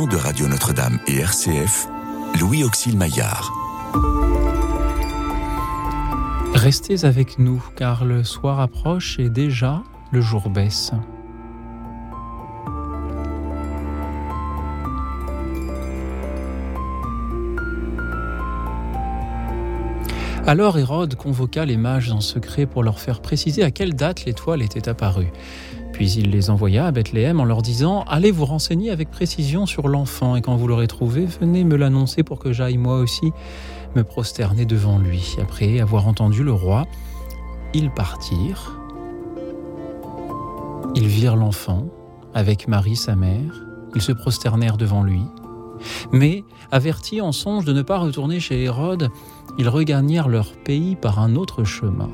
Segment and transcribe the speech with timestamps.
[0.00, 1.86] de Radio Notre-Dame et RCF,
[2.40, 3.52] Louis Auxil Maillard.
[6.54, 10.92] Restez avec nous car le soir approche et déjà le jour baisse.
[20.46, 24.62] Alors Hérode convoqua les mages en secret pour leur faire préciser à quelle date l'étoile
[24.62, 25.30] était apparue.
[25.92, 29.88] Puis il les envoya à Bethléem en leur disant Allez vous renseigner avec précision sur
[29.88, 33.32] l'enfant, et quand vous l'aurez trouvé, venez me l'annoncer pour que j'aille moi aussi
[33.94, 35.36] me prosterner devant lui.
[35.40, 36.86] Après avoir entendu le roi,
[37.74, 38.78] ils partirent.
[40.94, 41.86] Ils virent l'enfant
[42.34, 43.62] avec Marie sa mère.
[43.94, 45.22] Ils se prosternèrent devant lui.
[46.12, 49.10] Mais, avertis en songe de ne pas retourner chez Hérode,
[49.58, 52.08] ils regagnèrent leur pays par un autre chemin.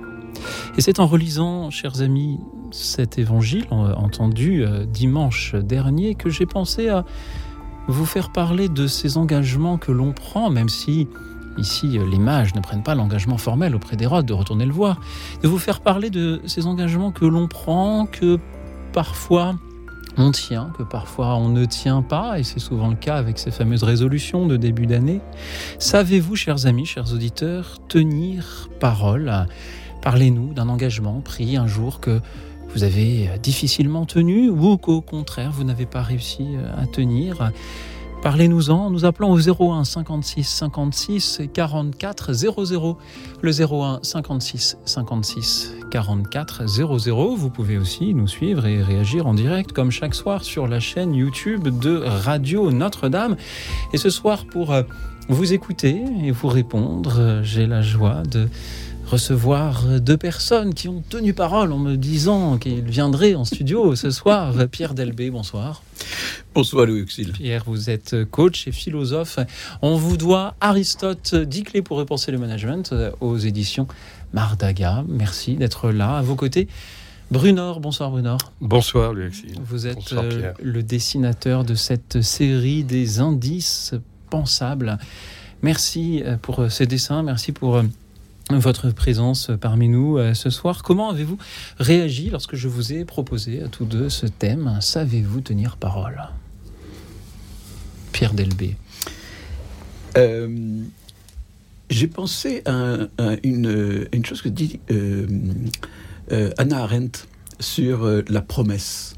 [0.77, 2.39] Et c'est en relisant, chers amis,
[2.71, 7.05] cet évangile entendu euh, dimanche dernier que j'ai pensé à
[7.89, 11.09] vous faire parler de ces engagements que l'on prend, même si
[11.57, 15.01] ici les mages ne prennent pas l'engagement formel auprès d'Hérode de retourner le voir,
[15.43, 18.39] de vous faire parler de ces engagements que l'on prend, que
[18.93, 19.57] parfois
[20.19, 23.51] on tient, que parfois on ne tient pas, et c'est souvent le cas avec ces
[23.51, 25.21] fameuses résolutions de début d'année.
[25.79, 29.47] Savez-vous, chers amis, chers auditeurs, tenir parole?
[30.03, 32.21] Parlez-nous d'un engagement pris un jour que
[32.75, 36.47] vous avez difficilement tenu ou qu'au contraire vous n'avez pas réussi
[36.77, 37.51] à tenir.
[38.21, 42.99] Parlez-nous-en, nous appelons au 01 56 56 44 00.
[43.43, 47.37] Le 01 56 56 44 00.
[47.37, 51.15] Vous pouvez aussi nous suivre et réagir en direct comme chaque soir sur la chaîne
[51.15, 53.37] YouTube de Radio Notre-Dame.
[53.93, 54.83] Et ce soir, pour euh,
[55.29, 58.49] vous écouter et vous répondre, j'ai la joie de
[59.09, 64.11] recevoir deux personnes qui ont tenu parole en me disant qu'ils viendraient en studio ce
[64.11, 64.55] soir.
[64.71, 65.83] Pierre Delbé, bonsoir.
[66.55, 67.33] Bonsoir Louis Auxil.
[67.33, 69.39] Pierre, vous êtes coach et philosophe.
[69.83, 73.89] On vous doit Aristote, 10 clés pour repenser le management aux éditions
[74.33, 75.05] Mardaga.
[75.09, 76.69] Merci d'être là à vos côtés.
[77.31, 78.39] Brunor, bonsoir Brunor.
[78.61, 79.31] Bonsoir Louis.
[79.63, 83.95] Vous êtes euh, le dessinateur de cette série des indices
[84.31, 84.97] pensables.
[85.61, 87.83] Merci euh, pour euh, ces dessins, merci pour
[88.57, 90.83] votre présence parmi nous euh, ce soir.
[90.83, 91.39] Comment avez-vous
[91.79, 96.21] réagi lorsque je vous ai proposé à tous deux ce thème Savez-vous tenir parole?
[98.13, 98.77] Pierre Delbé.
[100.17, 100.81] Euh,
[101.91, 102.97] j'ai pensé à,
[103.45, 105.27] une, chose que dit euh,
[106.57, 107.21] Anna Arendt
[107.61, 109.15] sur la promesse.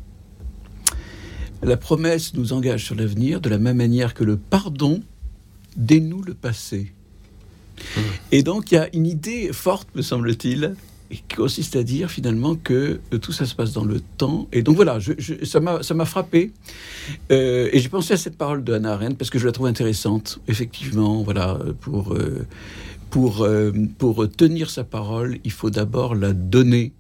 [1.63, 5.03] La promesse nous engage sur l'avenir de la même manière que le pardon
[5.77, 6.93] dénoue le passé.
[8.33, 10.75] Et donc, il y a une idée forte, me semble-t-il,
[11.11, 14.47] qui consiste à dire finalement que euh, tout ça se passe dans le temps.
[14.53, 14.99] Et donc voilà,
[15.43, 15.61] ça
[15.95, 16.53] m'a frappé.
[17.33, 19.67] Euh, et j'ai pensé à cette parole de Hannah Arendt parce que je la trouve
[19.67, 20.39] intéressante.
[20.49, 22.47] Effectivement, voilà, pour, euh,
[23.11, 23.47] pour,
[23.99, 26.93] pour tenir sa parole, il faut d'abord la donner.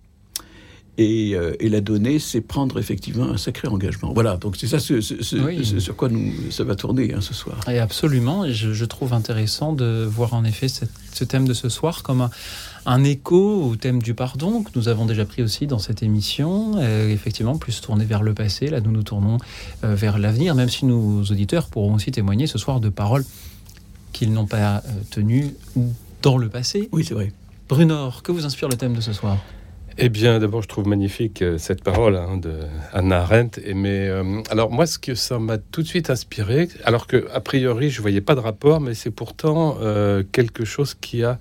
[0.98, 4.12] Et, la donner, c'est prendre effectivement un sacré engagement.
[4.12, 7.58] Voilà, donc c'est ça ce, sur quoi nous, ça va tourner hein, ce soir.
[7.70, 12.02] Et absolument, et je, trouve intéressant de voir en effet ce thème de ce soir
[12.02, 12.28] comme
[12.86, 16.72] un, écho au thème du pardon que nous avons déjà pris aussi dans cette émission,
[16.76, 19.38] euh, effectivement plus tourné vers le passé, là nous nous tournons
[19.84, 23.24] euh, vers l'avenir, même si nos auditeurs pourront aussi témoigner ce soir de paroles
[24.12, 24.80] qu'ils n'ont pas euh,
[25.10, 25.54] tenues
[26.22, 26.88] dans le passé.
[26.92, 27.32] Oui, c'est vrai.
[27.68, 29.38] Brunor, que vous inspire le thème de ce soir?
[29.98, 32.60] Eh bien, d'abord, je trouve magnifique euh, cette parole hein, de
[32.92, 33.60] Anna Arendt.
[33.64, 37.28] Et mais, euh, alors, moi, ce que ça m'a tout de suite inspiré, alors que
[37.32, 41.38] a priori, je voyais pas de rapport, mais c'est pourtant euh, quelque chose qui, a,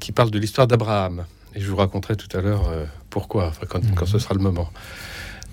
[0.00, 1.24] qui parle de l'histoire d'Abraham.
[1.54, 2.72] Et je vous raconterai tout à l'heure
[3.10, 4.20] pourquoi, quand, quand, ce mhm.
[4.20, 4.70] sera le moment.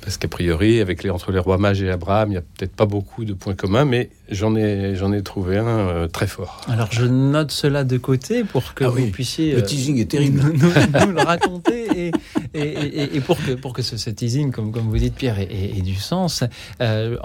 [0.01, 2.75] Parce qu'a priori, avec les, entre les rois mages et Abraham, il n'y a peut-être
[2.75, 6.61] pas beaucoup de points communs, mais j'en ai, j'en ai trouvé un euh, très fort.
[6.67, 9.53] Alors je note cela de côté pour que ah vous puissiez.
[9.53, 10.41] Le euh, teasing est terrible.
[10.41, 12.11] Nous, le raconter
[12.53, 15.95] et, et, pour que, pour que ce, teasing, comme, comme vous dites, Pierre, ait, du
[15.95, 16.43] sens.
[16.81, 17.17] Euh,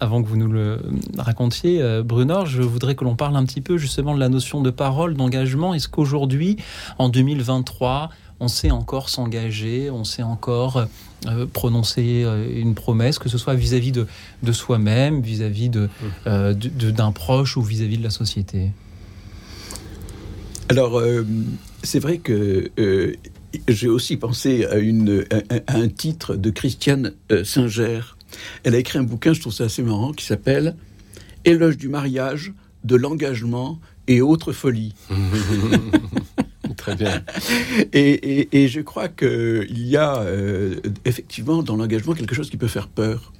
[0.00, 0.80] avant que vous nous le
[1.18, 4.70] racontiez, Brunor, je voudrais que l'on parle un petit peu justement de la notion de
[4.70, 5.74] parole, d'engagement.
[5.74, 6.56] Est-ce qu'aujourd'hui,
[6.98, 8.10] en 2023,
[8.40, 10.86] on sait encore s'engager, on sait encore
[11.26, 15.88] euh, prononcer euh, une promesse, que ce soit vis-à-vis de, soi-même, vis-à-vis mmh.
[16.26, 18.70] euh, d'un proche ou vis-à-vis de la société
[20.68, 21.00] Alors,
[21.82, 22.70] c'est vrai que
[23.68, 25.24] j'ai aussi pensé à, une,
[25.68, 27.12] un titre de Christiane
[27.44, 28.00] Singer.
[28.64, 30.74] Elle a écrit un bouquin, je trouve ça assez marrant, qui s'appelle
[31.44, 32.52] Éloge du mariage,
[32.84, 33.78] de l'engagement
[34.08, 34.94] et autres folies.
[36.76, 37.22] Très bien.
[37.92, 42.88] et, je crois qu'il y a euh, effectivement dans l'engagement quelque chose qui peut faire
[42.88, 43.32] peur.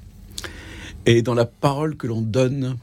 [1.07, 2.77] Et dans la parole que l'on donne,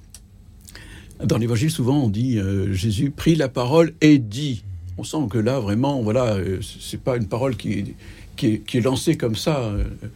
[1.23, 4.63] Dans l'évangile, souvent, on dit euh, Jésus prit la parole et dit.
[4.97, 7.95] On sent que là, vraiment, voilà, euh, c'est pas une parole qui
[8.41, 9.73] est, lancée comme ça,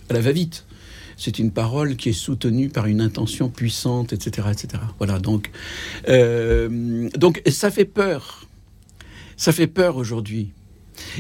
[0.09, 0.65] à la va-vite.
[1.15, 4.83] C'est une parole qui est soutenue par une intention puissante, etc., etc.
[4.97, 5.51] Voilà, donc,
[7.17, 8.47] donc ça fait peur.
[9.43, 10.51] Ça fait peur aujourd'hui.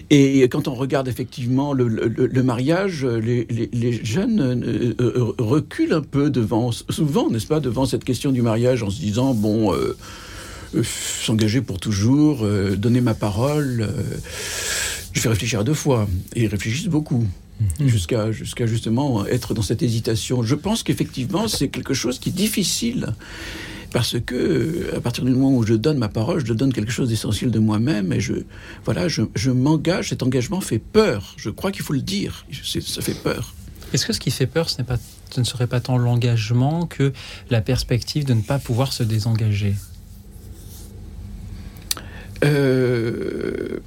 [0.09, 5.33] Et quand on regarde effectivement le, le- le mariage, les, les- les jeunes euh, euh,
[5.39, 9.33] reculent un peu devant, souvent, n'est-ce pas, devant cette question du mariage en se disant,
[9.33, 9.97] bon, euh,
[10.75, 13.89] euh, s'engager pour toujours, euh, donner ma parole,
[15.11, 16.07] je vais réfléchir à deux fois.
[16.33, 17.25] Et ils réfléchissent beaucoup.
[17.85, 20.43] Jusqu'à jusqu'à justement être dans cette hésitation.
[20.43, 23.15] Je pense qu'effectivement, c'est quelque chose qui est difficile.
[23.93, 26.91] Parce que, euh, à partir du moment où je donne ma parole, je donne quelque
[26.91, 28.33] chose d'essentiel de moi-même et je,
[28.85, 30.09] voilà, je, je m'engage.
[30.09, 31.35] Cet engagement fait peur.
[31.37, 32.45] Je crois qu'il faut le dire.
[32.51, 33.53] Ça fait peur.
[33.93, 34.97] Est-ce que ce qui fait peur, ce, pas,
[35.29, 37.13] ce ne serait pas tant l'engagement que
[37.51, 39.75] la perspective de ne pas pouvoir se désengager?
[42.43, 43.79] Euh,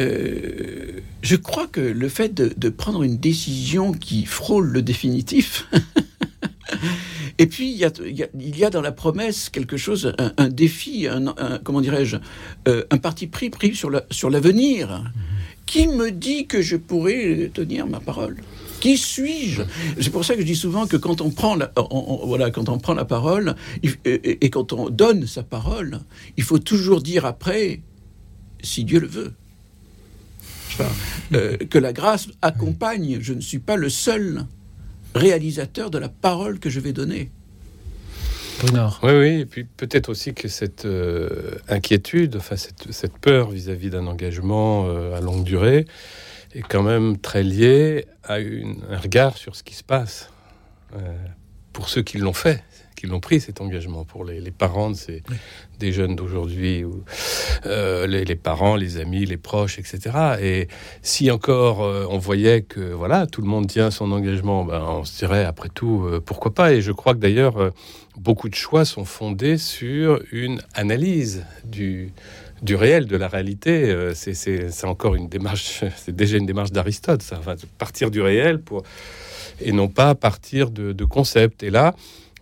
[0.00, 5.68] euh, je crois que le fait de, de prendre une décision qui frôle le définitif,
[7.38, 11.34] et puis il y, a, dans la promesse quelque chose, un, défi, un,
[11.64, 12.16] comment dirais-je,
[12.68, 15.04] euh, un parti pris pris sur la- sur l'avenir.
[15.66, 18.36] Qui me dit que je pourrais tenir ma parole?
[18.80, 19.62] Qui suis-je?
[19.98, 21.72] C'est pour ça que je dis souvent que quand on prend la,
[22.24, 26.00] voilà, quand on prend la parole il- et, quand on donne sa parole,
[26.36, 27.80] il faut toujours dire après,
[28.62, 29.32] si Dieu le veut.
[31.32, 33.18] Euh, que la grâce accompagne.
[33.20, 34.44] Je ne suis pas le seul
[35.14, 37.30] réalisateur de la parole que je vais donner.
[38.60, 39.00] Brunor.
[39.02, 43.90] Oui, oui, et puis peut-être aussi que cette euh, inquiétude, enfin cette, cette peur vis-à-vis
[43.90, 45.86] d'un engagement euh, à longue durée
[46.54, 50.30] est quand même très liée à une- un regard sur ce qui se passe
[50.96, 50.98] euh,
[51.72, 52.62] pour ceux qui l'ont fait,
[53.04, 55.22] qui l'ont pris cet engagement, pour les, les parents de ces,
[55.78, 57.04] des jeunes d'aujourd'hui, ou
[57.66, 59.98] euh, les, les parents, les amis, les proches, etc.
[60.40, 60.68] Et
[61.02, 65.04] si encore euh, on voyait que voilà tout le monde tient son engagement, ben, on
[65.04, 66.72] se dirait après tout euh, pourquoi pas.
[66.72, 67.70] Et je crois que d'ailleurs euh,
[68.16, 72.12] beaucoup de choix sont fondés sur une analyse du,
[72.62, 73.94] du réel, de la réalité.
[74.14, 78.82] C'est- encore une démarche, c'est déjà une démarche d'Aristote, ça, enfin, partir du réel pour,
[79.60, 81.62] et non pas partir de, de concepts.
[81.62, 81.94] Et là,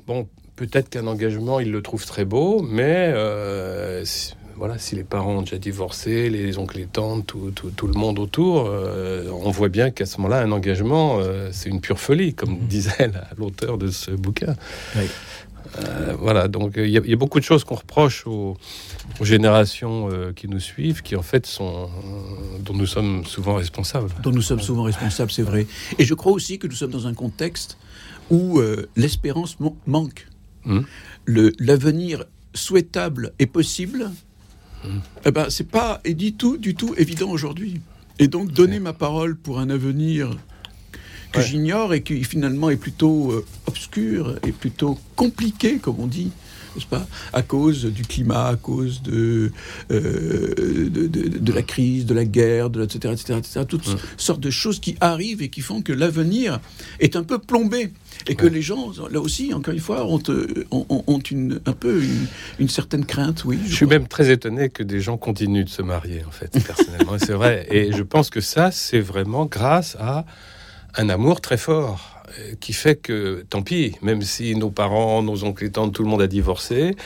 [0.07, 5.03] bon, peut-être qu'un engagement, il le trouve très beau, mais euh, si- voilà, si les
[5.05, 9.29] parents ont déjà divorcé, les oncles, les tantes, tout, tout- tout le monde autour, euh,
[9.45, 13.09] on voit bien qu'à ce moment-là, un engagement, euh, c'est une pure folie, comme disait
[13.13, 14.55] la- l'auteur de ce bouquin.
[14.97, 15.03] Oui.
[15.79, 18.59] Euh, voilà, donc il y, a- il y a beaucoup de choses qu'on reproche aux,
[19.21, 23.55] aux générations euh, qui nous suivent, qui en fait sont, euh, dont nous sommes souvent
[23.55, 24.11] responsables.
[24.23, 25.67] dont nous sommes souvent responsables, c'est vrai.
[25.99, 27.79] Et je crois aussi que nous sommes dans un contexte
[28.31, 28.61] où
[28.97, 30.27] l'espérance man- manque.
[31.25, 32.25] Le- L'avenir
[32.55, 34.11] souhaitable et possible,
[35.25, 37.81] eh ben, c'est pas et du tout, du tout évident aujourd'hui.
[38.19, 40.37] Et donc, donner ma parole pour un avenir
[41.33, 41.47] que Ouais.
[41.47, 46.31] j'ignore et qui finalement est plutôt euh, obscur et plutôt compliqué, comme on dit,
[46.75, 49.53] n'est-ce pas À cause du climat, à cause de,
[49.91, 53.87] euh, de, de- de la crise, de la guerre, de la, etc., etc., etc., toutes
[53.87, 53.95] Ouais.
[54.17, 56.61] sortes de choses qui arrivent et qui font que l'avenir
[57.01, 57.93] est un peu plombé.
[58.29, 58.51] Et que Ouais.
[58.51, 62.27] les gens, là aussi, encore une fois, ont, euh, ont, ont- une, un peu une,
[62.59, 63.59] une certaine crainte, oui.
[63.67, 63.99] Je suis crois.
[63.99, 67.17] même très étonné que des gens continuent de se marier, en fait, personnellement.
[67.19, 67.67] C'est vrai.
[67.71, 70.25] Et je pense que ça, c'est vraiment grâce à
[70.97, 72.12] un amour très fort
[72.61, 76.23] qui fait que, tant pis, même si nos parents, nos oncles et tout le monde
[76.23, 76.97] a divorcé,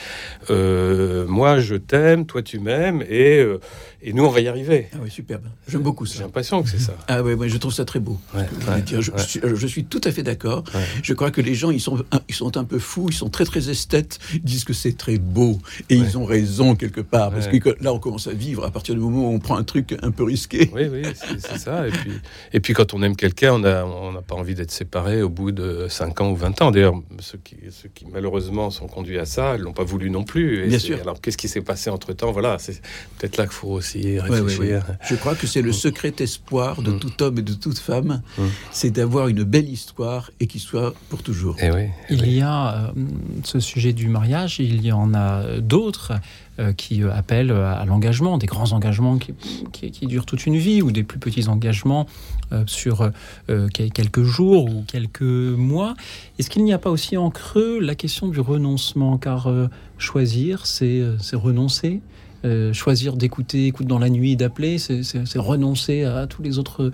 [0.51, 3.61] euh, moi je t'aime, toi tu m'aimes, et, euh,
[4.07, 4.89] et nous on va y arriver.
[4.95, 5.43] Ah oui, superbe.
[5.69, 6.23] J'aime beaucoup J'ai ça.
[6.23, 6.95] l'impression que c'est ça.
[7.09, 8.19] Ah oui, oui, je trouve ça très beau.
[8.35, 9.19] Ouais, ouais, je, ouais.
[9.19, 10.65] suis, je suis tout à fait d'accord.
[11.03, 13.29] Je crois que les gens, ils sont, un- ils sont un peu fous, ils sont
[13.29, 15.59] très très esthètes, ils disent que c'est très beau.
[15.91, 17.31] Et ils ont raison quelque part.
[17.33, 19.65] Parce que là, on commence à vivre à partir du moment où on prend un
[19.65, 20.71] truc un peu risqué.
[20.73, 21.03] Oui, oui,
[21.39, 21.87] c'est ça.
[21.89, 22.13] Et puis,
[22.53, 25.51] et puis quand on aime quelqu'un, on n'a on pas envie d'être séparé au bout
[25.53, 26.71] de 5 ans ou 20 ans.
[26.71, 30.23] D'ailleurs, ceux qui, ceux qui malheureusement sont conduits à ça, ils l'ont pas voulu non
[30.25, 30.65] plus.
[30.65, 31.01] Et Bien sûr.
[31.01, 32.31] Alors qu'est-ce qui s'est passé entre-temps?
[32.33, 32.81] Voilà, c'est
[33.19, 34.61] peut-être là qu'il faut aussi Ouais, réfléchir.
[34.61, 34.81] ouais, ouais.
[35.09, 36.99] Je crois que c'est le secret espoir de Mm.
[37.01, 38.43] tout homme et de toute femme, Mm.
[38.71, 41.57] c'est d'avoir une belle histoire et qui soit pour toujours.
[41.61, 42.31] Et oui, eh Il oui.
[42.37, 43.05] y a euh,
[43.45, 46.13] ce sujet du mariage, il y en a d'autres
[46.59, 49.35] euh, qui euh, appellent à l'engagement, des grands engagements qui,
[49.73, 52.07] qui- qui durent toute une vie ou des plus petits engagements
[52.53, 53.11] euh, sur
[53.51, 55.95] euh, quel- quelques jours ou quelques mois.
[56.39, 59.19] Est-ce qu'il n'y a pas aussi en creux la question du renoncement?
[59.19, 62.01] Car euh, choisir, c'est euh, c'est renoncer.
[62.47, 65.03] Euh, choisir d'écouter, écoute dans la nuit, d'appeler, c'est
[65.37, 66.93] renoncer à tous les autres,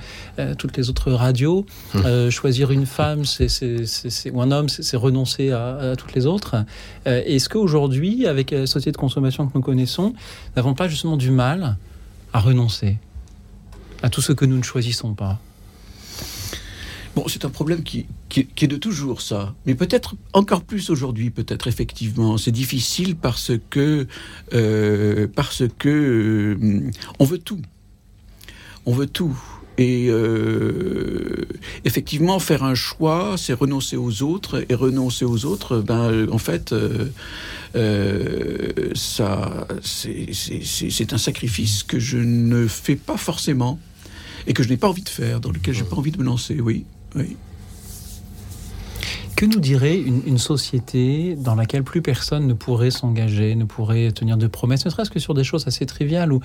[0.58, 1.66] toutes les autres radios.
[1.94, 2.30] Hum.
[2.30, 6.64] choisir une femme, c'est ou un homme, c'est renoncer à, toutes les autres.
[7.04, 11.30] Est-ce qu'aujourd'hui, avec la société de consommation que nous connaissons, nous n'avons pas justement du
[11.30, 11.76] mal
[12.32, 12.98] à renoncer
[14.02, 15.38] à tout ce que nous ne choisissons pas?
[17.14, 18.06] Bon, c'est un problème qui,
[18.38, 22.38] est de toujours ça, mais peut-être encore plus aujourd'hui, peut-être effectivement.
[22.38, 24.06] C'est difficile parce que
[24.54, 27.60] euh, parce que euh, on veut tout,
[28.86, 29.38] on veut tout.
[29.76, 31.46] Et euh,
[31.84, 36.74] effectivement, faire un choix, c'est renoncer aux autres, et renoncer aux autres, ben en fait,
[38.94, 43.78] ça, c'est un sacrifice que je ne fais pas forcément
[44.46, 46.18] et que je n'ai pas envie de faire, dans lequel je n'ai pas envie de
[46.18, 46.60] me lancer.
[46.60, 46.84] Oui.
[49.36, 54.36] Que nous dirait une, société dans laquelle plus personne ne pourrait s'engager, ne pourrait tenir
[54.36, 56.40] de promesses, ne serait-ce que sur des choses assez triviales où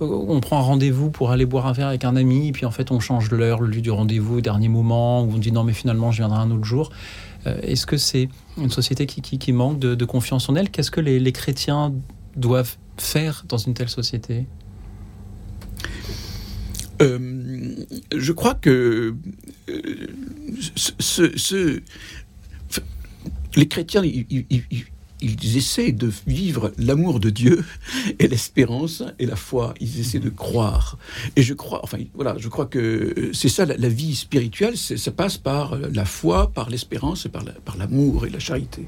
[0.00, 2.90] on prend un rendez-vous pour aller boire un verre avec un ami, puis en fait
[2.90, 5.74] on change l'heure, le lieu du rendez-vous au dernier moment, où on dit non mais
[5.74, 6.90] finalement je viendrai un autre jour.
[7.46, 10.70] Euh, est-ce que c'est une société qui, manque de, confiance en elle?
[10.70, 11.92] Qu'est-ce que les chrétiens
[12.36, 14.46] doivent faire dans une telle société?
[17.00, 17.37] Euh,
[18.14, 19.14] je crois que
[19.68, 20.06] euh,
[20.76, 21.80] ce,
[23.56, 24.02] les chrétiens,
[25.20, 27.64] essaient de vivre l'amour de Dieu
[28.18, 29.74] et l'espérance et la foi.
[29.80, 30.98] Ils essaient de croire.
[31.36, 34.76] Et je crois, enfin voilà, je crois que c'est ça la, vie spirituelle.
[34.76, 38.86] Ça passe par la foi, par l'espérance et par l'amour et la charité.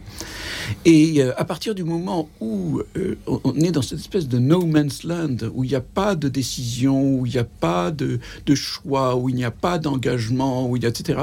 [0.84, 4.64] Et euh, à partir du moment où euh, on est dans cette espèce de no
[4.66, 8.20] man's land, où il n'y a pas de décision, où il n'y a pas de,
[8.46, 11.18] de, choix, où il n'y a pas d'engagement, où il y a etc.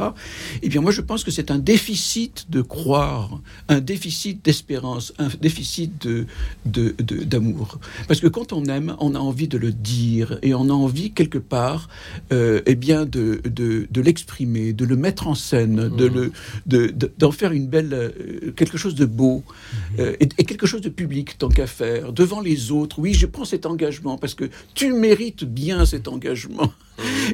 [0.62, 5.30] Eh bien moi je pense que c'est un déficit de croire, un déficit d'espérance un
[5.42, 6.26] déficit de,
[6.66, 7.80] d'amour.
[8.08, 11.12] Parce que quand on aime, on a envie de le dire et on a envie
[11.12, 11.90] quelque part,
[12.32, 16.32] euh, eh bien, de, de, l'exprimer, de le mettre en scène, de mmh.
[16.68, 20.00] le, d'en faire une belle, euh, quelque chose de beau mmh.
[20.00, 23.00] euh, et, quelque chose de public tant qu'à faire devant les autres.
[23.00, 26.72] Oui, je prends cet engagement parce que tu mérites bien cet engagement.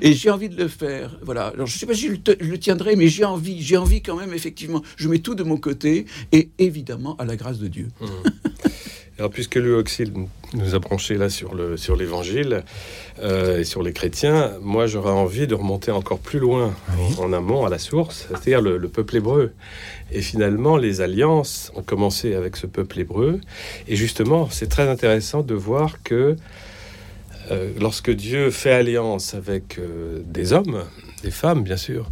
[0.01, 1.17] Et j'ai envie de le faire.
[1.21, 1.47] Voilà.
[1.47, 2.11] Alors, je ne sais pas si je
[2.43, 3.61] le, tiendrai, mais j'ai envie.
[3.61, 4.81] J'ai envie quand même, effectivement.
[4.97, 7.87] Je mets tout de mon côté et évidemment à la grâce de Dieu.
[8.01, 8.05] Mmh.
[9.19, 9.83] Alors, puisque le
[10.55, 12.63] nous a branché là sur le sur l'Évangile
[13.21, 16.73] euh, et sur les chrétiens, moi j'aurais envie de remonter encore plus loin
[17.19, 19.53] en, amont à la source, c'est-à-dire le, le, peuple hébreu.
[20.11, 23.39] Et finalement, les alliances ont commencé avec ce peuple hébreu.
[23.87, 26.35] Et justement, c'est très intéressant de voir que
[27.53, 30.83] euh, lorsque Dieu fait alliance avec euh, des hommes,
[31.23, 32.09] des femmes bien sûr,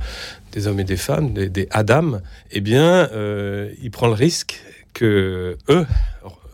[0.52, 2.20] des hommes et des femmes, des, Adam,
[2.52, 4.62] eh bien, euh, il prend le risque
[4.94, 5.86] que eux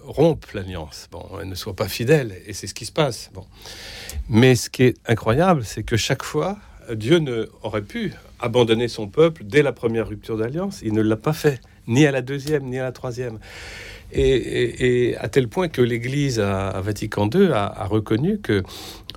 [0.04, 3.30] rompent l'alliance, bon, ne soient pas fidèles, et c'est ce qui se passe.
[3.34, 3.46] Bon.
[4.30, 6.58] Mais ce qui est incroyable, c'est que chaque fois,
[6.94, 10.80] Dieu ne aurait pu abandonner son peuple dès la première rupture d'alliance.
[10.82, 13.40] Il ne l'a pas fait, ni à la deuxième, ni à la troisième.
[14.14, 18.64] Et, à tel point que l'Église à, Vatican II a, reconnu que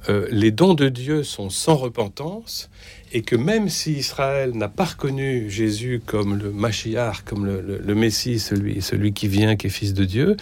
[0.09, 2.71] euh, les dons de Dieu sont sans repentance
[3.13, 8.39] et que même si Israël n'a pas reconnu Jésus comme le Machiar, comme le, Messie,
[8.39, 10.37] celui, celui qui vient, qui est fils de Dieu,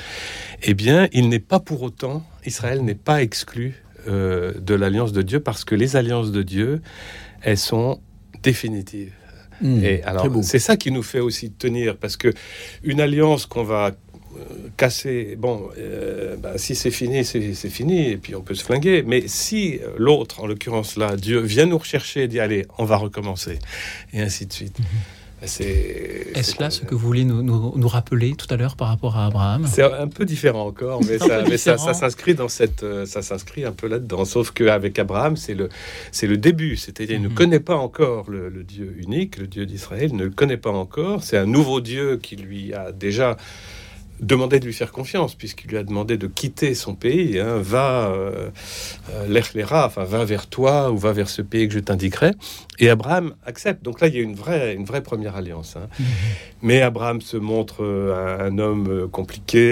[0.63, 5.23] eh bien, il n'est pas pour autant, Israël n'est pas exclu euh, de l'alliance de
[5.23, 6.81] Dieu parce que les alliances de Dieu,
[7.43, 8.01] elles sont
[8.43, 9.13] définitives.
[9.61, 12.33] Mmh, et alors, c'est ça qui nous fait aussi tenir, parce que
[12.85, 13.93] une alliance qu'on va
[14.77, 19.03] casser, bon, euh, bah, si c'est fini, c'est fini, et puis on peut se flinguer.
[19.07, 22.97] Mais si l'autre, en l'occurrence là, Dieu, vient nous rechercher et dit allez, on va
[22.97, 23.59] recommencer,
[24.13, 24.79] et ainsi de suite.
[24.79, 24.87] Mhm.
[25.47, 29.17] C'est Est-ce là ce que vous vouliez nous, nous, rappeler tout à l'heure par rapport
[29.17, 29.69] à Abraham?
[29.69, 33.65] C'est un peu différent encore, mais ça, mais ça, s'inscrit dans cette, euh, ça s'inscrit
[33.65, 34.25] un peu là-dedans.
[34.25, 35.69] Sauf qu'avec Abraham, c'est le,
[36.11, 36.77] c'est le début.
[36.77, 37.35] C'est-à-dire, il ne mhm.
[37.35, 41.23] connaît pas encore le, le Dieu unique, le Dieu d'Israël, ne le connaît pas encore.
[41.23, 43.37] C'est un nouveau Dieu qui lui a déjà
[44.21, 48.11] demandé de lui faire confiance, puisqu'il lui a demandé de quitter son pays, hein, va
[48.11, 48.51] euh,
[49.11, 52.33] euh enfin va vers toi ou va vers ce pays que je t'indiquerai.
[52.79, 53.83] Et Abraham accepte.
[53.83, 55.77] Donc là, il y a une vraie, une vraie première alliance.
[55.77, 55.89] Hein.
[55.99, 56.07] Mhm.
[56.63, 59.69] Mais Abraham se montre euh, un, homme euh, compliqué,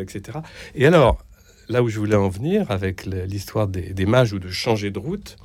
[0.00, 0.38] etc.
[0.74, 1.18] Et alors,
[1.68, 4.98] là où je voulais en venir avec l'histoire des, des mages ou de changer de
[4.98, 5.36] route,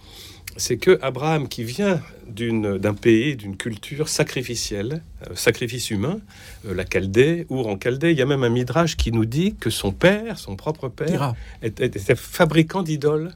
[0.59, 6.19] c'est que Abraham, qui vient d'un pays, d'une culture sacrificielle, euh, sacrifice humain,
[6.67, 9.55] euh, la Chaldée, ou en Chaldée, il y a même un midrash qui nous dit
[9.55, 13.31] que son père, son propre père, était, fabricant d'idoles,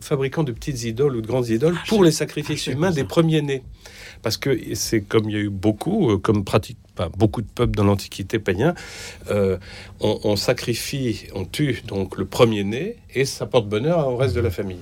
[0.00, 3.04] fabricant de petites idoles ou de grandes idoles ah, pour les sacrifices ah, humains des
[3.04, 3.62] premiers-nés.
[4.22, 7.46] Parce que c'est comme il y a eu beaucoup, euh, comme pratique pas beaucoup de
[7.46, 8.74] peuples dans l'Antiquité païen,
[9.30, 9.56] euh,
[10.00, 14.50] on, sacrifie, on tue donc le premier-né et ça porte bonheur au reste de la
[14.50, 14.80] famille.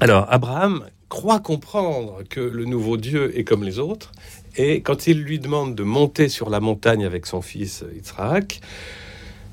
[0.00, 4.12] Alors, Abraham croit comprendre que le nouveau Dieu est comme les autres,
[4.56, 8.60] et quand il lui demande de monter sur la montagne avec son fils Yitzhak,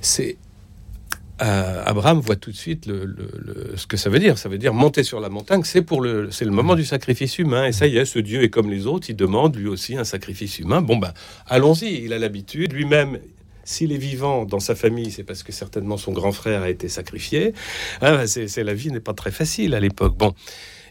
[0.02, 0.38] c'est
[1.42, 3.16] euh, Abraham voit tout de suite le,
[3.76, 4.38] ce que ça veut dire.
[4.38, 7.40] Ça veut dire monter sur la montagne, c'est pour le, c'est le moment du sacrifice
[7.40, 7.66] humain.
[7.66, 10.04] Et ça y est, ce Dieu est comme les autres, il demande lui aussi un
[10.04, 10.82] sacrifice humain.
[10.82, 11.14] Bon ben,
[11.48, 12.04] allons-y.
[12.04, 12.74] Il a l'habitude.
[12.74, 13.18] Lui-même,
[13.64, 16.90] s'il est vivant dans sa famille, c'est parce que certainement son grand frère a été
[16.90, 17.54] sacrifié.
[18.02, 20.18] Ah, c'est, la vie n'est pas très facile à l'époque.
[20.18, 20.34] Bon,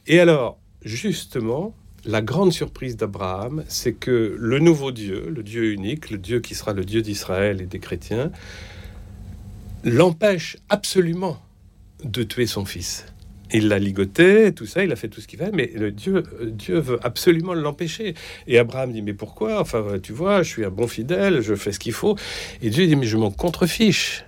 [0.06, 1.74] et alors justement,
[2.04, 6.54] la grande surprise d'Abraham, c'est que le nouveau Dieu, le Dieu unique, le Dieu qui
[6.54, 8.32] sera le Dieu d'Israël et des chrétiens,
[9.84, 11.40] l'empêche absolument
[12.04, 13.06] de tuer son fils.
[13.52, 16.22] Il l'a ligoté, tout ça, il a fait tout ce qu'il veut, mais le Dieu,
[16.42, 18.14] Dieu veut absolument l'empêcher.
[18.46, 19.60] Et Abraham dit, mais pourquoi?
[19.60, 22.16] Enfin, tu vois, je suis un bon fidèle, je fais ce qu'il faut.
[22.62, 24.24] Et Dieu dit, mais je m'en contrefiche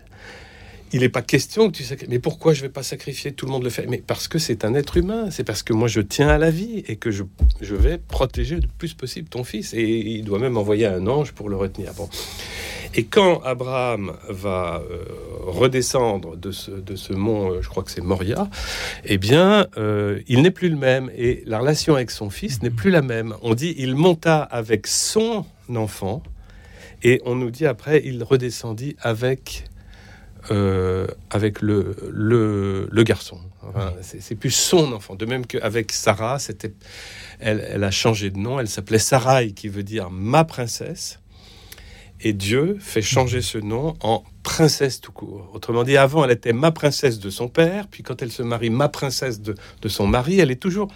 [0.95, 2.11] il n'est pas question que tu sacrifies.
[2.11, 3.33] Mais pourquoi je vais pas sacrifier?
[3.33, 3.85] Tout le monde le fait.
[3.89, 5.29] Mais parce que c'est un être humain.
[5.33, 7.25] C'est parce que moi, je tiens à la vie et que je,
[7.61, 9.75] vais protéger le plus possible ton fils.
[9.75, 11.93] Et il doit même envoyer un ange pour le retenir.
[11.95, 12.09] Bon.
[12.97, 15.05] Et quand Abraham va euh,
[15.47, 18.49] redescendre de ce, de ce mont, euh, je crois que c'est Moria,
[19.05, 21.11] eh bien, euh, il n'est plus le même.
[21.17, 23.35] Et la relation avec son fils n'est plus la même.
[23.43, 26.23] On dit il monta avec son enfant.
[27.03, 29.65] Et on nous dit après, il redescendit avec
[31.31, 33.41] avec le, le, garçon.
[34.03, 35.15] c'est plus son enfant.
[35.15, 36.75] De même qu'avec Sarah, c'était,
[37.41, 38.61] elle, elle, a changé de nom.
[38.61, 41.19] Elle s'appelait Sarai, qui veut dire ma princesse.
[42.25, 45.51] Et Dieu fait changer ce nom en princesse tout court.
[45.53, 48.71] Autrement dit, avant, elle était ma princesse de son père, puis quand elle se marie,
[48.71, 50.89] ma princesse de, de son mari, elle est toujours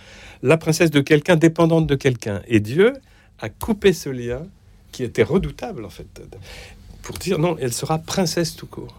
[0.43, 2.41] la princesse de quelqu'un, dépendante de quelqu'un.
[2.49, 2.95] Et Dieu
[3.41, 4.43] a coupé ce lien
[4.91, 6.07] qui était redoutable, en fait,
[7.03, 8.95] pour dire non, elle sera princesse tout court.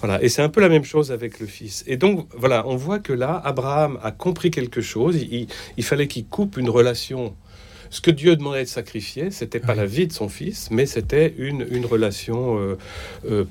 [0.00, 1.84] Voilà, et c'est un peu la même chose avec le fils.
[1.86, 5.16] Et donc, voilà, on voit que là, Abraham a compris quelque chose.
[5.16, 7.36] Il, fallait qu'il coupe une relation.
[7.92, 11.34] Ce que Dieu demandait de sacrifier, c'était pas la vie de son fils, mais c'était
[11.36, 12.78] une, une relation euh,
[13.30, 13.44] euh,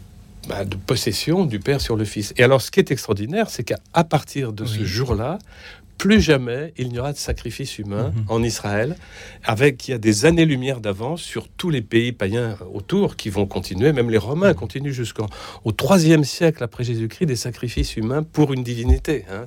[0.50, 2.34] bah, de possession du père sur le fils.
[2.38, 5.38] Et alors, ce qui est extraordinaire, c'est qu'à partir de ce jour-là,
[6.02, 8.24] plus jamais il n'y aura de sacrifice humain mhm.
[8.30, 8.96] en Israël,
[9.44, 13.46] avec il y a des années-lumière d'avance sur tous les pays païens autour qui vont
[13.46, 15.28] continuer, même les Romains continuent jusqu'au
[15.78, 19.26] troisième siècle après Jésus-Christ des sacrifices humains pour une divinité.
[19.30, 19.44] Hein.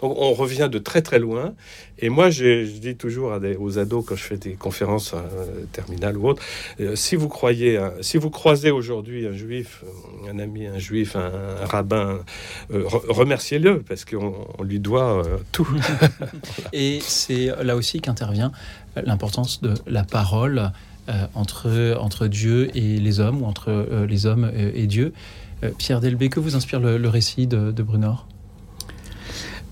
[0.00, 1.54] donc on revient de très très loin.
[1.98, 5.64] Et moi, je, dis toujours à des, aux ados quand je fais des conférences euh,
[5.72, 6.42] terminales ou autres,
[6.80, 9.84] euh, si vous croyez, si vous croisez aujourd'hui un juif,
[10.30, 12.20] un ami, un juif, un, rabbin,
[12.72, 15.68] euh, remerciez-le parce qu'on lui doit tout.
[16.72, 18.52] Et c'est là aussi qu'intervient
[18.96, 20.72] l'importance de la parole
[21.10, 25.12] euh, entre, entre Dieu et les hommes, ou entre euh, les hommes et, Dieu.
[25.62, 28.26] Euh, Pierre Delbé, que vous inspire le, récit de, de Brunor?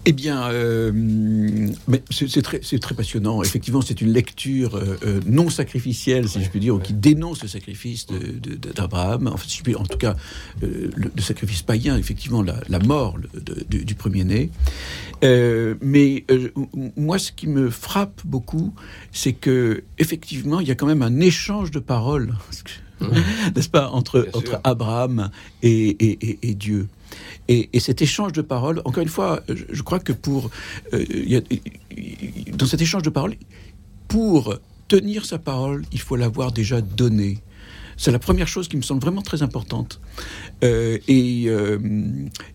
[0.04, 1.70] Eh bien, euh,
[2.10, 3.40] c'est très, très, passionnant.
[3.42, 7.48] Effectivement, c'est une lecture euh, euh, non sacrificielle, si je puis dire, qui dénonce le
[7.48, 10.16] sacrifice d'Abraham, en, fait, en tout cas
[10.60, 13.16] le, sacrifice païen, effectivement, la, mort
[13.68, 14.50] du, premier-né.
[15.22, 16.24] mais
[16.96, 18.74] moi, ce qui me frappe beaucoup,
[19.12, 22.34] c'est que effectivement, il y a quand même un échange de paroles,
[23.54, 25.30] n'est-ce pas, entre, entre Abraham
[25.62, 26.88] et Dieu.
[27.48, 30.50] Et, cet échange de paroles, encore une fois, je, crois que pour
[30.92, 31.40] euh,
[32.52, 33.34] dans cet échange de paroles,
[34.08, 34.54] pour
[34.88, 37.38] tenir sa parole, il faut l'avoir déjà donnée.
[37.96, 40.00] C'est la première chose qui me semble vraiment très importante.
[40.64, 41.78] Euh, et, euh,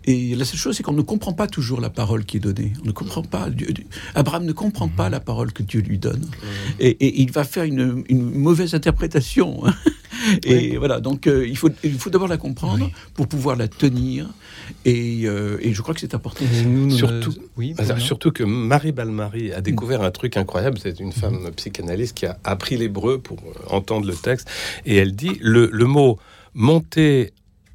[0.06, 2.74] et, la seule chose, c'est qu'on ne comprend pas toujours la parole qui est donnée.
[2.84, 3.50] On ne comprend pas.
[4.16, 6.26] Abraham ne comprend pas la parole que Dieu lui donne.
[6.80, 9.64] Et, il va faire une, mauvaise interprétation.
[10.44, 14.30] et voilà, donc euh, il faut, il faut d'abord la comprendre pour pouvoir la tenir.
[14.86, 16.46] Et, je crois que c'est important.
[16.90, 20.78] surtout, oui, surtout que Marie Balmary a découvert un truc incroyable.
[20.82, 23.38] C'est une femme psychanalyste qui a appris l'hébreu pour
[23.70, 24.50] entendre le texte.
[24.86, 26.18] Et elle dit le, le mot
[26.54, 27.34] monter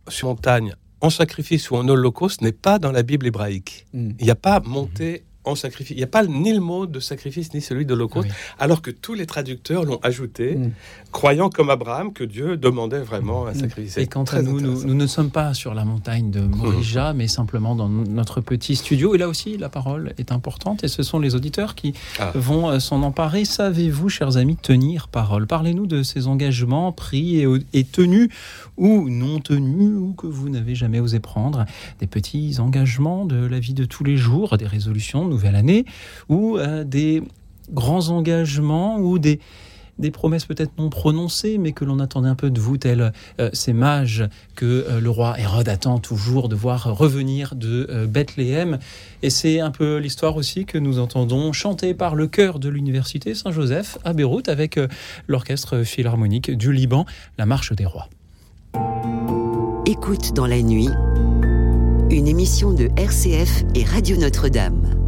[0.08, 3.86] sur montagne en sacrifice ou en holocauste n'est pas dans la Bible hébraïque.
[3.92, 4.12] Hmm.
[4.18, 5.96] Il n'y a pas monté en sacrifice.
[5.96, 9.14] Il n'y a pas ni le mot de sacrifice ni celui d'Holocauste, alors que tous
[9.14, 10.72] les traducteurs l'ont ajouté, mm.
[11.10, 13.54] croyant comme Abraham que Dieu demandait vraiment un mm.
[13.54, 13.98] sacrifice.
[13.98, 17.16] Et quant à nous, nous, ne sommes pas sur la montagne de Morija, mm.
[17.16, 19.14] mais simplement dans notre petit studio.
[19.14, 22.32] Et là aussi, la parole est importante, et ce sont les auditeurs qui ah.
[22.34, 23.44] vont euh, s'en emparer.
[23.44, 25.46] Savez-vous, chers amis, tenir parole?
[25.46, 28.28] Parlez-nous de ces engagements pris et, et tenus
[28.76, 31.64] ou non tenus, ou que vous n'avez jamais osé prendre,
[32.00, 35.84] des petits engagements de la vie de tous les jours, des résolutions nouvelle année,
[36.28, 37.22] ou euh, des
[37.70, 39.40] grands engagements ou des,
[39.98, 43.50] des promesses peut-être non prononcées, mais que l'on attendait un peu de vous, tels euh,
[43.52, 48.78] ces mages que euh, le roi Hérode attend toujours de voir revenir de Bethléem.
[49.22, 53.34] Et c'est un peu l'histoire aussi que nous entendons chanter par le chœur de l'université
[53.34, 54.78] Saint-Joseph à Beyrouth avec
[55.28, 57.06] l'orchestre philharmonique du Liban,
[57.38, 58.08] la Marche des Rois.
[59.86, 60.88] Écoute dans la nuit,
[62.10, 65.01] une émission de RCF et Radio Notre-Dame.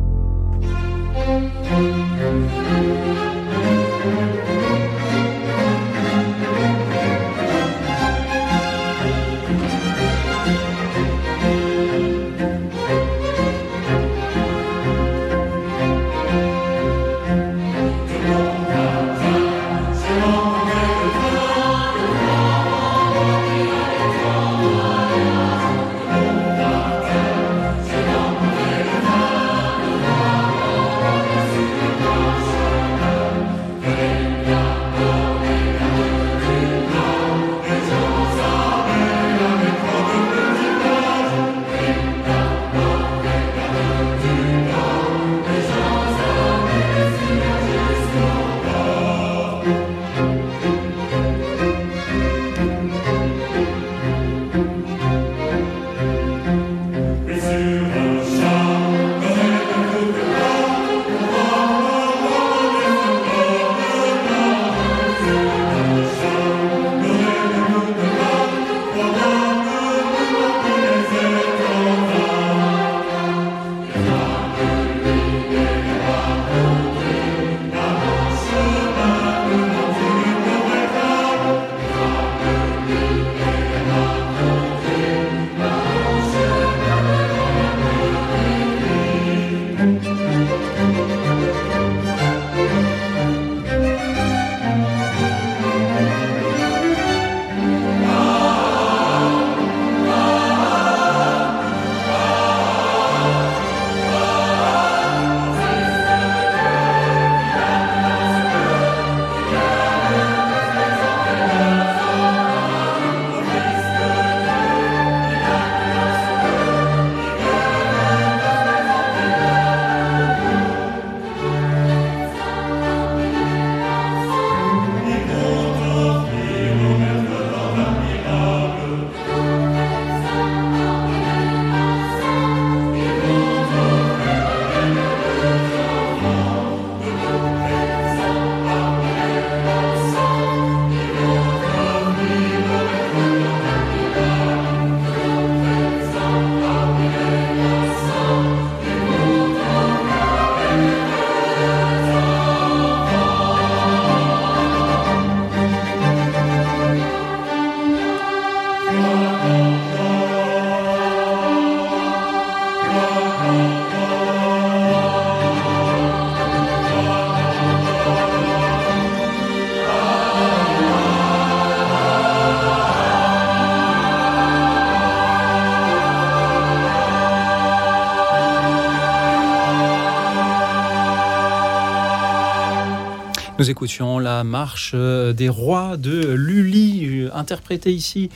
[183.64, 188.28] Nous écoutions la marche euh, des rois de Lully, euh, interprétée ici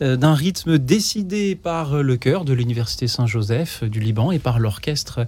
[0.00, 5.24] euh, d'un rythme décidé par le chœur de l'Université Saint-Joseph du Liban et par l'orchestre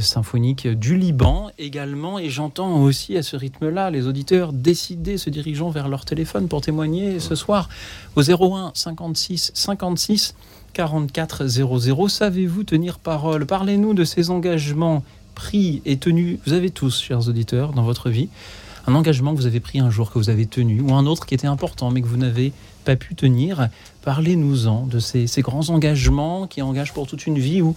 [0.00, 2.18] symphonique du Liban également.
[2.18, 6.62] Et j'entends aussi à ce rythme-là les auditeurs décidés se dirigeant vers leur téléphone pour
[6.62, 7.68] témoigner ce soir
[8.16, 10.34] au 01 56 56
[10.72, 12.08] 44 00.
[12.08, 13.44] Savez-vous tenir parole?
[13.44, 16.38] Parlez-nous de ces engagements pris et tenus.
[16.46, 18.30] Vous avez tous, chers auditeurs, dans votre vie
[18.88, 21.26] un engagement que vous avez pris un jour, que vous avez tenu, ou un autre
[21.26, 22.52] qui était important mais que vous n'avez
[22.86, 23.68] pas pu tenir.
[24.02, 27.74] Parlez-nous-en de ces, grands engagements qui engagent pour toute une vie ou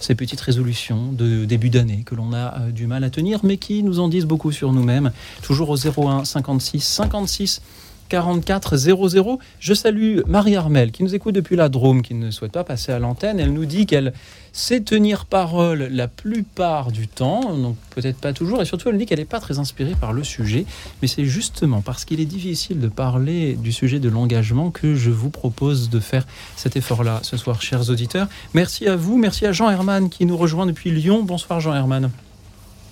[0.00, 3.58] ces petites résolutions de début d'année que l'on a euh, du mal à tenir mais
[3.58, 5.12] qui nous en disent beaucoup sur nous-mêmes.
[5.42, 7.60] Toujours au 01 56 56
[8.08, 9.38] 44 00.
[9.60, 12.92] Je salue Marie Armel qui nous écoute depuis la Drôme, qui ne souhaite pas passer
[12.92, 13.40] à l'antenne.
[13.40, 14.12] Elle nous dit qu'elle
[14.52, 19.04] sait tenir parole la plupart du temps, donc peut-être pas toujours, et surtout elle dit
[19.04, 20.64] qu'elle n'est pas très inspirée par le sujet.
[21.02, 25.10] Mais c'est justement parce qu'il est difficile de parler du sujet de l'engagement que je
[25.10, 26.24] vous propose de faire
[26.56, 28.28] cet effort-là ce soir, chers auditeurs.
[28.54, 31.24] Merci à vous, merci à Jean Herman qui nous rejoint depuis Lyon.
[31.24, 32.10] Bonsoir Jean Herman.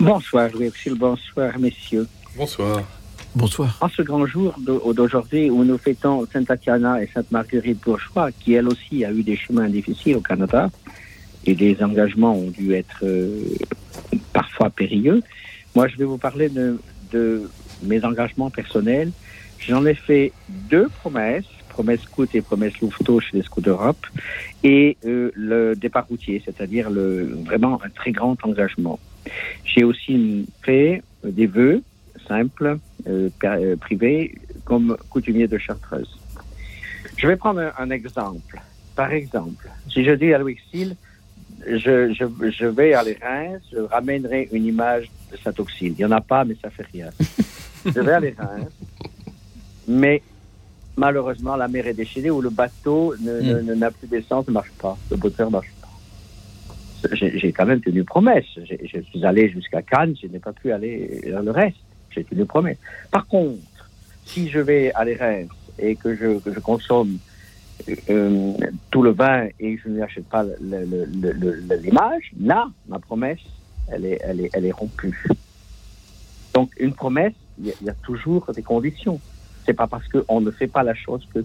[0.01, 2.09] Bonsoir Louis bonsoir messieurs.
[2.37, 2.83] Bonsoir.
[3.35, 3.79] Bonsoir.
[3.81, 8.53] En ce grand jour d'aujourd'hui où nous fêtons Sainte Tatiana et Sainte Marguerite Bourgeois, qui
[8.53, 10.71] elle aussi a eu des chemins difficiles au Canada
[11.47, 13.41] et des engagements ont dû être euh,
[14.35, 15.23] parfois périlleux,
[15.75, 17.49] moi je vais vous parler de,
[17.83, 19.11] mes engagements personnels,
[19.59, 24.07] j'en ai fait deux promesses, promesse scout et promesse louveteau chez les scouts d'Europe,
[24.63, 29.01] et euh, le départ routier, c'est-à-dire vraiment un très grand engagement.
[29.65, 31.83] J'ai aussi fait des vœux
[32.27, 36.19] simples, euh, euh, privés, comme coutumier de Chartreuse.
[37.17, 38.61] Je vais prendre un, un exemple.
[38.95, 40.97] Par exemple, si je dis à Louis Xil,
[41.67, 45.93] je, je, je vais à les Reims, je ramènerai une image de Saint-Auxil.
[45.93, 47.09] Il n'y en a pas, mais ça fait rien.
[47.85, 48.73] je vais à les Reims,
[49.89, 50.23] mais
[50.97, 54.53] malheureusement, la mer est déchaînée ou le bateau ne- ne- ne- n'a plus d'essence, ne
[54.53, 54.97] marche pas.
[55.11, 55.89] Le moteur ne marche pas.
[57.15, 58.45] J'ai quand même tenu promesse.
[58.57, 61.77] Je suis allé jusqu'à Cannes, je n'ai pas pu aller vers le reste.
[62.15, 62.79] J'ai tenu promesse.
[63.11, 63.59] Par contre,
[64.25, 67.19] si je vais à les Reims et que je, consomme
[68.11, 68.53] euh,
[68.91, 73.41] tout le vin et je n'achète pas l'image, là, ma promesse,
[73.89, 75.27] elle est, elle est, elle est rompue.
[76.55, 79.21] Donc, une promesse, il y, a- toujours des conditions.
[79.65, 81.45] C'est pas parce qu'on ne fait pas la chose que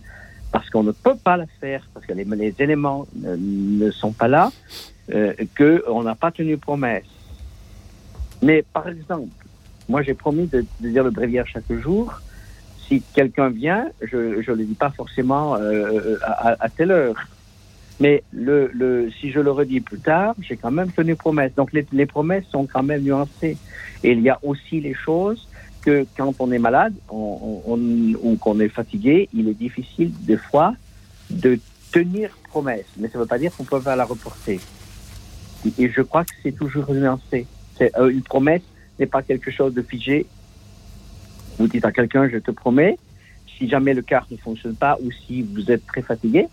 [0.51, 4.29] parce qu'on ne peut pas la faire, parce que les, éléments ne, ne sont pas
[4.29, 4.49] là,
[5.13, 7.03] euh, qu'on n'a pas tenu promesse.
[8.41, 9.46] Mais par exemple,
[9.89, 12.21] moi j'ai promis de, dire le bréviaire chaque jour.
[12.87, 17.15] Si quelqu'un vient, je ne le dis pas forcément euh, à, telle heure.
[17.99, 18.23] Mais
[19.19, 21.53] si je le redis plus tard, j'ai quand même tenu promesse.
[21.55, 23.57] Donc les, promesses sont quand même nuancées.
[24.03, 25.49] Et il y a aussi les choses
[25.81, 30.73] que quand on est malade ou qu'on est fatigué, il est difficile des fois
[31.29, 31.59] de
[31.91, 32.85] tenir promesse.
[32.97, 34.59] Mais ça ne veut pas dire qu'on peut pas la reporter.
[35.65, 37.47] Et- Et je crois que c'est toujours nuancé.
[37.77, 38.61] C'est, euh, une promesse
[38.99, 40.25] n'est pas quelque chose de figé.
[41.57, 42.97] Vous dites à quelqu'un, je te promets,
[43.57, 46.47] si jamais le car ne fonctionne pas ou si vous êtes très fatigué,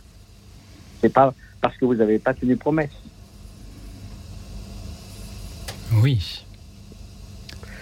[1.00, 2.90] c'est pas parce que vous n'avez pas tenu promesse.
[6.02, 6.44] Oui.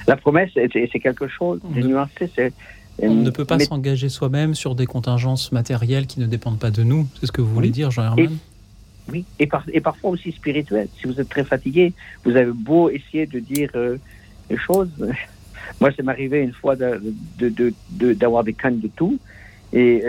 [0.07, 2.31] La promesse, c'est quelque chose de nuancé.
[2.35, 2.53] c'est-
[3.01, 6.71] On ne peut pas mais- s'engager soi-même sur des contingences matérielles qui ne dépendent pas
[6.71, 7.09] de nous.
[7.19, 7.73] C'est ce que vous voulez Oui.
[7.73, 8.37] dire, Jean Herman
[9.11, 10.89] Oui, et, par- et parfois aussi spirituel.
[11.01, 11.93] Si vous êtes très fatigué,
[12.25, 13.97] vous avez beau essayer de dire euh,
[14.53, 14.91] les choses.
[15.81, 19.19] Moi, ça m'est arrivé une fois d'avoir des cannes de tout.
[19.73, 20.05] Et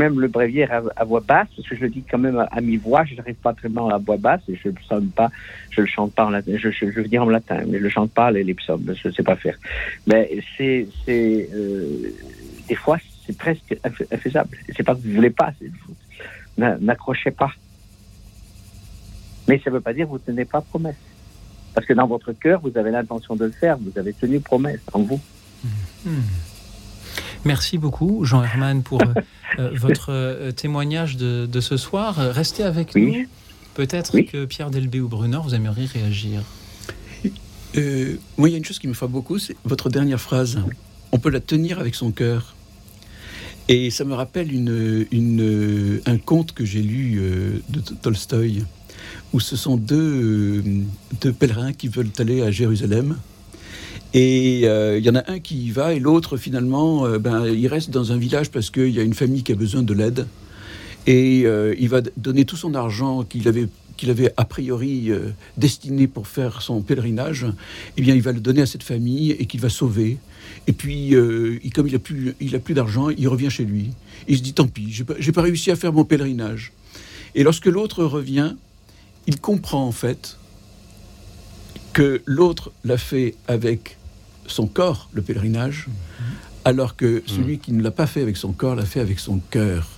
[0.00, 2.44] même le bréviaire à, à voix basse, parce que je le dis quand même à,
[2.44, 4.74] à mi-voix, je n'arrive pas vraiment à la voix basse et je ne
[5.76, 8.30] le chante pas en latin, je, veux dire en latin, mais je le chante pas
[8.30, 9.56] les, les psaumes, je ne sais pas faire.
[10.06, 10.22] Mais
[10.56, 12.10] c'est, euh,
[12.68, 14.56] des fois, c'est presque infa- infaisable.
[14.74, 15.52] C'est pas que vous voulez pas,
[16.56, 17.52] n'accrochez pas.
[19.46, 20.96] Mais ça ne veut pas dire que vous ne tenez pas promesse.
[21.74, 24.80] Parce que dans votre cœur, vous avez l'intention de le faire, vous avez tenu promesse
[24.92, 25.20] en vous.
[26.04, 26.10] Hmm.
[27.44, 29.06] Merci beaucoup, Jean Herman, pour euh,
[29.58, 32.16] euh, votre euh, témoignage de, de ce soir.
[32.16, 33.06] Restez avec Oui.
[33.20, 33.26] nous.
[33.74, 34.26] Peut-être Oui.
[34.26, 36.42] que Pierre Delbé ou Brunner, vous aimeriez réagir.
[37.76, 40.60] Euh, moi, il y a une chose qui me frappe beaucoup, c'est votre dernière phrase.
[41.12, 42.54] On peut la tenir avec son cœur.
[43.68, 48.64] Et ça me rappelle une, une- un conte que j'ai lu euh, de Tolstoï,
[49.32, 50.62] où ce sont deux, euh,
[51.20, 53.16] deux pèlerins qui veulent aller à Jérusalem.
[54.12, 57.46] Et euh, il y en a un qui y va et l'autre, finalement, euh, ben,
[57.46, 59.94] il reste dans un village parce qu'il y a une famille qui a besoin de
[59.94, 60.26] l'aide.
[61.06, 61.46] Et
[61.78, 65.10] il va donner tout son argent qu'il avait, qu'il avait a priori
[65.56, 67.46] destiné pour faire son pèlerinage.
[67.96, 70.18] Eh bien, il va le donner à cette famille et qu'il va sauver.
[70.66, 71.14] Et puis,
[71.74, 73.92] comme il a plus, plus d'argent, il revient chez lui.
[74.28, 76.74] Il se dit tant pis, j'ai pas, pas réussi à faire mon pèlerinage.
[77.34, 78.54] Et lorsque l'autre revient,
[79.26, 80.36] il comprend en fait
[81.92, 83.96] que l'autre l'a fait avec
[84.46, 85.86] son corps, le pèlerinage,
[86.64, 89.40] alors que celui qui ne l'a pas fait avec son corps l'a fait avec son
[89.50, 89.88] cœur.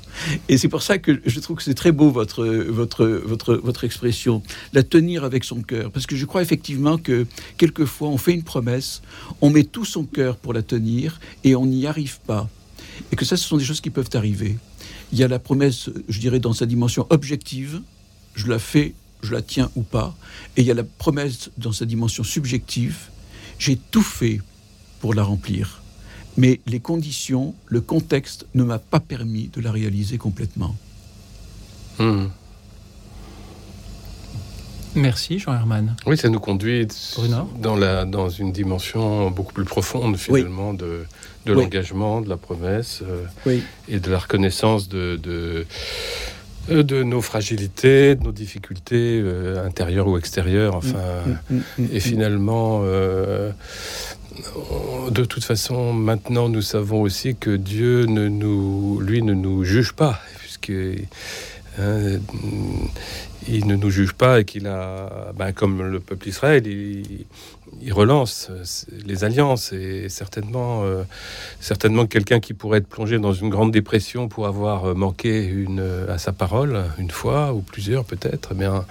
[0.49, 3.85] Et c'est pour ça que je trouve que c'est très beau votre, votre, votre, votre
[3.85, 5.91] expression, la tenir avec son cœur.
[5.91, 9.03] Parce que je crois effectivement que quelquefois on fait une promesse,
[9.41, 12.49] on met tout son cœur pour la tenir et on n'y arrive pas.
[13.11, 14.59] Et que ça, ce sont des choses qui peuvent arriver.
[15.13, 17.81] Il y a la promesse, je dirais, dans sa dimension objective,
[18.35, 20.15] je la fais, je la tiens ou pas.
[20.57, 22.97] Et il y a la promesse dans sa dimension subjective,
[23.59, 24.41] j'ai tout fait
[25.01, 25.83] pour la remplir.
[26.37, 30.75] Mais les conditions, le contexte ne m'a pas permis de la réaliser complètement.
[31.99, 32.27] Hmm.
[34.95, 35.97] Merci, Jean Herman.
[36.07, 41.07] Oui, ça nous conduit Bruno dans, la, dans une dimension beaucoup plus profonde, finalement, de,
[41.47, 41.63] de Oui.
[41.63, 43.63] l'engagement, de la promesse euh, Oui.
[43.89, 45.67] et de la reconnaissance de, de,
[46.69, 50.75] de nos fragilités, de nos difficultés euh, intérieures ou extérieures.
[50.77, 50.99] Enfin,
[51.51, 51.61] Mm,
[51.93, 53.51] et finalement, euh,
[55.11, 59.93] de toute façon, maintenant, nous savons aussi que Dieu, ne nous, lui, ne nous juge
[59.93, 60.73] pas, puisque
[61.79, 62.19] Hein,
[63.49, 67.25] il ne nous juge pas et qu'il a, ben, comme le peuple Israël, il,
[67.81, 68.51] il relance
[69.05, 71.03] les alliances et certainement, euh,
[71.61, 76.19] certainement quelqu'un qui pourrait être plongé dans une grande dépression pour avoir manqué une, à
[76.19, 78.85] sa parole une fois ou plusieurs peut-être, eh bien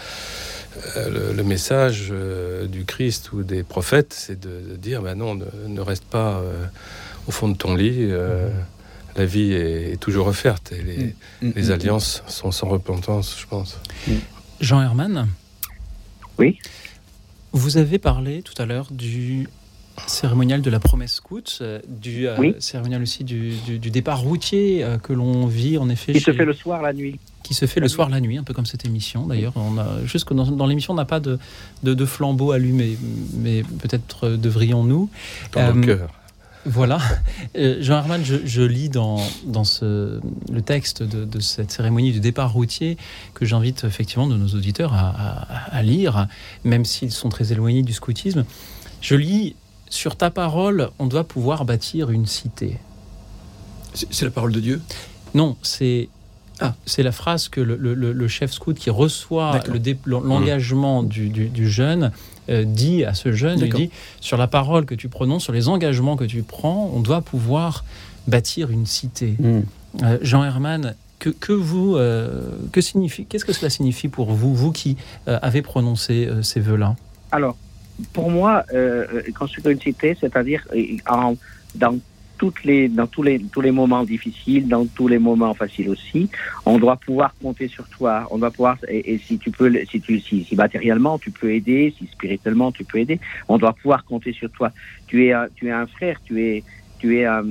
[0.97, 5.81] euh, le, message euh, du Christ ou des prophètes, c'est de, dire ben non, ne,
[5.81, 6.41] reste pas
[7.27, 8.09] au fond de ton lit.
[9.17, 10.97] La vie est, toujours offerte et les,
[11.41, 11.49] mm.
[11.49, 13.77] Mm, mm, alliances sont sans repentance, je pense.
[14.61, 15.27] Jean Herman
[16.37, 16.59] Oui.
[17.53, 19.47] Vous avez parlé tout à l'heure du
[20.07, 25.13] cérémonial de la promesse scout, euh, du euh, cérémonial aussi du, départ routier euh, que
[25.13, 26.13] l'on vit en effet.
[26.13, 27.19] Qui se fait le soir, la nuit.
[27.43, 29.53] Qui se fait le soir, la nuit, un peu comme cette émission d'ailleurs.
[29.55, 31.39] On a, jusque dans, dans l'émission, on n'a pas de,
[31.83, 32.97] de, flambeau allumé,
[33.33, 35.09] mais peut-être devrions-nous.
[35.53, 36.09] Dans le cœur.
[36.65, 36.99] Voilà.
[37.57, 40.19] Euh, Jean Herman, je, lis dans, dans ce,
[40.51, 42.97] le texte de, cette cérémonie du départ routier
[43.33, 46.27] que j'invite effectivement de nos auditeurs à, lire,
[46.63, 48.45] même s'ils sont très éloignés du scoutisme.
[49.01, 49.55] Je lis
[49.89, 52.77] Sur ta parole, on doit pouvoir bâtir une cité.
[53.93, 54.81] C'est la parole de Dieu?
[55.33, 56.09] Non, c'est
[56.61, 56.75] ah.
[56.85, 59.59] C'est la phrase que le, chef scout qui reçoit
[60.05, 62.11] l'engagement du, du, jeune
[62.49, 65.67] euh, dit à ce jeune, il dit, sur la parole que tu prononces, sur les
[65.67, 67.85] engagements que tu prends, on doit pouvoir
[68.27, 69.35] bâtir une cité.
[69.39, 69.61] Hmm.
[70.03, 74.55] Euh, Jean Herman, que, que vous, euh, que signifie, qu'est-ce que cela signifie pour vous,
[74.55, 76.95] vous qui avez prononcé ces vœux-là?
[77.31, 77.55] Alors,
[78.13, 78.65] pour moi,
[79.37, 80.67] construire une cité, c'est-à-dire
[81.75, 81.97] dans
[82.89, 86.29] dans tous les, moments difficiles, dans tous les moments faciles aussi.
[86.65, 88.27] On doit pouvoir compter sur toi.
[88.31, 92.07] On doit pouvoir, et, si tu peux, si tu, si, matériellement tu peux aider, si
[92.07, 94.71] spirituellement tu peux aider, on doit pouvoir compter sur toi.
[95.07, 96.63] Tu es, tu es un frère, tu es,
[96.99, 97.43] tu es, un,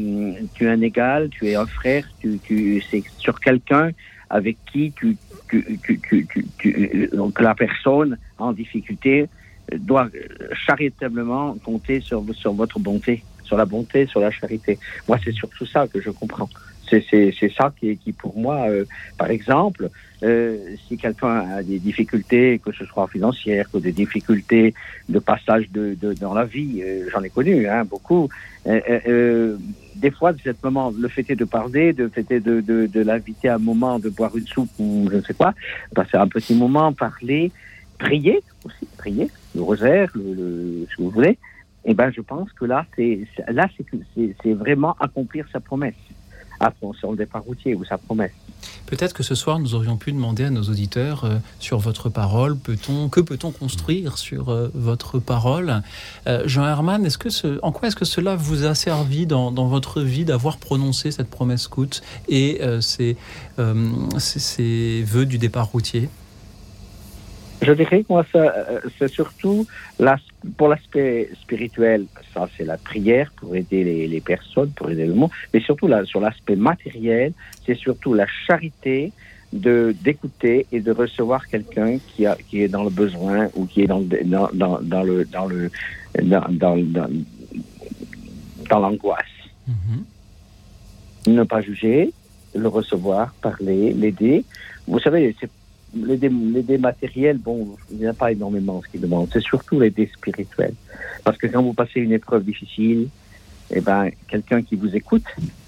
[0.54, 3.90] tu es un égal, tu es un frère, tu, c'est sur quelqu'un
[4.28, 5.16] avec qui tu,
[5.48, 9.26] tu, la personne en difficulté
[9.76, 10.08] doit
[10.66, 14.78] charitablement compter sur, sur votre bonté sur la bonté, sur la charité.
[15.08, 16.48] Moi, c'est surtout ça que je comprends.
[16.88, 18.84] C'est ça qui, qui, pour moi, euh,
[19.16, 19.90] par exemple,
[20.24, 24.74] euh, si quelqu'un a des difficultés, que ce soit financières, que des difficultés
[25.08, 28.24] de passage de, de dans la vie, euh, j'en ai connu hein, beaucoup.
[30.04, 33.56] des fois, cette moment, le fait de parler, de fait de, de, de l'inviter à
[33.60, 35.50] un moment de boire une soupe ou je ne sais quoi,
[35.94, 37.42] passer un petit moment, parler,
[37.98, 41.36] prier aussi, prier, le rosaire, le, le, vous voulez
[41.84, 43.68] eh ben, je pense que là, c'est là,
[44.44, 45.94] c'est vraiment accomplir sa promesse.
[46.62, 48.32] À son départ routier ou sa promesse.
[48.84, 52.58] Peut-être que ce soir, nous aurions pu demander à nos auditeurs euh, sur votre parole,
[52.58, 55.82] que peut-on construire sur euh, votre parole?
[56.26, 57.08] Euh, Jean Herman,
[57.62, 61.62] en quoi est-ce que cela vous a servi dans, votre vie d'avoir prononcé cette promesse
[61.62, 63.16] scout et ces,
[64.18, 66.08] ces vœux du départ routier?
[67.62, 69.66] Je dirais que moi, euh, c'est surtout
[70.56, 75.30] pour l'aspect spirituel, ça c'est la prière pour aider les, personnes, pour aider le monde,
[75.52, 77.32] mais surtout là, sur l'aspect matériel,
[77.66, 79.12] c'est surtout la charité
[79.52, 83.82] de d'écouter et de recevoir quelqu'un qui a qui est dans le besoin ou qui
[83.82, 85.70] est dans dans, dans, dans le dans le
[86.22, 86.76] dans dans,
[88.68, 89.36] dans, l'angoisse.
[89.68, 91.32] Mm-hmm.
[91.32, 92.12] Ne pas juger,
[92.54, 94.44] le recevoir, parler, l'aider.
[94.86, 95.50] Vous savez, c'est
[95.94, 99.28] les dés, matériels, bon, il n'y a pas énormément ce qu'ils demandent.
[99.32, 100.74] C'est surtout les dés spirituels.
[101.24, 103.08] Parce que quand vous passez une épreuve difficile,
[103.70, 105.24] eh ben, quelqu'un qui vous écoute,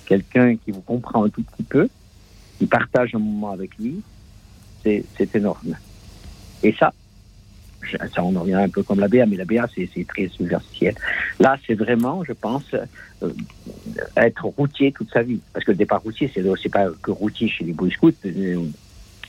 [0.06, 1.88] quelqu'un qui vous comprend un tout petit peu,
[2.58, 4.00] qui partage un moment avec lui,
[4.82, 5.76] c'est énorme.
[6.62, 6.92] Et ça,
[8.14, 10.94] ça on en revient un peu comme la BA, mais la BA c'est très superficiel.
[11.40, 12.74] Là, c'est vraiment, je pense,
[13.22, 13.30] euh,
[14.16, 15.40] être routier toute sa vie.
[15.52, 18.12] Parce que le départ routier, c'est pas que routier chez les Boy Scouts.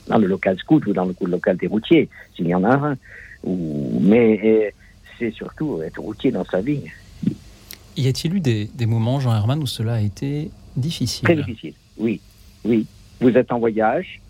[0.06, 2.74] Euh, dans le local scout ou dans le local des routiers, s'il y en a
[2.74, 2.96] un.
[3.42, 4.70] Ou, mais euh,
[5.18, 6.82] c'est surtout être routier dans sa vie.
[7.96, 11.24] Y a-t-il eu des, des, moments, Jean Herman, où cela a été difficile?
[11.24, 12.20] Très difficile, oui.
[12.64, 12.86] Oui.
[13.20, 14.20] Vous êtes en voyage,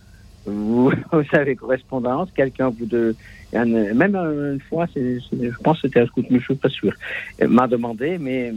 [0.44, 3.16] vous, vous avez correspondance, quelqu'un vous de.
[3.52, 6.92] même une fois, je pense que c'était un scout, mais je ne suis pas sûr,
[7.40, 8.52] m'a demandé, mais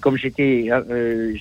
[0.00, 1.34] comme j'étais, euh,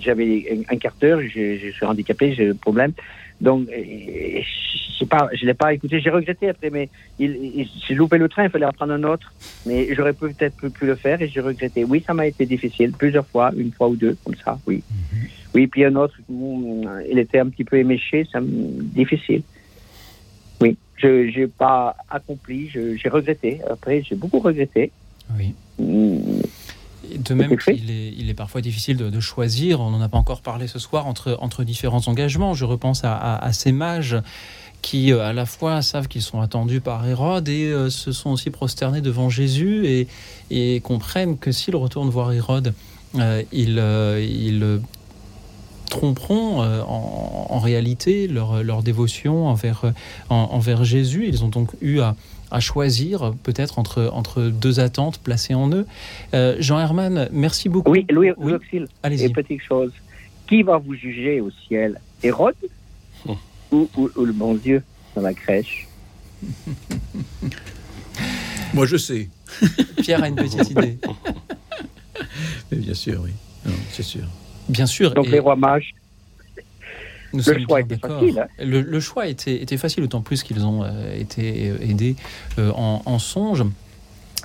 [0.00, 2.92] j'avais un quart d'heure, je suis handicapé, j'ai un problème.
[3.40, 6.00] Donc, je pas, je l'ai pas écouté.
[6.00, 6.88] J'ai regretté après, mais
[7.18, 8.44] il, j'ai loupé le train.
[8.44, 9.32] Il fallait en prendre un autre.
[9.66, 11.84] Mais j'aurais peut-être pu, le faire et j'ai regretté.
[11.84, 14.58] Oui, ça m'a été difficile plusieurs fois, une fois ou deux, comme ça.
[14.66, 15.28] Oui, mhm.
[15.54, 15.66] oui.
[15.66, 19.42] Puis un autre, il était un petit peu éméché, ça difficile.
[20.60, 22.68] Oui, je n'ai pas accompli.
[22.68, 23.60] j'ai regretté.
[23.68, 24.92] Après, j'ai beaucoup regretté.
[25.36, 25.54] Oui.
[25.78, 26.42] Mm.
[27.18, 30.40] De même qu'il est, il est parfois difficile de, choisir, on n'en a pas encore
[30.40, 32.54] parlé ce soir, entre, entre différents engagements.
[32.54, 34.18] Je repense à, ces mages
[34.82, 39.02] qui à la fois savent qu'ils sont attendus par Hérode et se sont aussi prosternés
[39.02, 40.08] devant Jésus et,
[40.50, 42.72] et comprennent que s'ils retournent voir Hérode,
[43.52, 43.82] ils,
[44.18, 44.80] ils
[45.90, 49.90] tromperont euh, en, réalité leur, leur, dévotion envers, euh,
[50.30, 51.26] envers Jésus.
[51.28, 52.16] Ils ont donc eu à,
[52.50, 55.86] à choisir peut-être entre, entre deux attentes placées en eux.
[56.34, 57.90] Euh, Jean Herman, merci beaucoup.
[57.90, 58.52] Oui, Louis, oui.
[59.02, 59.24] Allez-y.
[59.24, 59.92] Et petite chose,
[60.48, 62.00] qui va vous juger au ciel?
[62.22, 62.54] Hérode
[63.28, 63.36] oh.
[63.70, 64.82] ou, ou, le bon Dieu
[65.14, 65.86] dans la crèche?
[68.74, 69.28] Moi, je sais.
[69.98, 70.98] Pierre a une petite idée.
[72.70, 73.30] Mais bien sûr, oui.
[73.90, 74.22] C'est sûr.
[74.68, 75.12] Bien sûr.
[75.12, 75.94] Donc les rois mages.
[77.32, 78.38] Le choix était facile.
[78.38, 78.64] Hein.
[78.64, 82.16] Le, choix était, était, facile, d'autant plus qu'ils ont euh, été aidés
[82.58, 83.64] euh, en, en, songe.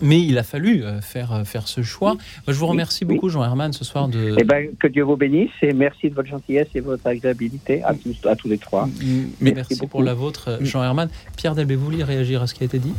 [0.02, 2.18] Mais il a fallu euh, faire, faire ce choix.
[2.48, 4.10] je vous remercie beaucoup, Jean Herman, ce soir.
[4.10, 4.36] De...
[4.38, 7.94] Eh ben, que Dieu vous bénisse et merci de votre gentillesse et votre agréabilité à
[7.94, 8.90] tous, à tous les trois.
[9.40, 11.10] merci, merci pour la vôtre, Jean Herman.
[11.38, 12.94] Pierre Delbé, vous voulez réagir à ce qui a été dit?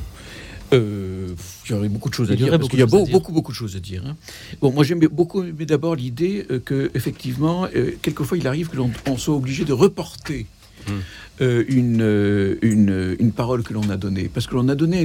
[0.77, 3.33] Euh, il y aurait beaucoup de choses à dire parce qu'il y a beaucoup, beaucoup,
[3.33, 4.03] beaucoup de choses à dire.
[4.07, 4.17] Hein.
[4.61, 9.19] Bon, moi j'aime beaucoup d'abord l'idée euh, que effectivement, euh, quelquefois il arrive que l'on
[9.19, 10.47] soit obligé de reporter.
[10.89, 11.41] Hmm.
[11.41, 14.31] une, une, une, parole que l'on a donnée.
[14.33, 15.03] Parce que l'on a donné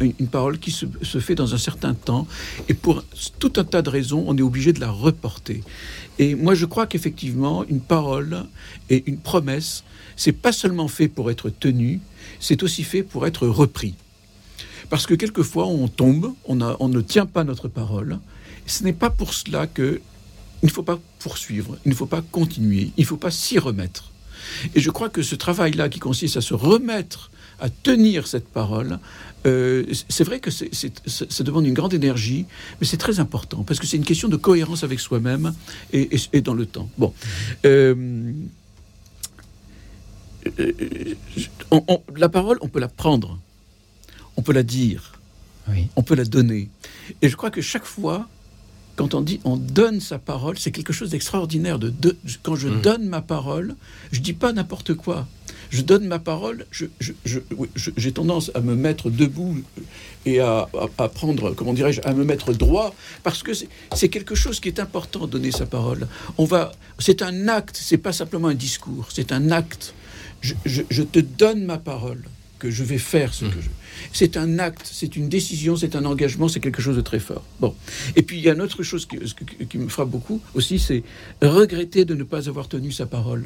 [0.00, 2.26] une, une, parole qui se, se, fait dans un certain temps,
[2.68, 3.02] et pour
[3.38, 5.62] tout un tas de raisons, on est obligé de la reporter.
[6.18, 8.44] Et moi, je crois qu'effectivement, une parole
[8.90, 9.84] et une promesse,
[10.16, 12.00] c'est pas seulement fait pour être tenu,
[12.40, 13.94] c'est aussi fait pour être repris.
[14.92, 18.18] Parce que quelquefois, on tombe, on, on ne tient pas notre parole.
[18.66, 20.02] Ce n'est pas pour cela que
[20.62, 23.58] il ne faut pas poursuivre, il ne faut pas continuer, il ne faut pas s'y
[23.58, 24.12] remettre.
[24.74, 28.98] Et je crois que ce travail-là, qui consiste à se remettre, à tenir cette parole,
[29.46, 32.44] euh, c'est vrai que ça demande une grande énergie,
[32.78, 35.54] mais c'est très important, parce que c'est une question de cohérence avec soi-même
[35.94, 36.90] et, dans le temps.
[36.98, 37.14] Bon.
[37.64, 37.94] Euh,
[40.60, 41.14] euh,
[42.14, 43.38] la parole, on peut la prendre
[44.36, 45.12] on peut la dire,
[45.96, 46.68] on peut la donner.
[47.20, 48.28] Et je crois que chaque fois,
[48.96, 51.78] quand on dit on donne sa parole, c'est quelque chose d'extraordinaire.
[51.78, 52.80] De, quand je mm.
[52.82, 53.74] donne ma parole,
[54.10, 55.26] je dis pas n'importe quoi.
[55.70, 56.66] Je donne ma parole,
[57.96, 59.56] j'ai tendance à me mettre debout
[60.26, 60.68] et à,
[61.14, 65.26] prendre, comment dirais-je, à me mettre droit, parce que c'est quelque chose qui est important,
[65.26, 66.08] donner sa parole.
[66.36, 69.94] On va, c'est un acte, c'est pas simplement un discours, c'est un acte.
[70.42, 72.22] je te donne ma parole
[72.62, 73.62] que je vais faire ce que mmh.
[73.62, 73.68] je.
[74.12, 77.44] C'est un acte, c'est une décision, c'est un engagement, c'est quelque chose de très fort.
[77.60, 77.74] Bon.
[78.16, 81.02] Et puis il y a une autre chose qui, me frappe beaucoup aussi, c'est
[81.40, 83.44] regretter de ne pas avoir tenu sa parole.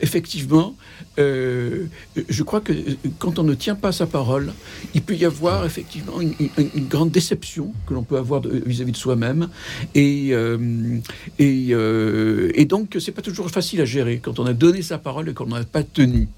[0.00, 0.74] Effectivement,
[1.18, 1.86] euh,
[2.28, 2.72] je crois que
[3.18, 4.52] quand on ne tient pas sa parole,
[4.94, 9.48] il peut y avoir effectivement une, grande déception que l'on peut avoir vis-à-vis de, soi-même.
[9.94, 10.58] Et, euh,
[11.40, 15.28] euh, et donc, c'est pas toujours facile à gérer quand on a donné sa parole
[15.28, 16.28] et qu'on n'a pas tenu.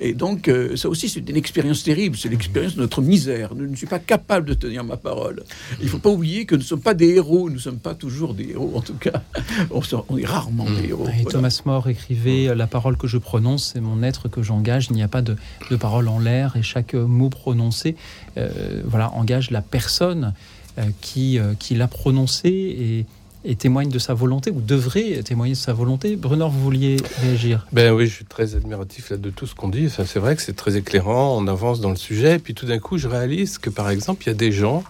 [0.00, 2.16] Et donc, euh, ça aussi, c'est une expérience terrible.
[2.16, 3.50] C'est l'expérience de notre misère.
[3.58, 5.42] Je ne suis pas capable de tenir ma parole.
[5.80, 7.48] Il ne faut pas oublier que nous ne sommes pas des héros.
[7.48, 9.22] Nous ne sommes pas toujours des héros, en tout cas.
[9.70, 10.90] On, est rarement des mm.
[10.90, 11.08] héros.
[11.20, 14.88] Et Thomas More écrivait La parole que je prononce, c'est mon être que j'engage.
[14.90, 15.36] Il n'y a pas de,
[15.78, 16.56] parole en l'air.
[16.56, 17.96] Et chaque mot prononcé
[18.36, 20.34] euh, voilà, engage la personne
[20.78, 22.48] euh, qui, qui l'a prononcé.
[22.48, 23.06] Et
[23.44, 26.16] et témoigne de sa volonté, ou devrait témoigner de sa volonté.
[26.16, 27.66] Brunor, vous vouliez réagir?
[27.72, 29.88] Ben oui, je suis très admiratif là, de tout ce qu'on dit.
[29.90, 32.78] c'est vrai que c'est très éclairant, on avance dans le sujet, et puis tout d'un
[32.78, 34.84] coup, je réalise que, par exemple, il y a des gens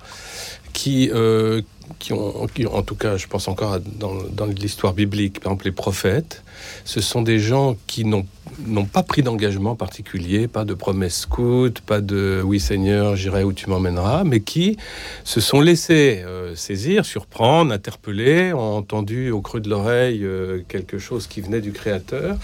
[0.73, 1.63] qui, euh,
[1.99, 6.43] qui, ont, en tout cas, je pense encore dans l'histoire biblique, par exemple les prophètes,
[6.85, 8.27] ce sont des gens qui n'ont
[8.67, 13.53] n'ont pas pris d'engagement particulier, pas de promesse scout, pas de oui Seigneur, j'irai où
[13.53, 14.77] tu m'emmèneras, mais qui
[15.25, 20.99] se sont laissés euh, saisir, surprendre, interpeller, ont entendu au creux de l'oreille euh, quelque
[20.99, 22.37] chose qui venait du Créateur,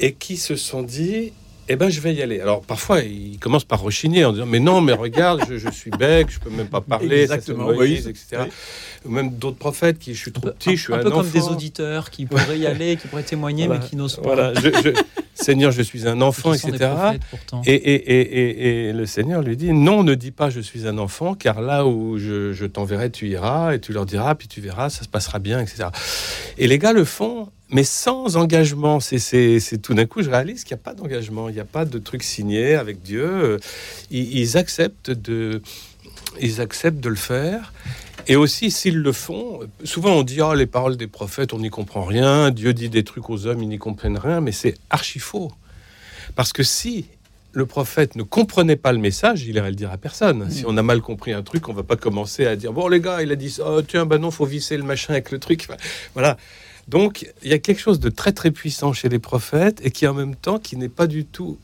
[0.00, 1.32] et qui se sont dit
[1.72, 2.40] eh ben, je vais y aller.
[2.40, 6.26] Alors, parfois, il commence par rechigner en disant, mais non, mais regarde, je, suis bec,
[6.28, 8.16] je peux même pas parler, Exactement, etc.
[9.04, 11.28] Ou même d'autres prophètes qui, je suis trop petit, je suis un, un peu comme
[11.28, 14.34] des auditeurs qui pourraient y aller, qui pourraient témoigner, mais qui n'osent pas.
[14.34, 14.52] Voilà,
[15.34, 16.90] Seigneur, je suis un enfant, etc.
[17.64, 21.34] et, et, et, le Seigneur lui dit, non, ne dis pas je suis un enfant,
[21.34, 24.90] car là où je, je t'enverrai, tu iras, et tu leur diras, puis tu verras,
[24.90, 25.88] ça se passera bien, etc.
[26.58, 29.00] Et les gars le font mais sans engagement.
[29.00, 31.84] C'est tout d'un coup, je réalise qu'il n'y a pas d'engagement, il n'y a pas
[31.84, 33.58] de truc signé avec Dieu.
[34.10, 35.62] Ils, acceptent de,
[36.40, 37.72] ils acceptent de le faire.
[38.26, 41.70] Et aussi, s'ils le font, souvent on dit oh, les paroles des prophètes, on n'y
[41.70, 42.50] comprend rien.
[42.50, 44.40] Dieu dit des trucs aux hommes, ils n'y comprennent rien.
[44.40, 45.52] Mais c'est archi faux.
[46.34, 47.06] Parce que si
[47.52, 50.44] le prophète ne comprenait pas le message, il irait le dire à personne.
[50.44, 50.50] Mm.
[50.50, 53.00] Si on a mal compris un truc, on va pas commencer à dire bon les
[53.00, 55.68] gars, il a dit oh, tiens bah non, faut visser le machin avec le truc.
[56.14, 56.36] Voilà.
[56.88, 60.06] Donc il y a quelque chose de très très puissant chez les prophètes et qui
[60.06, 61.58] en même temps qui n'est pas du tout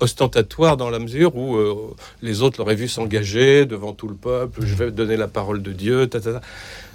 [0.00, 4.64] ostentatoire dans la mesure où euh, les autres l'auraient vu s'engager devant tout le peuple,
[4.64, 6.40] je vais donner la parole de Dieu, ta, ta.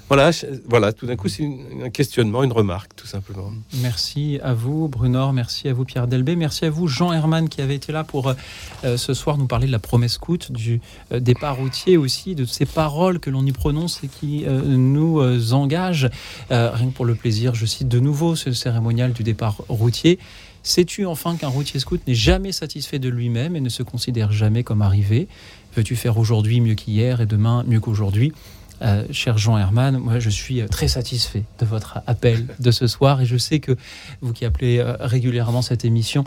[0.07, 0.29] Voilà,
[0.69, 1.49] voilà, tout d'un coup, c'est
[1.83, 3.51] un questionnement, une remarque, tout simplement.
[3.81, 5.33] Merci à vous, Brunor.
[5.33, 6.35] Merci à vous, Pierre Delbé.
[6.35, 8.35] Merci à vous, Jean Herman, qui avait été là pour
[8.83, 10.79] euh, ce soir nous parler de la promesse scout, du
[11.11, 15.21] euh, départ routier aussi, de ces paroles que l'on y prononce et qui euh, nous
[15.21, 16.11] euh, engagent.
[16.51, 20.19] Euh, rien que pour le plaisir, je cite de nouveau ce cérémonial du départ routier.
[20.67, 24.63] Sais-tu enfin qu'un routier scout n'est jamais satisfait de lui-même et ne se considère jamais
[24.63, 25.27] comme arrivé?
[25.75, 28.33] Veux-tu faire aujourd'hui mieux qu'hier et demain mieux qu'aujourd'hui?
[28.81, 32.87] Euh, cher Jean Herman, moi je suis euh, très satisfait de votre appel de ce
[32.87, 33.77] soir et je sais que
[34.21, 36.23] vous qui appelez euh, régulièrement cette émission,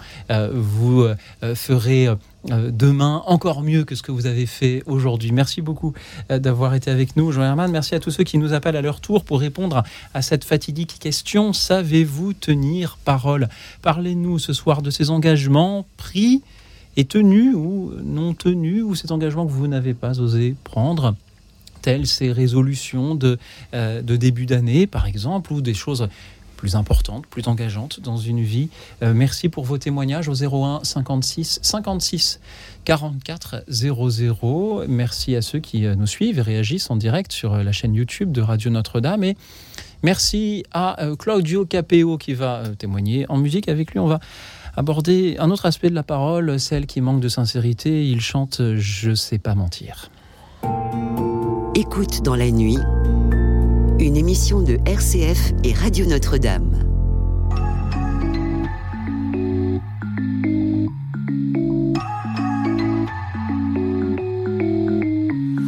[0.53, 1.07] vous
[1.55, 2.09] ferez
[2.45, 5.33] demain encore mieux que ce que vous avez fait aujourd'hui.
[5.33, 5.93] Merci beaucoup
[6.29, 7.71] d'avoir été avec nous, Jean Herman.
[7.71, 9.83] Merci à tous ceux qui nous appellent à leur tour pour répondre
[10.15, 11.53] à cette fatidique question.
[11.53, 13.49] Savez-vous tenir parole?
[13.83, 16.43] Parlez-nous ce soir de ces engagements pris
[16.97, 21.15] et tenus ou non tenus, ou cet engagement que vous n'avez pas osé prendre?
[21.81, 23.39] Telles ces résolutions de,
[23.75, 26.09] euh, de début d'année, par exemple, ou des choses
[26.57, 28.69] plus importantes, plus engageantes dans une vie.
[29.03, 32.41] Euh, merci pour vos témoignages au 01 56 56
[32.85, 34.85] 44 00.
[34.89, 38.33] Merci à ceux qui euh, nous suivent et réagissent en direct sur la chaîne YouTube
[38.33, 39.23] de Radio Notre-Dame.
[39.23, 39.37] Et
[40.03, 43.69] merci à Claudio Capeo qui va témoigner en musique.
[43.69, 44.19] Avec lui, on va
[44.77, 48.07] aborder un autre aspect de la parole, celle qui manque de sincérité.
[48.07, 50.11] Il chante Je sais pas mentir.
[51.81, 52.77] Écoute dans la nuit,
[54.01, 56.73] une émission de RCF et Radio Notre-Dame.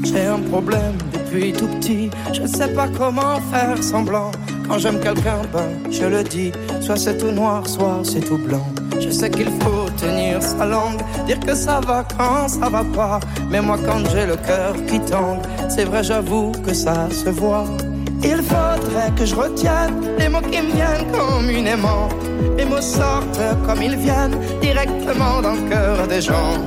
[0.02, 4.32] J'ai un problème depuis tout petit, je ne sais pas comment faire semblant.
[4.66, 6.50] Quand j'aime quelqu'un, ben je le dis,
[6.80, 8.66] soit c'est tout noir, soit c'est tout blanc.
[9.00, 13.20] Je sais qu'il faut tenir sa langue, dire que ça va quand ça va pas.
[13.50, 17.64] Mais moi quand j'ai le cœur qui tangue, c'est vrai j'avoue que ça se voit.
[18.22, 22.08] Il faudrait que je retienne les mots qui me viennent communément.
[22.56, 26.58] Les mots sortent comme ils viennent directement dans le cœur des gens.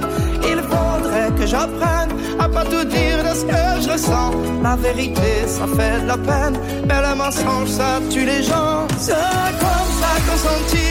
[0.45, 2.09] Il faudrait que j'apprenne
[2.39, 4.31] à pas tout dire de ce que je ressens.
[4.63, 6.57] La vérité, ça fait de la peine,
[6.87, 8.87] mais le mensonge, ça tue les gens.
[8.97, 9.13] C'est
[9.63, 10.82] comme ça qu'on s'en tire,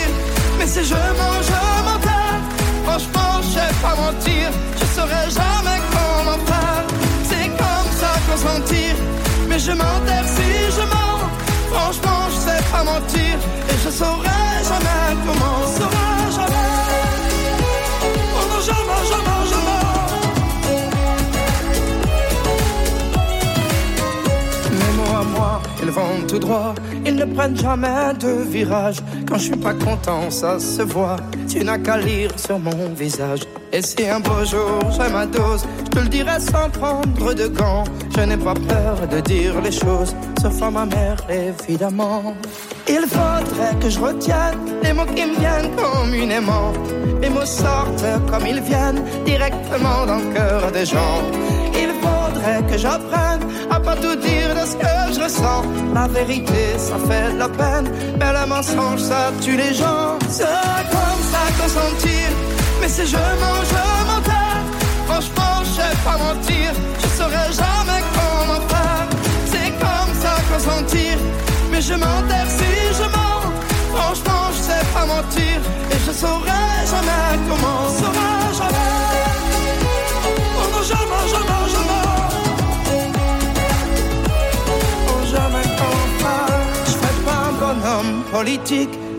[0.63, 2.41] mais si je mange, je m'enterre.
[2.85, 4.47] Franchement, je sais pas mentir,
[4.81, 6.85] je saurais jamais comment faire.
[7.31, 8.99] C'est comme ça qu'on s'en tire,
[9.49, 11.19] mais je m'enterre si je mens.
[11.73, 13.35] Franchement, je sais pas mentir,
[13.71, 15.82] et je saurais jamais comment.
[25.83, 26.74] Ils vont tout droit.
[27.05, 28.99] Ils ne prennent jamais de virage.
[29.28, 31.16] Quand je suis pas content, ça se voit.
[31.49, 33.41] Tu n'as qu'à lire sur mon visage.
[33.72, 37.47] Et si un beau jour j'ai ma dose, je te le dirai sans prendre de
[37.47, 37.85] gants.
[38.14, 42.35] Je n'ai pas peur de dire les choses, sauf à ma mère, évidemment.
[42.87, 46.72] Il faudrait que je retienne les mots qui me viennent communément.
[47.22, 51.22] Les mots sortent comme ils viennent, directement dans le cœur des gens.
[52.43, 53.40] Que j'apprenne
[53.70, 55.62] à pas tout dire de ce que je ressens.
[55.95, 57.88] La vérité, ça fait de la peine,
[58.18, 60.18] mais le mensonge, ça tue les gens.
[60.28, 60.45] C'est
[60.90, 62.34] comme ça qu'on s'en tire,
[62.80, 64.62] mais si je mange, je m'enterre.
[65.07, 66.72] Franchement, je sais pas mentir,
[67.03, 69.07] je saurais jamais comment faire.
[69.47, 71.18] C'est comme ça qu'on s'en tire,
[71.70, 73.53] mais je m'enterre si je mens.
[73.95, 75.61] Franchement, je sais pas mentir,
[75.93, 77.88] et je saurais jamais comment.
[78.01, 78.91] Saurais jamais.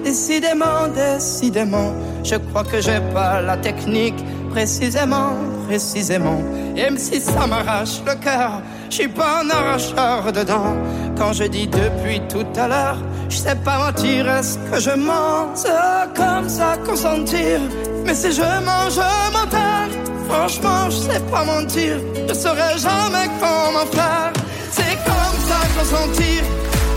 [0.04, 1.94] Décidément, décidément,
[2.26, 4.16] je crois que j'ai pas la technique.
[4.52, 5.32] Précisément,
[5.66, 6.42] précisément.
[6.76, 10.76] Et même si ça m'arrache le cœur, je suis pas un arracheur dedans.
[11.18, 12.98] Quand je dis depuis tout à l'heure,
[13.30, 15.70] je sais pas mentir, est-ce que je mens C'est
[16.16, 17.62] comme ça qu'on s'en tire.
[18.06, 19.90] Mais si je mens, je m'enterre.
[20.28, 21.98] Franchement, je sais pas mentir,
[22.28, 24.34] je saurais jamais comment faire.
[24.72, 26.44] C'est comme ça qu'on s'en tire,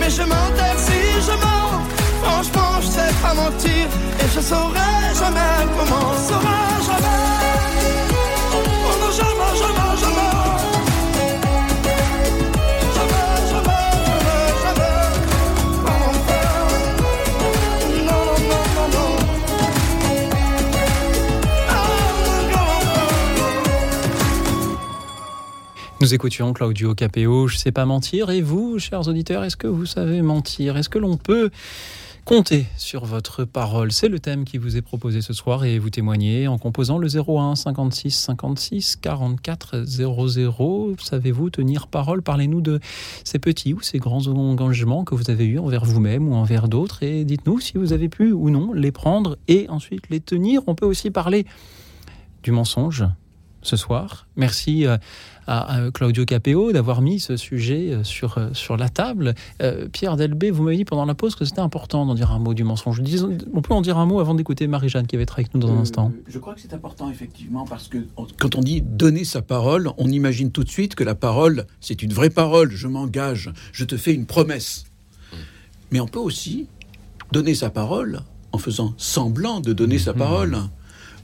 [0.01, 1.46] mais je m'enterre si je mens.
[2.27, 3.87] Franchement, je sais pas mentir
[4.21, 6.13] et je saurais jamais comment.
[6.29, 7.27] Saurais oh jamais.
[9.17, 9.47] Jamais,
[25.99, 28.31] Nous écoutions Claudio Capéo, je sais pas mentir.
[28.31, 30.77] Et vous, chers auditeurs, est-ce que vous savez mentir?
[30.77, 31.51] Est-ce que l'on peut
[32.27, 35.91] compter sur votre parole C'est le thème qui vous est proposé ce soir et vous
[35.91, 40.97] témoignez en composant le 01 56 56 44 00.
[41.01, 42.23] Savez-vous tenir parole?
[42.23, 42.81] Parlez-nous de
[43.23, 47.05] ces petits ou ces grands engagements que vous avez eus envers vous-même ou envers d'autres
[47.05, 50.63] et dites-nous si vous avez pu ou non les prendre et ensuite les tenir.
[50.67, 51.47] On peut aussi parler
[52.43, 53.05] du mensonge
[53.67, 54.27] ce soir.
[54.37, 54.97] Merci euh,
[55.47, 59.35] à, Claudio Capéo d'avoir mis ce sujet euh, sur, euh, sur la table.
[59.93, 62.55] Pierre Delbé, vous m'avez dit pendant la pause que c'était important d'en dire un mot
[62.55, 63.03] du mensonge.
[63.53, 65.73] on peut en dire un mot avant d'écouter Marie-Jeanne qui va être avec nous dans
[65.73, 66.13] un instant.
[66.29, 67.99] Je crois que c'est important effectivement parce que
[68.39, 72.03] quand on dit donner sa parole, on imagine tout de suite que la parole, c'est
[72.03, 72.71] une vraie parole.
[72.71, 74.85] Je m'engage, je te fais une promesse.
[75.91, 76.67] Mais on peut aussi
[77.33, 78.21] donner sa parole
[78.53, 80.19] en faisant semblant de donner sa mmh.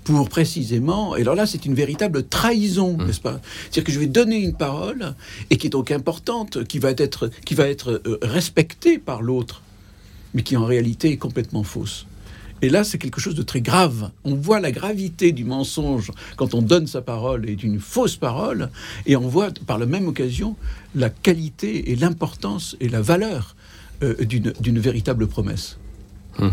[0.04, 3.06] Pour précisément, et alors là c'est une véritable trahison, mmh.
[3.06, 3.40] n'est-ce pas?
[3.62, 5.14] C'est-à-dire que je vais donner une parole,
[5.50, 9.62] et qui est donc importante, qui va être, qui va être euh, respectée par l'autre,
[10.34, 12.06] mais qui en réalité est complètement fausse.
[12.62, 14.12] Et là, c'est quelque chose de très grave.
[14.24, 18.70] On voit la gravité du mensonge quand on donne sa parole et d'une fausse parole,
[19.04, 20.56] et on voit par la même occasion
[20.94, 23.56] la qualité et l'importance et la valeur
[24.02, 25.78] euh, d'une véritable promesse.
[26.38, 26.48] Mmh.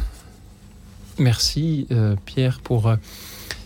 [1.20, 2.96] Merci euh, Pierre pour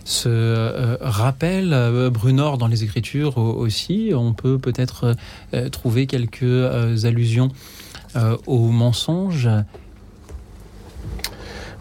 [0.05, 5.15] ce euh, rappel, euh, Brunor dans les Écritures aussi, on peut peut-être
[5.53, 7.49] euh, trouver quelques allusions
[8.45, 9.49] au mensonge.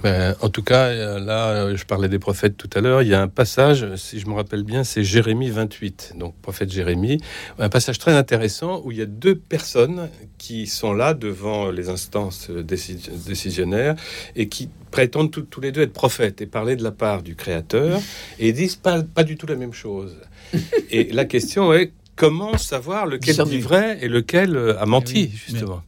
[0.03, 3.03] Ben, en tout cas, là, je parlais des prophètes tout à l'heure.
[3.03, 6.71] Il y a un passage, si je me rappelle bien, c'est Jérémie 28, donc prophète
[6.71, 7.21] Jérémie,
[7.59, 11.89] un passage très intéressant où il y a deux personnes qui sont là devant les
[11.89, 13.95] instances décisionnaires
[14.35, 18.01] et qui prétendent tous les deux être prophètes et parler de la part du Créateur
[18.39, 20.17] et disent pas, pas du tout la même chose.
[20.91, 25.37] et la question est comment savoir lequel dit vrai et lequel euh, a menti, eh
[25.37, 25.83] justement?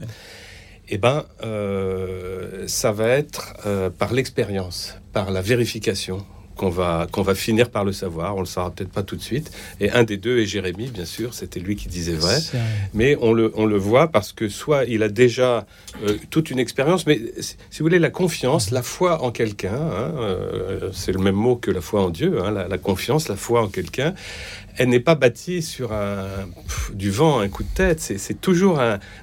[0.88, 6.26] Eh bien, euh, ça va être euh, par l'expérience, par la vérification,
[6.56, 8.36] qu'on va, qu'on va finir par le savoir.
[8.36, 9.50] On le saura peut-être pas tout de suite.
[9.80, 11.34] Et un des deux est Jérémie, bien sûr.
[11.34, 12.38] C'était lui qui disait vrai.
[12.92, 15.66] Mais on le, on le voit parce que soit il a déjà
[16.02, 20.12] euh, toute une expérience, mais si vous voulez, la confiance, la foi en quelqu'un, hein,
[20.18, 23.62] euh, c'est le même mot que la foi en Dieu, hein, la, confiance, la foi
[23.62, 24.14] en quelqu'un,
[24.76, 26.26] elle n'est pas bâtie sur un,
[26.92, 28.00] du vent, un coup de tête.
[28.00, 28.80] C'est toujours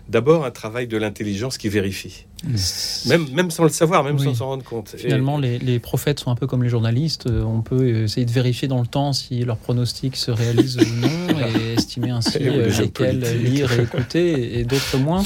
[0.08, 2.26] d'abord un travail de l'intelligence qui vérifie.
[3.06, 4.96] Même, même sans le savoir, même sans s'en rendre compte.
[4.98, 7.28] Finalement, les, prophètes sont un peu comme les journalistes.
[7.28, 10.96] Euh, on peut essayer de vérifier dans le temps si leurs pronostics se réalisent ou
[10.96, 15.26] non et estimer ainsi euh, lesquels lire et écouter et, d'autres moins.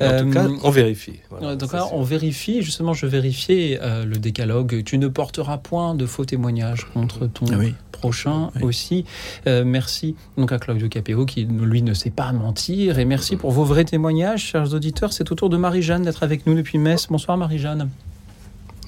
[0.00, 1.20] En tout cas, euh, on vérifie.
[1.58, 2.62] tout cas, on vérifie.
[2.62, 4.82] Justement, je vérifiais le décalogue.
[4.84, 7.56] Tu ne porteras point de faux témoignages contre ton ah
[7.92, 9.04] prochain aussi.
[9.46, 12.98] merci donc à Claudio Capéo qui, lui, ne sait pas mentir.
[12.98, 15.12] Et merci pour vos vrais témoignages, chers auditeurs.
[15.12, 17.06] C'est au tour de Marie-Jeanne d'être avec nous depuis Metz.
[17.08, 17.88] Bonsoir Marie-Jeanne.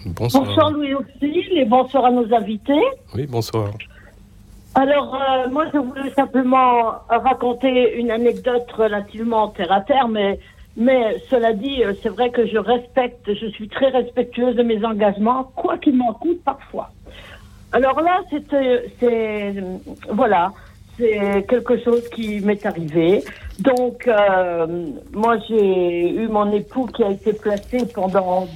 [0.07, 0.71] Bonsoir.
[0.71, 2.73] Louis aussi, et bonsoir à nos invités.
[3.15, 3.73] Oui, bonsoir.
[4.75, 10.39] Alors, euh, moi, je voulais simplement raconter une anecdote relativement terre à terre, mais,
[10.79, 14.85] mais cela dit, euh, c'est vrai que je respecte, je suis très respectueuse de mes
[14.85, 16.91] engagements, quoi qu'il m'en coûte parfois.
[17.73, 19.55] Alors là, c'est,
[20.09, 20.53] voilà,
[20.97, 23.25] c'est quelque chose qui m'est arrivé.
[23.59, 28.47] Donc, euh, moi, j'ai eu mon époux qui a été placé pendant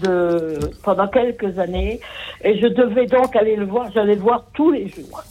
[0.85, 1.99] pendant quelques années,
[2.45, 3.91] et je devais donc aller le voir.
[3.93, 5.25] J'allais le voir tous les jours.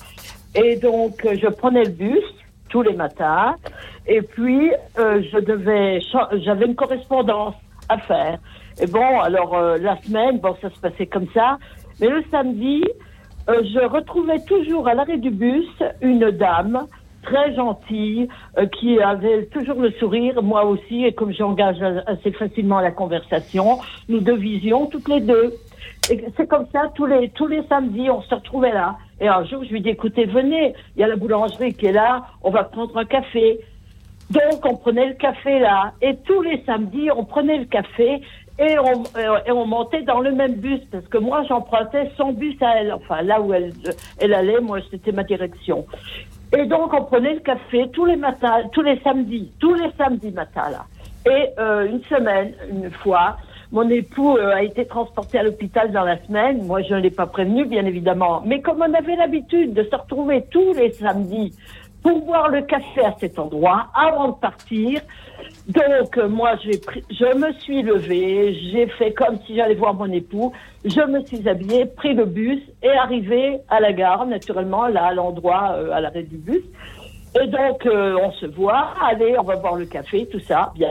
[0.55, 2.23] Et donc, je prenais le bus
[2.71, 3.55] tous les matins,
[4.07, 5.99] et puis euh, je devais,
[6.43, 7.55] j'avais une correspondance
[7.87, 8.39] à faire.
[8.81, 11.59] Et bon, alors euh, la semaine, bon, ça se passait comme ça,
[11.99, 12.83] mais le samedi,
[13.47, 15.67] je retrouvais toujours à l'arrêt du bus
[16.01, 16.87] une dame
[17.23, 22.79] très gentille, euh, qui avait toujours le sourire, moi aussi, et comme j'engage assez facilement
[22.79, 25.53] la conversation, nous devisions toutes les deux.
[26.09, 28.97] Et c'est comme ça, tous les, tous les samedis, on se retrouvait là.
[29.21, 31.91] Et un jour, je lui dis, écoutez, venez, il y a la boulangerie qui est
[31.91, 33.59] là, on va prendre un café.
[34.31, 35.93] Donc, on prenait le café là.
[36.01, 38.21] Et tous les samedis, on prenait le café
[38.57, 42.33] et on, euh, et on montait dans le même bus parce que moi j'empruntais son
[42.33, 43.71] bus à elle, enfin là où elle,
[44.19, 45.85] elle allait, moi c'était ma direction.
[46.57, 50.31] Et donc, on prenait le café tous les matins, tous les samedis, tous les samedis
[50.31, 50.85] matins, là.
[51.25, 53.37] Et euh, une semaine, une fois,
[53.71, 56.65] mon époux euh, a été transporté à l'hôpital dans la semaine.
[56.65, 58.41] Moi, je ne l'ai pas prévenu, bien évidemment.
[58.45, 61.53] Mais comme on avait l'habitude de se retrouver tous les samedis
[62.01, 65.01] pour boire le café à cet endroit avant de partir.
[65.67, 66.55] Donc euh, moi,
[66.85, 70.51] pris, je me suis levée, j'ai fait comme si j'allais voir mon époux,
[70.83, 75.13] je me suis habillée, pris le bus et arrivé à la gare, naturellement, là à
[75.13, 76.63] l'endroit, euh, à l'arrêt du bus.
[77.39, 80.89] Et donc, euh, on se voit, allez, on va boire le café, tout ça, bien.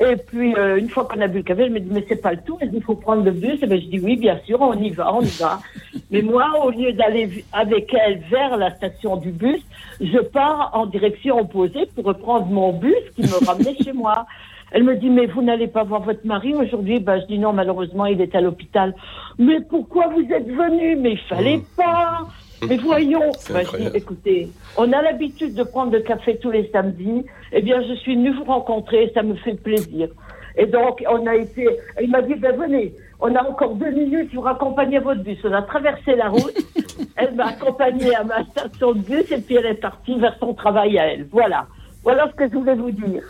[0.00, 2.20] Et puis, euh, une fois qu'on a bu le café, je me dis, mais c'est
[2.20, 3.62] pas le tout, elle dit, il faut prendre le bus.
[3.62, 5.60] Et ben, je dis, oui, bien sûr, on y va, on y va.
[6.10, 9.62] mais moi, au lieu d'aller avec elle vers la station du bus,
[10.00, 14.26] je pars en direction opposée pour reprendre mon bus qui me ramenait chez moi.
[14.72, 16.98] Elle me dit, mais vous n'allez pas voir votre mari aujourd'hui?
[17.00, 18.94] Ben, Je dis, non, malheureusement, il est à l'hôpital.
[19.38, 20.96] Mais pourquoi vous êtes venu?
[20.96, 21.64] Mais il fallait Mmh.
[21.76, 22.20] pas.
[22.68, 26.70] Mais voyons, Ben, je dis, écoutez, on a l'habitude de prendre le café tous les
[26.70, 27.24] samedis.
[27.52, 30.08] Eh bien, je suis venue vous rencontrer, ça me fait plaisir.
[30.56, 31.66] Et donc, on a été.
[32.00, 35.38] Il m'a dit, ben venez, on a encore deux minutes pour accompagner votre bus.
[35.44, 36.54] On a traversé la route.
[37.16, 40.54] elle m'a accompagnée à ma station de bus et puis elle est partie vers son
[40.54, 41.26] travail à elle.
[41.30, 41.66] Voilà.
[42.02, 43.22] Voilà ce que je voulais vous dire.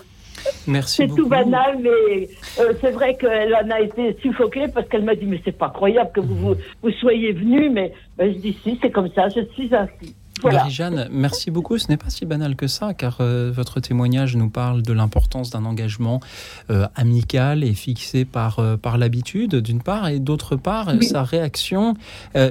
[0.66, 2.28] Merci C'est tout banal, mais
[2.60, 5.70] euh, c'est vrai qu'elle en a été suffoquée parce qu'elle m'a dit mais c'est pas
[5.70, 9.28] croyable que vous, vous, vous soyez venu, mais ben, je dis si, c'est comme ça,
[9.28, 10.14] je suis ainsi.
[10.40, 10.58] Voilà.
[10.58, 11.78] Marie-Jeanne, merci beaucoup.
[11.78, 15.50] Ce n'est pas si banal que ça, car euh, votre témoignage nous parle de l'importance
[15.50, 16.20] d'un engagement
[16.70, 21.04] euh, amical et fixé par, euh, par l'habitude, d'une part, et d'autre part, Oui.
[21.06, 21.94] sa réaction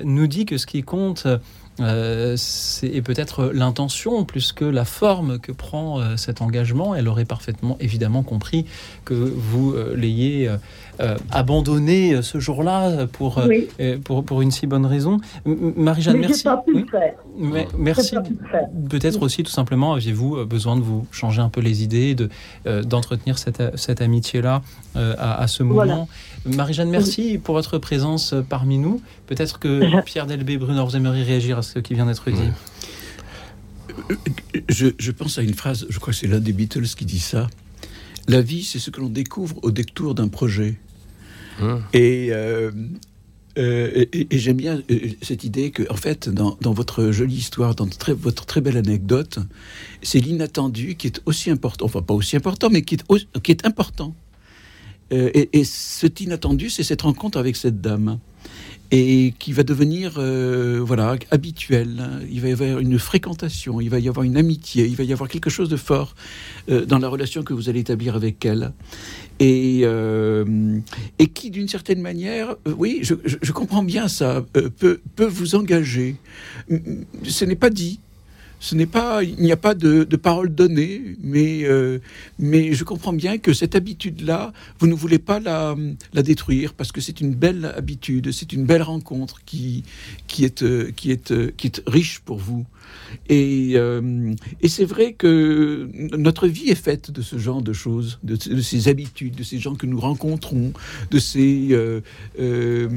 [0.03, 1.27] nous dit que ce qui compte,
[1.79, 6.93] euh, c'est et peut-être l'intention plus que la forme que prend euh, cet engagement.
[6.95, 8.65] Elle aurait parfaitement, évidemment, compris
[9.05, 10.49] que vous euh, l'ayez
[10.99, 13.67] euh, abandonné ce jour-là pour, Oui.
[14.03, 15.19] pour, pour une si bonne raison.
[15.45, 16.43] Marie-Jeanne, merci.
[16.43, 16.81] pas pu Oui.
[16.81, 17.13] le faire.
[17.39, 18.15] Mais- merci.
[18.89, 22.29] Peut-être aussi, tout simplement, aviez-vous besoin de vous changer un peu les idées, de,
[22.83, 24.61] d'entretenir cette, cette amitié-là
[24.95, 25.75] à, à ce moment.
[25.75, 26.05] Voilà.
[26.45, 29.01] Marie-Jeanne, merci pour votre présence euh, parmi nous.
[29.27, 32.39] Peut-être que Pierre Delbé, Brunner, vous aimeriez réagir à ce qui vient d'être dit.
[34.09, 34.15] Oui.
[34.69, 37.19] Je, je pense à une phrase, je crois que c'est l'un des Beatles qui dit
[37.19, 37.47] ça.
[38.27, 40.75] La vie, c'est ce que l'on découvre au détour d'un projet.
[41.59, 41.75] Mmh.
[41.93, 42.71] Et, euh,
[43.57, 44.81] euh, et, et j'aime bien
[45.21, 48.77] cette idée que, en fait, dans, dans votre jolie histoire, dans très- votre très belle
[48.77, 49.39] anecdote,
[50.01, 53.51] c'est l'inattendu qui est aussi important, enfin pas aussi important, mais qui est, au- qui
[53.51, 54.15] est important.
[55.11, 58.19] Euh, et, et cet inattendu, c'est cette rencontre avec cette dame.
[58.93, 62.03] Et qui va devenir euh, voilà habituel.
[62.29, 65.13] Il va y avoir une fréquentation, il va y avoir une amitié, il va y
[65.13, 66.13] avoir quelque chose de fort
[66.69, 68.73] euh, dans la relation que vous allez établir avec elle.
[69.39, 70.77] Et, euh,
[71.33, 76.17] qui, d'une certaine manière, oui, je, je- comprends bien ça, peut, peut vous engager.
[77.23, 78.01] Ce n'est pas dit.
[78.61, 81.97] Ce n'est pas, il n'y a pas de, parole donnée, mais, euh,
[82.37, 85.75] mais je comprends bien que cette habitude-là, vous ne voulez pas la,
[86.13, 89.83] la détruire parce que c'est une belle habitude, c'est une belle rencontre qui,
[90.27, 92.67] qui, est, euh, qui, est, euh, qui est riche pour vous.
[93.29, 98.19] Et, euh, et c'est vrai que notre vie est faite de ce genre de choses,
[98.23, 100.73] de, de ces habitudes, de ces gens que nous rencontrons,
[101.11, 102.01] de ces, euh,
[102.39, 102.87] euh,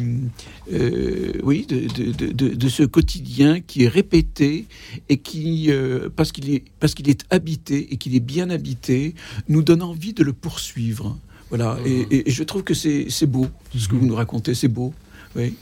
[1.43, 4.67] oui, de, ce quotidien qui est répété
[5.09, 5.71] et qui,
[6.17, 9.15] parce qu'il est, parce qu'il est habité et qu'il est bien habité,
[9.49, 11.17] nous donne envie de le poursuivre.
[11.51, 11.79] Voilà.
[11.85, 14.69] Et, et- et je trouve que c'est c'est beau ce que vous nous racontez, c'est
[14.69, 14.93] beau.
[15.37, 15.55] Oui,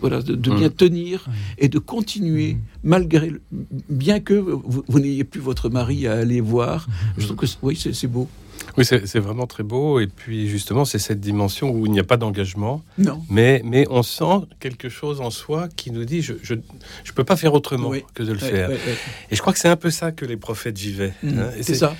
[0.00, 1.26] voilà, de, de bien tenir
[1.58, 3.40] et de continuer malgré, le-
[3.88, 6.86] bien que vous, vous n'ayez plus votre mari à aller voir.
[7.18, 8.28] Je trouve que c'est- oui, c'est beau.
[8.78, 10.00] Oui, c'est vraiment très beau.
[10.00, 13.22] Et puis justement, c'est cette dimension où il n'y a pas d'engagement, Non.
[13.30, 16.54] mais, mais on sent quelque chose en soi qui nous dit je je,
[17.04, 18.02] je peux pas faire autrement Oui.
[18.14, 18.70] que de le faire.
[19.30, 21.14] Et je crois que c'est un peu ça que les prophètes vivaient.
[21.24, 21.50] Hein.
[21.58, 21.94] Et c'est ça.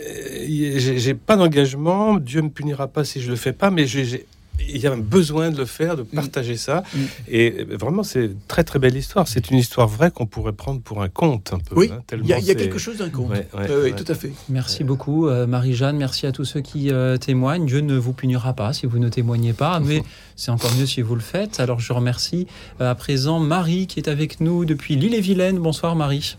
[0.00, 0.44] Euh,
[0.78, 4.26] J'ai pas d'engagement, Dieu me punira pas si je le fais pas, mais j'ai-
[4.68, 6.82] il y a un besoin de le faire, de partager ça.
[6.92, 6.98] Mm.
[7.28, 9.28] Et vraiment, c'est une très très belle histoire.
[9.28, 11.76] C'est une histoire vraie qu'on pourrait prendre pour un conte un peu.
[11.76, 13.30] Oui, hein, il y a, quelque chose d'un conte.
[13.30, 13.92] Ouais, ouais, Ouais, ouais, ouais.
[13.92, 14.32] Tout à fait.
[14.48, 15.96] Merci beaucoup, euh, Marie-Jeanne.
[15.96, 17.66] Merci à tous ceux qui euh, témoignent.
[17.66, 20.02] Dieu ne vous punira pas si vous ne témoignez pas, mais
[20.36, 21.60] c'est encore mieux si vous le faites.
[21.60, 22.46] Alors je remercie
[22.80, 25.58] euh, à présent Marie qui est avec nous depuis l'île-et-Vilaine.
[25.58, 26.36] Bonsoir Marie.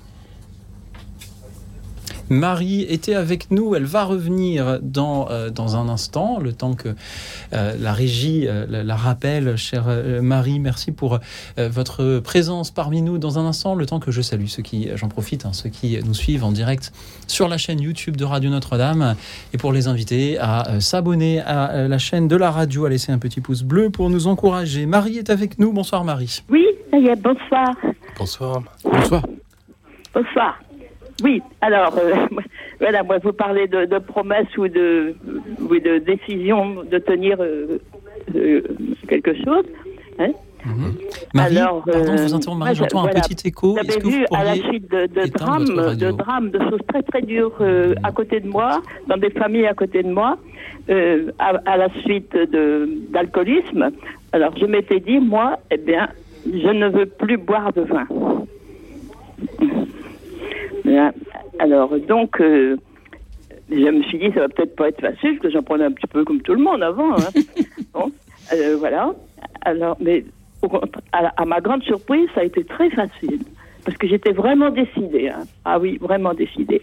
[2.29, 6.89] Marie était avec nous, elle va revenir dans, euh, dans un instant, le temps que
[7.53, 9.85] euh, la régie euh, la, la rappelle, chère
[10.21, 11.19] Marie, merci pour
[11.57, 14.89] euh, votre présence parmi nous dans un instant, le temps que je salue ceux qui,
[14.95, 16.91] j'en profite, hein, ceux qui nous suivent en direct
[17.27, 19.15] sur la chaîne YouTube de Radio Notre-Dame
[19.53, 22.89] et pour les inviter à euh, s'abonner à euh, la chaîne de la radio, à
[22.89, 24.85] laisser un petit pouce bleu pour nous encourager.
[24.85, 26.43] Marie est avec nous, bonsoir Marie.
[26.49, 27.69] Oui, ça y est, bonsoir.
[28.17, 28.61] Bonsoir.
[28.83, 29.23] Bonsoir.
[30.13, 30.59] Bonsoir.
[31.23, 32.13] Oui, alors, euh,
[32.79, 35.15] voilà, moi, vous parlez de, de promesses ou de,
[35.61, 37.79] ou de décision de tenir euh,
[38.35, 38.61] euh,
[39.07, 39.65] quelque chose.
[40.19, 40.31] Hein
[41.33, 43.19] Marie, Alors, pardon euh, vous Marie, j'entends voilà.
[43.19, 43.73] un petit écho.
[43.73, 46.81] Vous avez que vous vu à la suite de, de drames, de drames, de choses
[46.87, 50.37] très très dures euh, à côté de moi, dans des familles à côté de moi,
[50.89, 52.35] euh, à, à la suite
[53.11, 53.91] d'alcoolisme.
[54.31, 56.09] Alors je m'étais dit, moi, eh bien,
[56.45, 58.07] je ne veux plus boire de vin.
[61.59, 62.77] Alors, donc, euh,
[63.69, 65.91] je me suis dit, ça va peut-être pas être facile, parce que j'en prenais un
[65.91, 67.13] petit peu comme tout le monde avant.
[67.13, 67.29] Hein.
[67.93, 68.11] bon,
[68.53, 69.13] euh, voilà.
[69.61, 70.23] Alors, mais
[70.61, 70.67] au
[71.11, 73.39] à, à ma grande surprise, ça a été très facile,
[73.85, 75.29] parce que j'étais vraiment décidée.
[75.29, 75.43] hein.
[75.65, 76.81] Ah oui, vraiment décidée.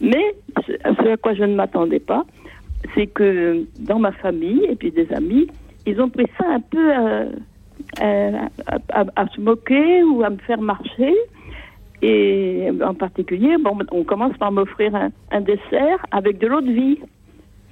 [0.00, 0.34] Mais
[0.66, 2.24] ce à quoi je ne m'attendais pas,
[2.94, 5.48] c'est que dans ma famille et puis des amis,
[5.86, 7.26] ils ont pris ça un peu euh,
[8.00, 11.14] à, à- à se moquer ou à me faire marcher.
[12.02, 16.72] Et en particulier, bon, on commence par m'offrir un, un dessert avec de l'eau de
[16.72, 16.98] vie.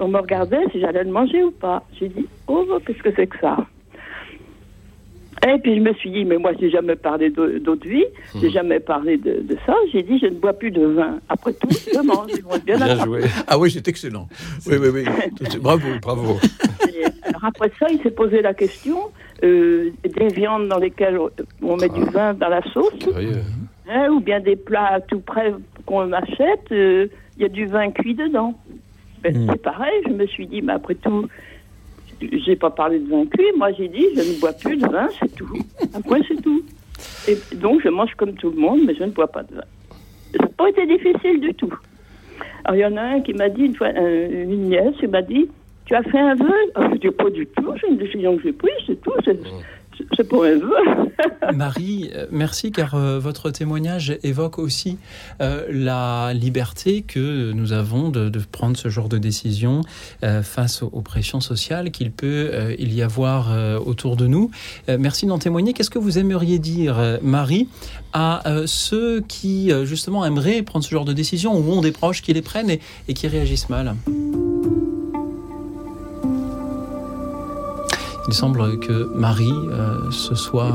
[0.00, 1.82] On me regardait si j'allais le manger ou pas.
[1.98, 3.56] J'ai dit, oh, qu'est-ce que c'est que ça?
[5.46, 8.04] Et puis je me suis dit, mais moi, j'ai jamais parlé d'eau de vie,
[8.40, 9.74] j'ai jamais parlé de, de ça.
[9.92, 11.18] J'ai dit, je ne bois plus de vin.
[11.28, 12.30] Après tout, je mange.
[12.42, 13.20] Vont être bien Bien joué.
[13.46, 14.26] Ah oui, c'est excellent.
[14.66, 15.04] Oui, oui, oui.
[15.60, 15.88] Bravo.
[16.00, 16.38] Bravo.
[16.88, 19.10] Et Alors après ça, il s'est posé la question
[19.42, 21.18] euh, des viandes dans lesquelles
[21.62, 23.42] on met du vin dans la sauce, Curieux.
[23.88, 25.52] Hein, ou bien des plats tout près
[25.86, 27.06] qu'on achète, euh,
[27.36, 28.54] il y a du vin cuit dedans.
[29.22, 29.46] Ben, Mm.
[29.50, 31.26] C'est pareil, je me suis dit, mais après tout,
[32.20, 35.08] j'ai pas parlé de vin cuit, moi j'ai dit, je ne bois plus de vin,
[35.18, 35.58] c'est tout.
[35.94, 36.62] Après, c'est tout.
[37.28, 39.64] Et donc, je mange comme tout le monde, mais je ne bois pas de vin.
[40.36, 41.72] Ça n'a pas été difficile du tout.
[42.64, 45.22] Alors, il y en a un qui m'a dit, une fois, une nièce, il m'a
[45.22, 45.48] dit,
[45.86, 48.42] tu as fait un vœu Ah, Je dis, pas du tout, c'est une décision que
[48.42, 49.12] j'ai prise, c'est tout,
[51.54, 54.98] Marie, euh, merci car euh, votre témoignage évoque aussi
[55.40, 59.82] euh, la liberté que nous avons de, prendre ce genre de décision
[60.42, 63.50] face aux, pressions sociales qu'il peut il y avoir
[63.84, 64.50] autour de nous.
[64.88, 65.72] Merci d'en témoigner.
[65.72, 67.68] Qu'est-ce que vous aimeriez dire, Marie,
[68.12, 72.32] à ceux qui justement aimeraient prendre ce genre de décision ou ont des proches qui
[72.32, 73.94] les prennent et qui réagissent mal?
[78.28, 80.70] Il semble que Marie euh, ce soit.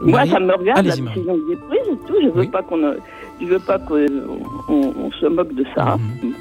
[0.00, 1.14] Moi, Marie ça me regarde, la Allez-y, Marie.
[1.14, 2.18] décision que j'ai prise, c'est tout.
[2.20, 2.48] Je veux Oui.
[2.48, 2.94] pas qu'on euh,
[3.40, 4.06] je veux pas qu'on
[4.68, 5.96] on, on se moque de ça.
[5.96, 6.32] Mhm.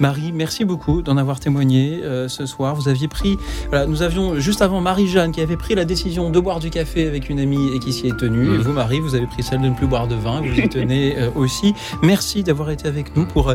[0.00, 2.74] Marie, merci beaucoup d'en avoir témoigné euh, ce soir.
[2.74, 3.36] Vous aviez pris,
[3.68, 7.06] voilà, nous avions juste avant Marie-Jeanne qui avait pris la décision de boire du café
[7.06, 8.46] avec une amie et qui s'y est tenue.
[8.46, 8.54] Mhm.
[8.54, 10.40] Et vous, Marie, vous avez pris celle de ne plus boire de vin.
[10.40, 11.74] Vous y tenez euh, aussi.
[12.02, 13.52] Merci d'avoir été avec nous pour,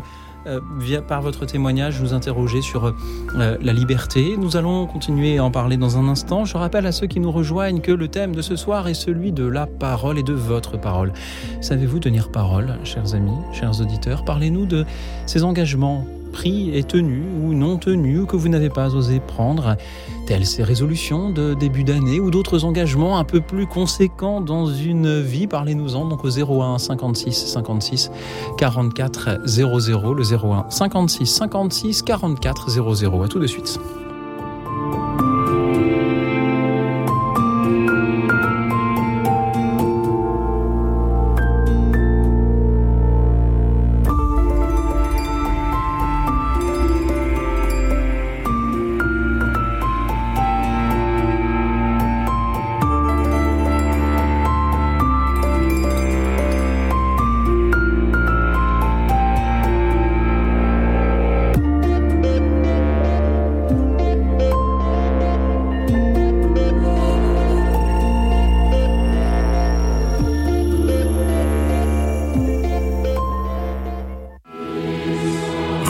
[0.48, 4.36] euh, via, par votre témoignage, nous interroger sur euh, la liberté.
[4.38, 6.46] Nous allons continuer à en parler dans un instant.
[6.46, 9.32] Je rappelle à ceux qui nous rejoignent que le thème de ce soir est celui
[9.32, 11.14] de la parole et de votre parole.
[11.62, 14.26] Savez-vous tenir parole, chers amis, chers auditeurs?
[14.26, 14.86] Parlez-nous de
[15.26, 19.78] ces engagements pris et tenus ou non tenus que vous n'avez pas osé prendre,
[20.26, 25.22] telles ces résolutions de début d'année ou d'autres engagements un peu plus conséquents dans une
[25.22, 25.48] vie.
[25.48, 28.12] Parlez-nous-en donc au 01 56 56
[28.58, 33.24] 44 00, le 01 56 56 44 00.
[33.24, 33.80] À tout de suite.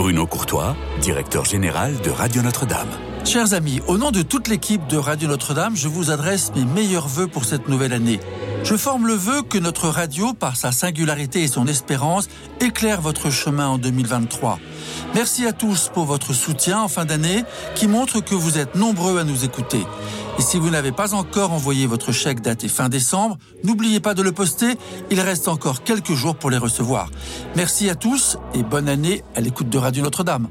[0.06, 2.90] Bruno Courtois, directeur général de Radio Notre-Dame.
[3.26, 7.08] Chers amis, au nom de toute l'équipe de Radio Notre-Dame, je vous adresse mes meilleurs
[7.08, 8.20] voeux pour cette nouvelle année.
[8.64, 12.28] Je forme le vœu que notre radio, par sa singularité et son espérance,
[12.62, 14.60] éclaire votre chemin en 2023.
[15.16, 17.44] Merci à tous pour votre soutien en fin d'année
[17.74, 19.88] qui montre que vous êtes nombreux à nous écouter.
[20.38, 24.22] Et si vous n'avez pas encore envoyé votre chèque daté fin décembre, n'oubliez pas de
[24.22, 24.76] le poster,
[25.10, 27.10] il reste encore quelques jours pour les recevoir.
[27.56, 30.50] Merci à tous et bonne année à l'écoute de Radio Notre-Dame.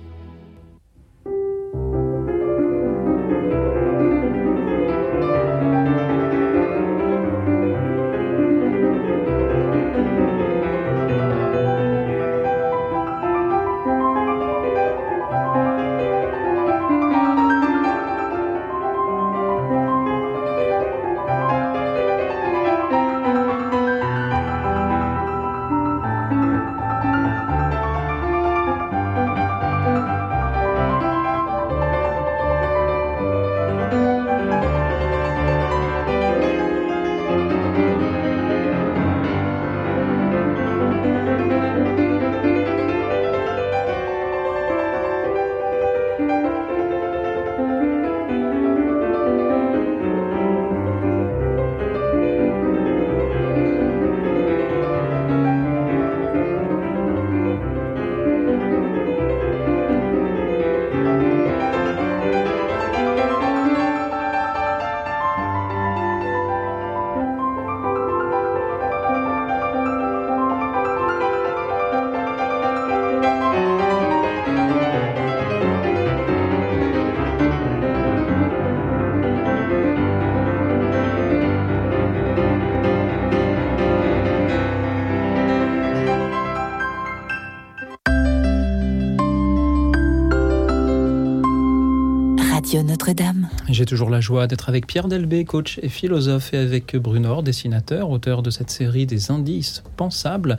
[93.84, 98.08] J'ai toujours la joie d'être avec Pierre Delbé, coach et philosophe, et avec Brunor, dessinateur,
[98.08, 100.56] auteur de cette série des indices pensables,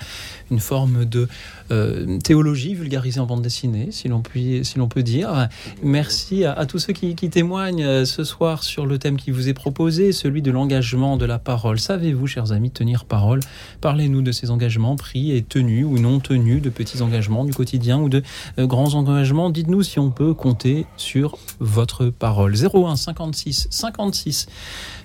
[0.51, 1.27] une forme de
[1.71, 5.49] euh, théologie vulgarisée en bande dessinée, si l'on si peut dire.
[5.81, 9.55] Merci à, tous ceux qui, témoignent euh, ce soir sur le thème qui vous est
[9.55, 11.79] proposé, celui de l'engagement de la parole.
[11.79, 13.39] Savez-vous, chers amis, tenir parole?
[13.81, 17.97] Parlez-nous de ces engagements pris et tenus ou non tenus, de petits engagements du quotidien
[17.97, 18.21] ou de
[18.59, 19.49] euh, grands engagements.
[19.49, 22.53] Dites-nous si on peut compter sur votre parole.
[22.53, 24.47] 01 56 56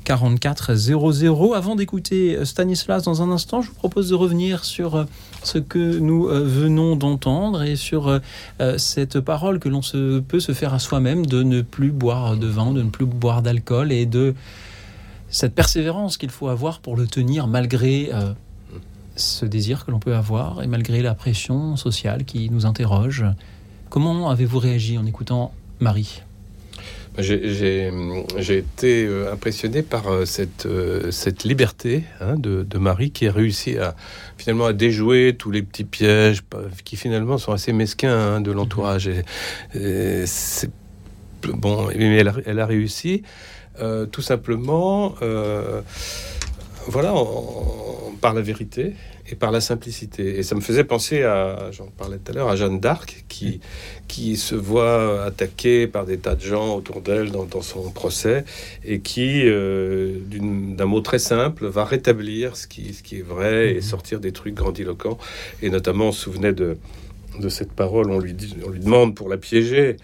[0.04, 1.54] 44 00.
[1.54, 5.06] Avant d'écouter Stanislas dans un instant, je vous propose de revenir sur
[5.42, 8.18] ce que nous euh, venons d'entendre et sur euh,
[8.61, 12.36] euh, cette parole que l'on se, peut se faire à soi-même de ne plus boire
[12.36, 14.34] de vin, de ne plus boire d'alcool et de
[15.28, 18.11] cette persévérance qu'il faut avoir pour le tenir malgré
[19.14, 23.24] ce désir que l'on peut avoir et malgré la pression sociale qui nous interroge.
[23.88, 26.22] Comment avez-vous réagi en écoutant Marie?
[27.22, 33.32] J'ai été euh, impressionné par euh, cette, euh, cette liberté hein, de, Marie qui a
[33.32, 33.94] réussi à
[34.38, 36.42] finalement à déjouer tous les petits pièges
[36.84, 39.08] qui finalement sont assez mesquins hein, de l'entourage.
[39.08, 40.24] Et,
[41.42, 43.22] bon, mais elle a, réussi
[44.12, 45.14] tout simplement,
[46.86, 47.14] voilà,
[48.20, 48.94] par la vérité
[49.31, 50.39] et par la simplicité.
[50.39, 53.61] Et ça me faisait penser à, j'en parlais tout à l'heure, à Jeanne d'Arc, qui,
[54.09, 58.45] qui se voit attaquée par des tas de gens autour d'elle dans, son procès,
[58.85, 63.72] et qui, euh, d'un mot très simple, va rétablir ce qui, ce qui est vrai
[63.72, 63.83] et mhm.
[63.83, 65.18] sortir des trucs grandiloquents.
[65.62, 66.76] Et notamment, on se souvenait de,
[67.39, 69.97] de cette parole, on lui, dit, on lui demande pour la piéger.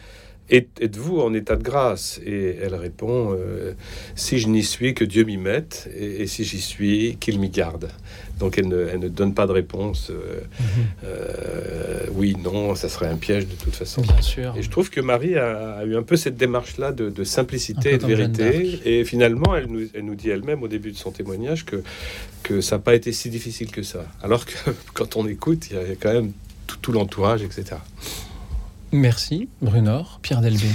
[0.48, 2.20] Êtes-vous en état de grâce?
[2.24, 3.72] Et elle répond euh,
[4.14, 7.50] Si je n'y suis, que Dieu m'y mette, et, et si j'y suis, qu'il m'y
[7.50, 7.88] garde.
[8.38, 10.10] Donc elle ne, donne pas de réponse.
[10.10, 10.66] Euh, mhm.
[11.04, 14.02] euh, oui, non, ça serait un piège de toute façon.
[14.02, 14.54] Bien sûr.
[14.56, 18.06] Et je trouve que Marie a, eu un peu cette démarche-là de, simplicité et de
[18.06, 18.80] vérité.
[18.84, 21.82] Et finalement, elle nous, elle nous dit elle-même au début de son témoignage que,
[22.42, 24.04] que ça n'a pas été si difficile que ça.
[24.22, 24.52] Alors que
[24.94, 26.32] quand on écoute, il y a quand même
[26.82, 27.76] tout, l'entourage, etc.
[28.96, 30.20] Merci, Brunor.
[30.22, 30.66] Pierre Delbé.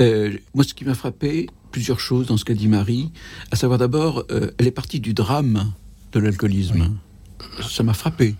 [0.00, 3.12] Euh, moi, ce qui m'a frappé, plusieurs choses dans ce qu'a dit Marie,
[3.50, 5.72] à savoir d'abord, elle est partie du drame
[6.12, 6.96] de l'alcoolisme.
[7.68, 8.34] Ça m'a frappé.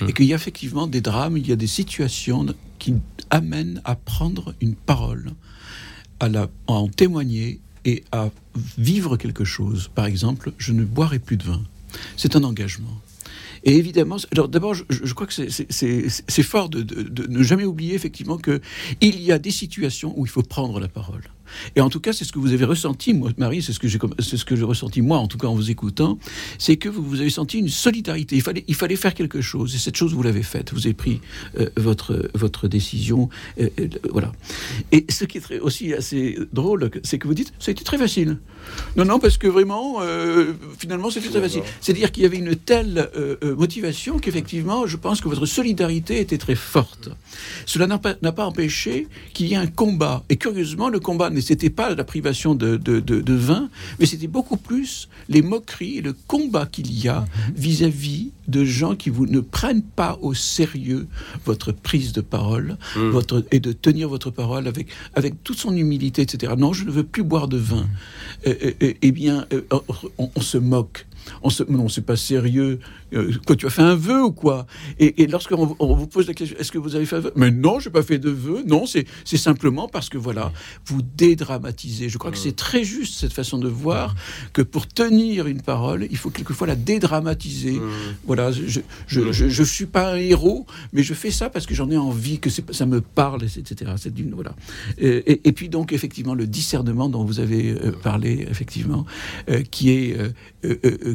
[0.00, 0.08] Hum.
[0.08, 2.46] Et qu'il y a effectivement des drames, il y a des situations
[2.78, 2.94] qui
[3.30, 5.32] amènent à prendre une parole,
[6.20, 8.30] à, la, en témoigner et à
[8.78, 9.90] vivre quelque chose.
[9.94, 11.62] Par exemple, je ne boirai plus de vin.
[12.16, 13.00] C'est un engagement.
[13.64, 18.60] Et évidemment, d'abord, je, crois que c'est fort de, de, ne jamais oublier effectivement que
[19.00, 21.22] il y a des situations où il faut prendre la parole.
[21.76, 23.88] Et en tout cas, c'est ce que vous avez ressenti, moi, Marie, c'est ce que
[23.88, 26.18] j'ai, c'est ce que j'ai ressenti moi, en tout cas en vous écoutant,
[26.58, 28.36] c'est que vous, vous, avez senti une solidarité.
[28.36, 30.72] Il fallait, il fallait faire quelque chose, et cette chose vous l'avez faite.
[30.72, 31.20] Vous avez pris
[31.58, 33.28] euh, votre votre décision,
[33.60, 34.32] euh, euh, voilà.
[34.90, 37.98] Et ce qui est aussi assez drôle, c'est que vous dites, ça a été très
[37.98, 38.38] facile.
[38.96, 40.00] Non, non, parce que vraiment,
[40.78, 41.62] finalement, c'était très facile.
[41.80, 43.10] C'est-à-dire qu'il y avait une telle
[43.42, 47.10] motivation qu'effectivement, je pense que votre solidarité était très forte.
[47.66, 50.22] Cela n'a pas, n'a pas empêché qu'il y ait un combat.
[50.28, 53.68] Et curieusement, le combat n'est c'était pas la privation de, de, vin,
[53.98, 57.24] mais c'était beaucoup plus les moqueries et le combat qu'il y a
[57.54, 61.06] vis-à-vis de gens qui vous ne prennent pas au sérieux
[61.44, 63.10] votre prise de parole mm.
[63.10, 66.54] votre, et de tenir votre parole avec, avec toute son humilité, etc.
[66.56, 67.86] Non, je ne veux plus boire de vin.
[68.44, 69.62] Eh, eh bien, euh,
[70.18, 71.06] on se moque
[71.42, 72.80] on se, non, c'est pas sérieux.
[73.14, 74.66] Euh, quoi, tu as fait un vœu ou quoi?
[74.98, 77.32] Et, et lorsqu'on on vous pose la question, est-ce que vous avez fait un vœu?
[77.36, 78.62] Mais non, je n'ai pas fait de vœu.
[78.66, 79.06] Non, c'est
[79.36, 80.52] simplement parce que voilà,
[80.86, 82.08] vous dédramatisez.
[82.08, 84.14] Je crois que c'est très juste cette façon de voir
[84.52, 87.80] que pour tenir une parole, il faut quelquefois la dédramatiser.
[88.24, 91.96] Voilà, je je, suis pas un héros, mais je fais ça parce que j'en ai
[91.96, 93.92] envie, que ça me parle, etc.
[93.96, 94.54] C'est d'une voilà.
[94.98, 99.04] Et, puis donc effectivement le discernement dont vous avez euh, parlé, effectivement,
[99.48, 100.16] euh, qui est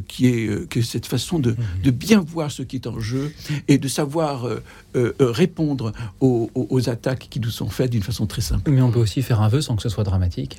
[0.08, 1.56] qui est que cette façon de,
[1.92, 3.34] bien voir ce qui est en jeu
[3.68, 4.64] et de savoir euh,
[4.96, 8.70] euh, répondre aux, aux, attaques qui nous sont faites d'une façon très simple.
[8.72, 10.58] Mais on peut aussi faire un vœu sans que ce soit dramatique.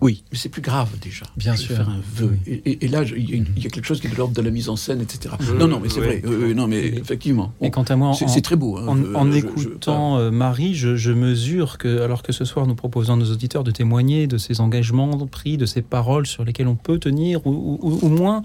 [0.00, 1.26] Oui, mais c'est plus grave déjà.
[1.36, 1.76] Bien sûr.
[1.76, 2.36] Faire un vœu.
[2.46, 4.76] Et, là, il y, a quelque chose qui est de l'ordre de la mise en
[4.76, 5.34] scène, etc.
[5.58, 6.22] non, non, mais c'est vrai.
[6.54, 7.52] non, mais effectivement.
[7.60, 8.76] Et quant à moi, c'est très beau.
[8.76, 13.16] Hein, en, écoutant euh, Marie, je, mesure que, alors que ce soir nous proposons à
[13.16, 16.98] nos auditeurs de témoigner de ces engagements pris, de ces paroles sur lesquelles on peut
[16.98, 18.42] tenir, ou, ou, moins,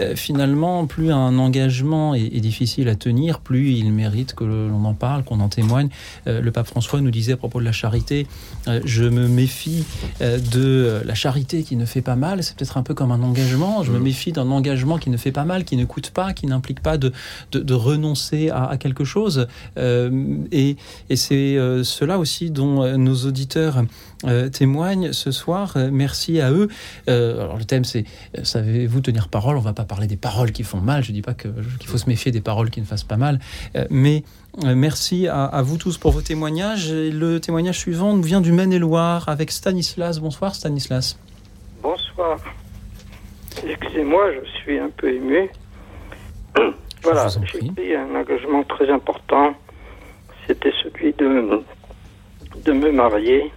[0.00, 4.94] euh, finalement, plus un engagement est, difficile à tenir, plus il mérite que l'on en
[4.94, 5.88] parle, qu'on en témoigne.
[6.26, 8.26] Euh, le pape François nous disait à propos de la charité,
[8.84, 9.84] je me méfie
[10.20, 13.22] de de la charité qui ne fait pas mal, c'est peut-être un peu comme un
[13.22, 13.82] engagement.
[13.82, 16.46] Je me méfie d'un engagement qui ne fait pas mal, qui ne coûte pas, qui
[16.46, 17.12] n'implique pas de,
[17.52, 19.46] de, renoncer à, quelque chose.
[19.76, 20.76] et,
[21.10, 23.84] et c'est cela aussi dont nos auditeurs
[24.52, 25.76] témoignent ce soir.
[25.92, 26.68] merci à eux.
[27.06, 28.04] alors le thème c'est
[28.42, 29.56] savez-vous tenir parole?
[29.56, 31.04] On va pas parler des paroles qui font mal.
[31.04, 31.52] Je dis pas qu'il
[31.86, 33.38] faut se méfier des paroles qui ne fassent pas mal,
[33.90, 36.92] mais euh, merci à, vous tous pour vos témoignages.
[36.92, 40.18] le témoignage suivant nous vient du Maine-et-Loire avec Stanislas.
[40.20, 41.18] Bonsoir Stanislas.
[41.82, 42.38] Bonsoir.
[43.66, 45.50] Excusez-moi, je suis un peu ému.
[47.02, 49.54] voilà, j'ai pris un engagement très important.
[50.46, 51.62] C'était celui de,
[52.64, 53.52] de me marier.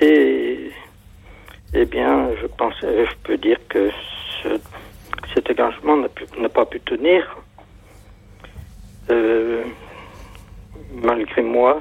[0.00, 0.70] Et,
[1.74, 3.90] eh bien, je pensais, je peux dire que
[5.34, 7.36] cet engagement n'a pas pu tenir.
[9.10, 9.64] Euh,
[10.92, 11.80] malgré moi,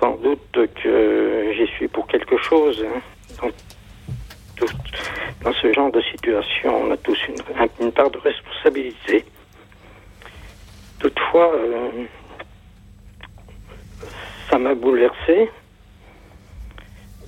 [0.00, 2.84] sans doute que j'y suis pour quelque chose.
[3.42, 3.50] Hein.
[5.42, 7.18] Dans, ce genre de situation, on a tous
[7.80, 9.24] une, part de responsabilité.
[10.98, 12.04] Toutefois, euh,
[14.50, 15.48] ça m'a bouleversé.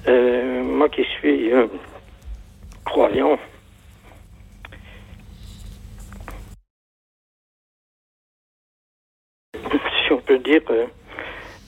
[0.09, 1.53] Euh, moi qui suis
[2.85, 3.39] croyant,
[10.15, 10.87] dire euh,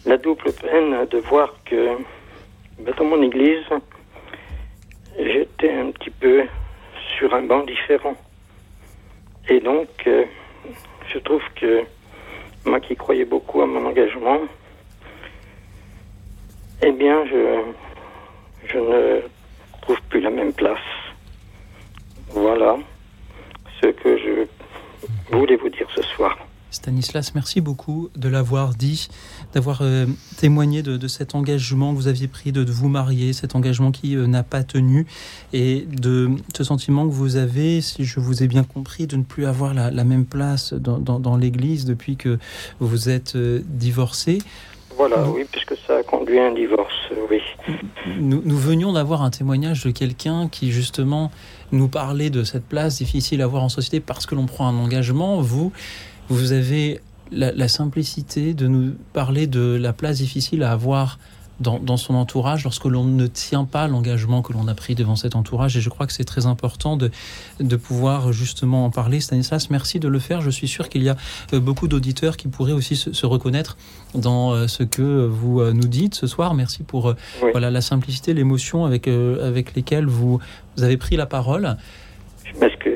[0.05, 1.97] la double peine de voir que
[2.79, 3.65] ben, dans mon église,
[5.19, 6.45] j'étais un petit peu
[7.17, 8.17] sur un banc différent.
[9.49, 10.25] Et donc, euh,
[11.13, 11.85] je trouve que
[12.65, 14.41] moi qui croyais beaucoup à mon engagement,
[16.83, 17.63] eh bien, je,
[18.67, 19.21] je ne
[19.83, 20.79] trouve plus la même place.
[22.31, 22.79] Voilà
[23.81, 26.37] ce que je voulais vous dire ce soir.
[26.73, 29.09] Stanislas, merci beaucoup de l'avoir dit,
[29.53, 30.07] d'avoir euh,
[30.39, 34.27] témoigné de, cet engagement que vous aviez pris de, vous marier, cet engagement qui euh,
[34.27, 35.07] n'a pas tenu,
[35.53, 39.23] et de ce sentiment que vous avez, si je vous ai bien compris, de ne
[39.23, 42.39] plus avoir la, même place dans, l'Église depuis que
[42.81, 44.39] vous êtes euh, divorcé.
[44.97, 46.93] Voilà, oui, puisque ça a conduit à un divorce,
[47.31, 47.41] oui.
[48.19, 51.31] Nous, nous venions d'avoir un témoignage de quelqu'un qui justement
[51.73, 54.77] nous parlait de cette place difficile à avoir en société parce que l'on prend un
[54.77, 55.41] engagement.
[55.41, 55.73] Vous,
[56.33, 61.19] vous avez la, simplicité de nous parler de la place difficile à avoir
[61.61, 65.37] dans, son entourage lorsque l'on ne tient pas l'engagement que l'on a pris devant cet
[65.37, 65.77] entourage.
[65.77, 67.11] Et je crois que c'est très important de,
[67.61, 69.21] de pouvoir justement en parler.
[69.21, 70.41] Stanislas, merci de le faire.
[70.41, 71.17] Je suis sûr qu'il y a
[71.53, 73.77] euh, beaucoup d'auditeurs qui pourraient aussi se, reconnaître
[74.15, 76.55] dans euh, ce que vous euh, nous dites ce soir.
[76.55, 77.15] Merci pour
[77.53, 80.41] voilà, la simplicité, l'émotion avec, avec lesquelles vous,
[80.77, 81.77] vous avez pris la parole.
[82.45, 82.92] Je m'excuse.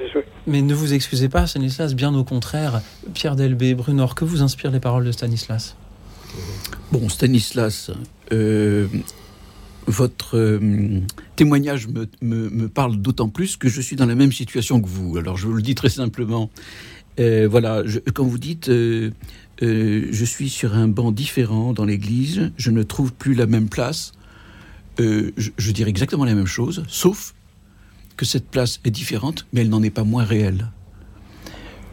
[0.46, 2.80] Mais ne vous excusez pas, Stanislas, bien au contraire.
[3.14, 5.76] Pierre Delbé, Brunor, que vous inspirent les paroles de Stanislas?
[6.92, 7.90] Bon, Stanislas,
[8.32, 8.86] euh,
[9.86, 11.00] votre euh,
[11.34, 11.88] témoignage
[12.22, 15.16] me, parle d'autant plus que je suis dans la même situation que vous.
[15.16, 16.48] Alors, je vous le dis très simplement.
[17.18, 17.82] Euh, voilà,
[18.14, 23.34] quand vous dites je suis sur un banc différent dans l'église, je ne trouve plus
[23.34, 24.12] la même place,
[24.98, 27.34] je, je dirais exactement la même chose, sauf
[28.16, 30.70] que cette place est différente, mais elle n'en est pas moins réelle.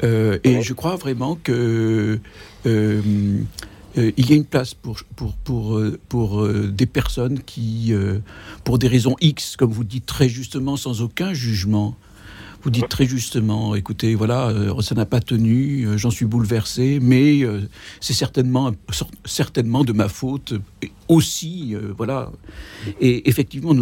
[0.04, 2.20] Euh, et je crois vraiment que
[2.66, 3.42] euh,
[3.98, 7.94] euh, il y a une place pour, pour, pour, pour des personnes qui,
[8.64, 11.96] pour des raisons X, comme vous dites très justement, sans aucun jugement,
[12.64, 17.42] vous dites très justement, écoutez, voilà, ça n'a pas tenu, j'en suis bouleversé, mais
[18.00, 18.72] c'est certainement,
[19.26, 20.54] certainement de ma faute
[21.08, 22.32] aussi, euh, voilà.
[23.00, 23.74] Et effectivement,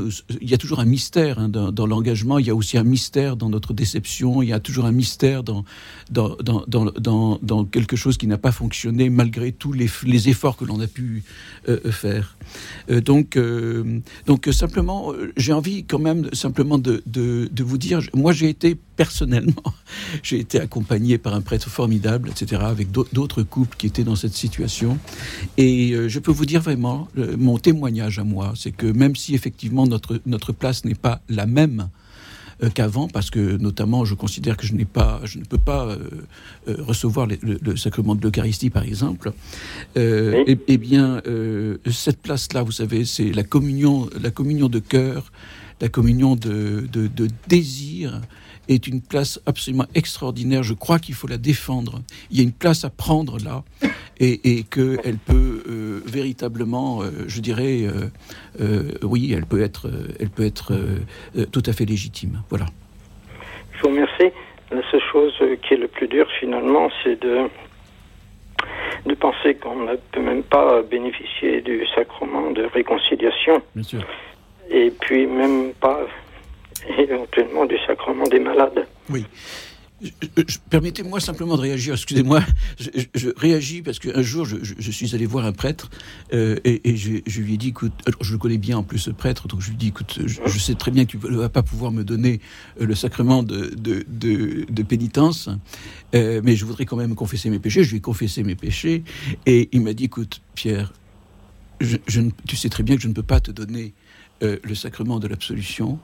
[0.42, 3.36] il y a toujours un mystère hein, dans, l'engagement, il y a aussi un mystère
[3.36, 5.64] dans notre déception, il y a toujours un mystère dans,
[6.10, 6.36] dans,
[6.68, 10.80] dans, dans quelque chose qui n'a pas fonctionné malgré tous les, les efforts que l'on
[10.80, 11.24] a pu
[11.68, 12.38] euh, euh, faire.
[12.90, 13.38] donc,
[14.26, 19.74] donc simplement, j'ai envie quand même simplement de, de vous dire, moi j'ai été personnellement,
[20.24, 24.34] j'ai été accompagné par un prêtre formidable, etc., avec d'autres couples qui étaient dans cette
[24.34, 24.98] situation.
[25.58, 27.08] Et je peux vous dire vraiment,
[27.38, 31.46] mon témoignage à moi, c'est que même si effectivement notre, notre place n'est pas la
[31.46, 31.90] même
[32.64, 35.88] euh, qu'avant, parce que notamment je considère que je, n'ai pas, je ne peux pas
[35.88, 35.98] euh,
[36.68, 39.32] euh, recevoir le, sacrement de l'Eucharistie, par exemple,
[39.96, 41.22] eh, eh, bien,
[41.90, 45.32] cette place-là, vous savez, c'est la communion, la communion de cœur,
[45.80, 48.22] la communion de, de, de désir,
[48.74, 50.64] est une place absolument extraordinaire.
[50.64, 52.02] Je crois qu'il faut la défendre.
[52.30, 53.64] Il y a une place à prendre là
[54.20, 57.82] et, et qu'elle peut euh, véritablement, euh, je dirais,
[58.60, 59.90] euh, oui, elle peut être,
[60.20, 60.74] elle peut être
[61.52, 62.42] tout à fait légitime.
[62.50, 62.66] Voilà.
[63.74, 64.32] Je vous remercie.
[64.72, 65.34] La seule chose
[65.64, 67.48] qui est le plus dur finalement, c'est de
[69.08, 73.60] de penser qu'on ne peut même pas bénéficier du sacrement de réconciliation.
[73.74, 74.04] Bien sûr.
[74.70, 76.02] et puis même pas
[76.98, 78.88] éventuellement du sacrement des malades.
[79.10, 79.26] Oui.
[80.70, 82.42] Permettez-moi simplement de réagir, excusez-moi,
[82.80, 85.92] je, réagis parce qu'un jour je, suis allé voir un prêtre
[86.34, 89.48] euh, et, je, lui ai dit, écoute, je le connais bien en plus ce prêtre,
[89.48, 91.62] donc je lui ai dit, écoute, je, sais très bien que tu ne vas pas
[91.62, 92.40] pouvoir me donner
[92.80, 95.50] euh, le sacrement de, de, pénitence,
[96.16, 97.84] euh, mais je voudrais quand même confesser mes péchés.
[97.84, 99.04] Je lui ai confessé mes péchés
[99.46, 100.94] et il m'a dit, écoute, Pierre,
[102.48, 103.94] tu sais très bien que je ne peux pas te donner
[104.42, 106.00] le sacrement de l'absolution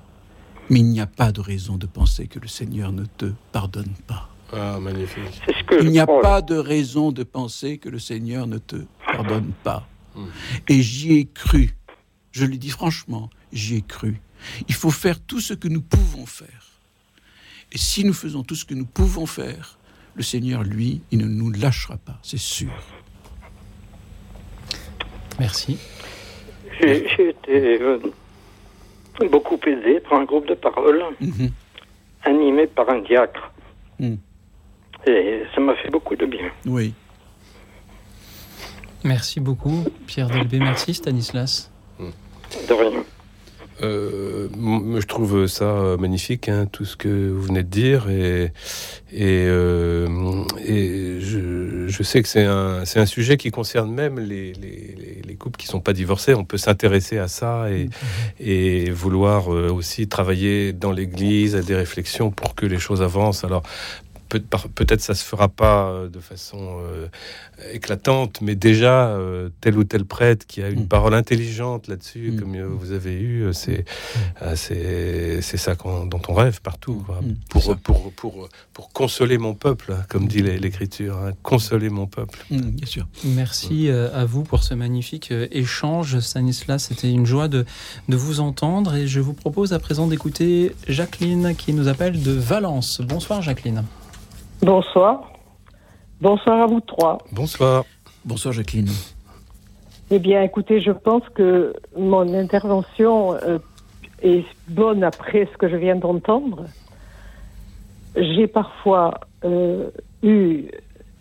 [0.70, 3.94] mais il n'y a pas de raison de penser que le Seigneur ne te pardonne
[4.06, 4.30] pas.
[4.54, 5.42] Ah, magnifique.
[5.82, 9.88] il n'y a pas de raison de penser que le Seigneur ne te pardonne pas.
[10.16, 10.28] Hmm.
[10.68, 11.76] Et j'y ai cru.
[12.32, 14.22] Je le dis franchement, j'y ai cru.
[14.68, 16.68] Il faut faire tout ce que nous pouvons faire.
[17.72, 19.78] Et si nous faisons tout ce que nous pouvons faire,
[20.16, 22.72] le Seigneur, lui, il ne nous lâchera pas, c'est sûr.
[25.40, 25.78] Merci.
[26.80, 28.00] J'ai été euh,
[29.26, 31.50] beaucoup aidé par un groupe de parole mhm.
[32.24, 33.52] animé par un diacre.
[34.00, 34.18] Mhm.
[35.06, 36.50] Et ça m'a fait beaucoup de bien.
[36.66, 36.94] Oui.
[39.04, 40.60] Merci beaucoup, Pierre Delbé.
[40.60, 41.72] Merci, Stanislas.
[42.00, 43.04] De rien.
[43.84, 44.48] Euh,
[45.00, 48.52] je trouve ça euh, magnifique, hein, tout ce que vous venez de dire, et,
[49.14, 50.08] et, euh,
[50.66, 55.36] et je, je, sais que c'est un, un, sujet qui concerne même les, les, les
[55.36, 56.34] couples qui sont pas divorcés.
[56.34, 57.90] On peut s'intéresser à ça et,
[58.40, 63.44] et vouloir euh, aussi travailler dans l'Église à des réflexions pour que les choses avancent.
[63.44, 63.64] Alors
[64.28, 67.08] peut-être ça se fera pas euh, de façon euh,
[67.74, 70.88] éclatante, mais déjà euh, tel ou tel prêtre qui a une mm.
[70.88, 72.40] parole intelligente là-dessus, mm.
[72.40, 73.86] comme vous avez eu, c'est
[74.42, 74.56] mm.
[74.56, 77.04] c'est c'est ça dont on rêve partout,
[77.50, 82.40] pour, pour, pour, pour consoler mon peuple, hein, comme dit l'Écriture, hein, consoler mon peuple.
[82.50, 83.08] bien sûr.
[83.24, 86.86] Merci à vous pour ce magnifique échange, Stanislas.
[86.86, 87.66] C'était une joie de,
[88.10, 92.32] de vous entendre et je vous propose à présent d'écouter Jacqueline qui nous appelle de
[92.32, 93.02] Valence.
[93.02, 93.84] Bonsoir Jacqueline.
[94.62, 95.32] Bonsoir.
[96.20, 97.20] Bonsoir à vous trois.
[97.32, 97.86] Bonsoir.
[98.26, 98.90] Bonsoir Jacqueline.
[100.10, 103.60] Eh bien, écoutez, je pense que mon intervention euh,
[104.24, 106.66] est bonne après ce que je viens d'entendre.
[108.16, 109.92] J'ai parfois euh,
[110.24, 110.72] eu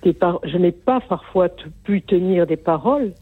[0.03, 1.49] des paroles, je n'ai pas parfois
[1.85, 3.13] pu tenir des paroles,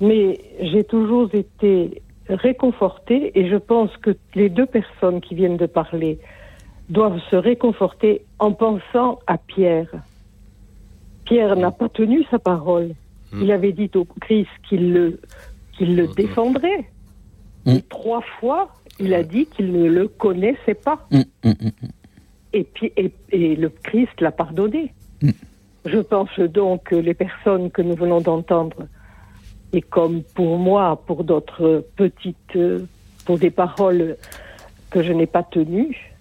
[0.00, 5.66] mais j'ai toujours été réconfortée et je pense que les deux personnes qui viennent de
[5.66, 6.18] parler
[6.88, 9.90] doivent se réconforter en pensant à Pierre.
[11.24, 12.94] Pierre n'a pas tenu sa parole.
[13.32, 13.42] Hmm.
[13.42, 15.20] Il avait dit au Christ qu'il le,
[15.72, 16.14] qu'il le hmm.
[16.14, 16.90] défendrait.
[17.66, 17.78] Hmm.
[17.90, 21.06] trois fois, il a dit qu'il ne le connaissait pas.
[22.52, 24.94] Et, puis, et, et, le Christ l'a pardonné.
[25.84, 28.88] Je pense donc que les personnes que nous venons d'entendre,
[29.72, 32.58] et comme pour moi, pour d'autres petites,
[33.26, 34.16] pour des paroles
[34.90, 36.14] que je n'ai pas tenues,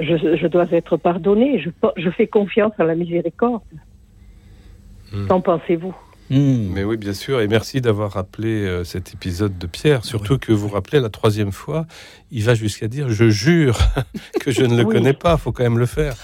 [0.00, 1.62] je, dois être pardonné.
[1.96, 3.62] Je, fais confiance à la miséricorde.
[5.12, 5.26] Hmm.
[5.26, 5.94] Qu'en pensez-vous
[6.30, 6.72] hmm.
[6.72, 7.40] Mais oui, bien sûr.
[7.40, 10.04] Et merci d'avoir rappelé euh, cet épisode de Pierre.
[10.04, 11.86] Surtout que vous rappelez la troisième fois,
[12.30, 13.78] il va jusqu'à dire Je jure
[14.40, 15.34] que je ne le connais pas.
[15.34, 16.14] Il faut quand même le faire.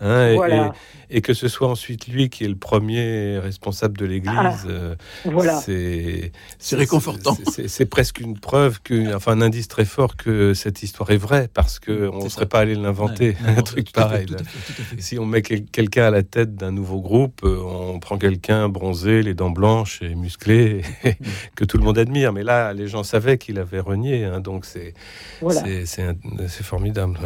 [0.00, 4.32] Hein, voilà et que ce soit ensuite lui qui est le premier responsable de l'Église,
[4.36, 4.94] ah, euh,
[5.24, 5.60] voilà.
[5.60, 6.32] c'est
[6.72, 7.36] réconfortant.
[7.66, 11.48] C'est presque une preuve, que, enfin un indice très fort que cette histoire est vraie,
[11.52, 14.26] parce que on ne serait pas allé l'inventer, un truc pareil.
[14.98, 19.22] si on met quelqu'un à la tête d'un nouveau groupe, euh, on prend quelqu'un bronzé,
[19.22, 20.82] les dents blanches et musclé,
[21.56, 22.32] que tout le monde admire.
[22.32, 24.94] Mais là, les gens savaient qu'il avait renié, hein, donc c'est
[25.84, 27.18] c'est formidable.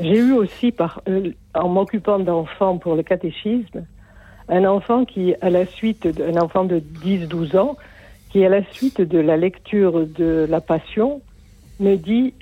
[0.00, 3.84] J'ai eu aussi par euh, en m'occupant d'enfants pour le catéchisme,
[4.48, 7.76] un enfant qui, à la suite d'un enfant de 10-12 ans,
[8.30, 11.22] qui, à la suite de la lecture de la Passion,
[11.80, 12.34] me dit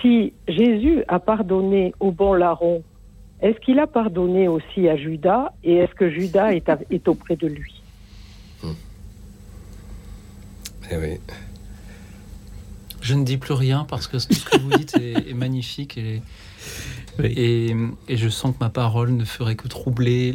[0.00, 2.82] si Jésus a pardonné au bon larron,
[3.40, 7.46] est-ce qu'il a pardonné aussi à Judas et est-ce que Judas est, est auprès de
[7.46, 7.82] lui?
[10.90, 11.20] Eh oui.
[13.00, 16.20] Je ne dis plus rien parce que ce que vous dites est, est magnifique et
[17.24, 17.74] et,
[18.08, 20.34] je sens que ma parole ne ferait que troubler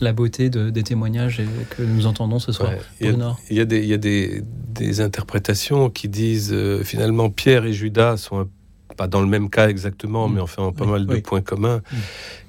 [0.00, 2.72] la beauté des témoignages que nous entendons ce soir.
[3.00, 3.16] il,
[3.50, 8.48] y a, des, des, interprétations qui disent euh, finalement Pierre et Judas sont
[8.96, 10.34] pas dans le même cas exactement, mm.
[10.34, 11.78] mais enfin pas mal de points communs.
[11.78, 11.96] Mm.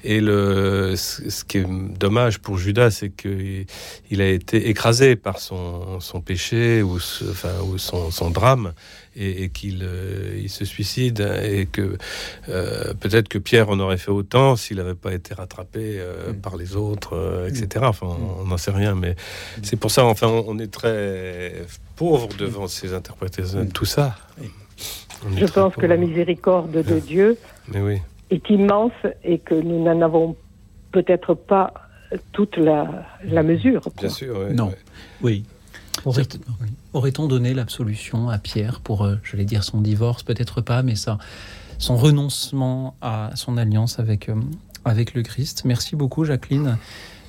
[0.03, 1.65] Et le, ce qui est
[1.97, 3.65] dommage pour Judas, c'est qu'il
[4.11, 8.73] il a été écrasé par son, son péché ou, enfin, ou son, son drame
[9.15, 11.97] et, qu'il euh, il se suicide et que
[12.49, 16.35] euh, peut-être que Pierre en aurait fait autant s'il n'avait pas été rattrapé euh, mm.
[16.37, 17.85] par les autres, etc.
[17.87, 18.07] Enfin,
[18.39, 19.15] on n'en sait rien, mais
[19.61, 21.53] c'est pour ça, enfin, on est très
[21.95, 24.15] pauvre devant ces interprétations, tout ça.
[25.37, 27.37] Je pense que la miséricorde de Dieu
[28.29, 28.91] est immense
[29.23, 30.35] et que nous n'en avons
[30.91, 31.73] peut-être pas
[32.31, 33.07] toute la,
[33.43, 33.81] mesure.
[33.97, 34.71] Bien sûr, non.
[35.21, 35.45] Oui.
[36.93, 40.23] Aurait-on donné l'absolution à Pierre pour, euh, je vais dire, son divorce?
[40.23, 41.17] Peut-être pas, mais ça,
[41.77, 44.35] son renoncement à son alliance avec, euh,
[44.85, 45.63] avec le Christ.
[45.65, 46.77] Merci beaucoup, Jacqueline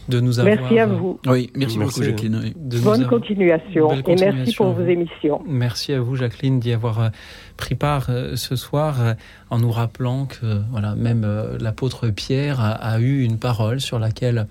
[0.08, 0.56] de nous avoir.
[0.56, 1.18] Merci à vous.
[1.26, 2.52] Oui, merci, beaucoup, Jacqueline.
[2.56, 5.42] Bonne continuation, et merci pour vos émissions.
[5.46, 7.08] Merci à vous, Jacqueline, d'y avoir euh,
[7.56, 9.14] pris part euh, ce soir euh,
[9.50, 11.26] en nous rappelant que voilà, même
[11.60, 14.46] l'apôtre Pierre a, eu une parole sur laquelle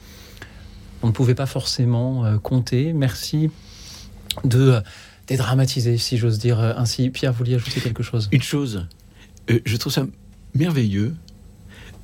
[1.01, 2.93] on ne pouvait pas forcément compter.
[2.93, 3.51] Merci
[4.43, 4.81] de
[5.27, 7.09] dédramatiser, si j'ose dire ainsi.
[7.09, 8.29] Pierre, vous vouliez ajouter quelque chose?
[8.31, 8.87] Une chose,
[9.47, 10.05] je trouve ça
[10.55, 11.15] merveilleux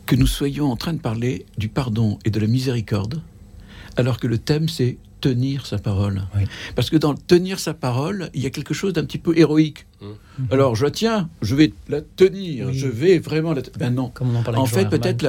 [0.06, 3.22] que nous soyons en train de parler du pardon et de la miséricorde
[3.97, 6.23] alors que le thème c'est tenir sa parole.
[6.75, 9.85] Parce que dans tenir sa parole, il y a quelque chose d'un petit peu héroïque.
[10.01, 10.05] Mmh.
[10.51, 13.61] Alors je tiens, je vais la tenir, je vais vraiment la.
[13.77, 14.13] Ben non.
[14.55, 15.21] en, fait, peut-être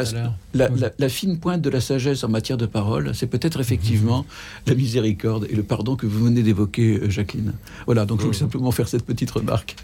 [0.54, 4.68] la, fine pointe de la sagesse en matière de parole, c'est peut-être effectivement mmh.
[4.68, 7.52] la miséricorde et le pardon que vous venez d'évoquer, euh, Jacqueline.
[7.86, 8.40] Voilà, donc je voulais mmh.
[8.40, 9.74] simplement faire cette petite remarque.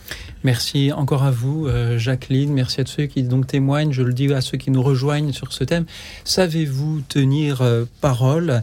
[0.44, 2.52] Merci encore à vous, euh, Jacqueline.
[2.52, 3.92] Merci à tous ceux qui donc témoignent.
[3.92, 5.86] Je le dis à ceux qui nous rejoignent sur ce thème.
[6.22, 8.62] Savez-vous tenir euh, parole?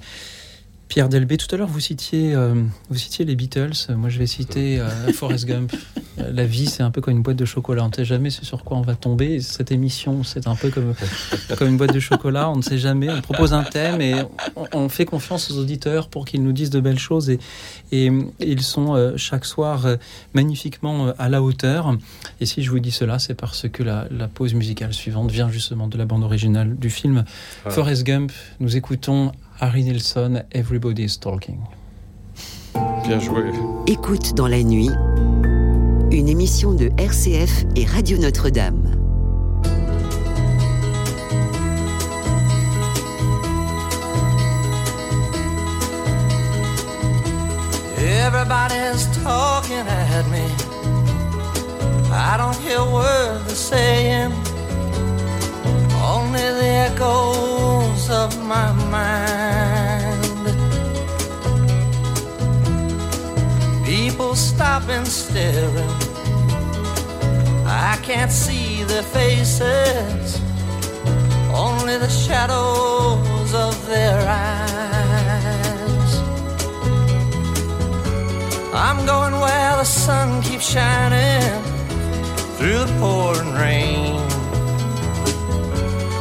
[0.93, 2.53] Pierre Delbé, tout à l'heure vous citiez, euh,
[2.91, 3.71] vous citiez les Beatles.
[3.97, 5.73] Moi je vais citer euh, Forrest Gump.
[6.17, 7.83] La vie c'est un peu comme une boîte de chocolat.
[7.83, 9.41] On ne sait jamais sur quoi on va tomber.
[9.41, 10.93] Cette émission c'est un peu comme,
[11.57, 12.47] comme une boîte de chocolat.
[12.47, 13.09] On ne sait jamais.
[13.09, 14.13] On propose un thème et
[14.71, 17.31] on, fait confiance aux auditeurs pour qu'ils nous disent de belles choses.
[17.31, 17.39] Et,
[17.91, 19.87] et, ils sont euh, chaque soir
[20.35, 21.97] magnifiquement à la hauteur.
[22.39, 25.87] Et si je vous dis cela, c'est parce que la, pause musicale suivante vient justement
[25.87, 27.25] de la bande originale du film
[27.65, 27.71] ah.
[27.71, 28.31] Forrest Gump.
[28.59, 29.31] Nous écoutons
[29.63, 31.61] Harry Nilsson, Everybody's Talking.
[33.07, 33.45] Bien joué.
[33.87, 34.89] Écoute dans la nuit,
[36.11, 38.83] une émission de RCF et Radio Notre-Dame.
[47.97, 50.43] Everybody's talking at me.
[52.11, 54.52] I don't hear words they're saying.
[56.03, 60.43] Only the echoes of my mind.
[63.85, 65.95] People stop and staring.
[67.65, 70.41] I can't see their faces,
[71.53, 74.73] only the shadows of their eyes.
[78.73, 81.63] I'm going where the sun keeps shining
[82.57, 84.32] through the pouring rain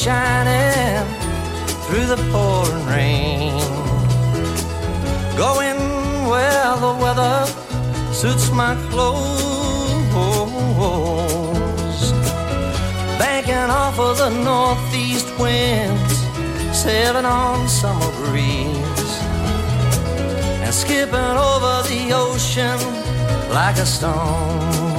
[0.00, 1.04] Shining
[1.84, 3.52] through the pouring rain.
[5.36, 5.78] Going
[6.30, 7.44] where the weather
[8.10, 9.30] suits my clothes.
[13.18, 16.16] Banking off of the northeast winds,
[16.72, 19.14] sailing on summer breeze.
[20.64, 22.78] And skipping over the ocean
[23.50, 24.89] like a stone.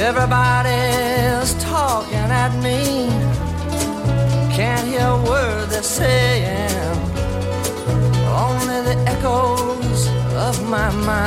[0.00, 3.08] Everybody's talking at me.
[4.54, 6.98] Can't hear a word they're saying.
[8.46, 10.06] Only the echoes
[10.36, 11.18] of my mind.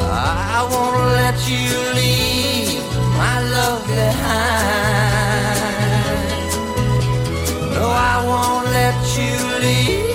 [0.00, 1.68] I won't let you
[2.00, 2.82] leave
[3.18, 5.36] my love behind.
[7.74, 10.05] No, I won't let you leave.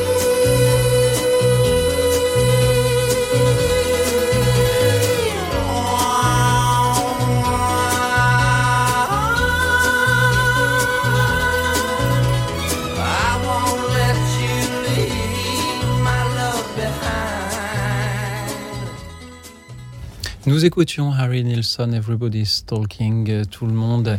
[20.48, 24.18] Nous écoutions Harry Nilsson, Everybody's Talking, tout le monde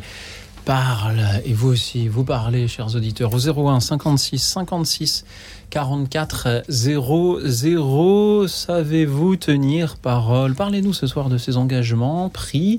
[0.64, 5.24] parle, et vous aussi, vous parlez, chers auditeurs, au 01 56 56
[5.70, 8.46] 44 00.
[8.46, 10.54] Savez-vous tenir parole?
[10.54, 12.78] Parlez-nous ce soir de ces engagements pris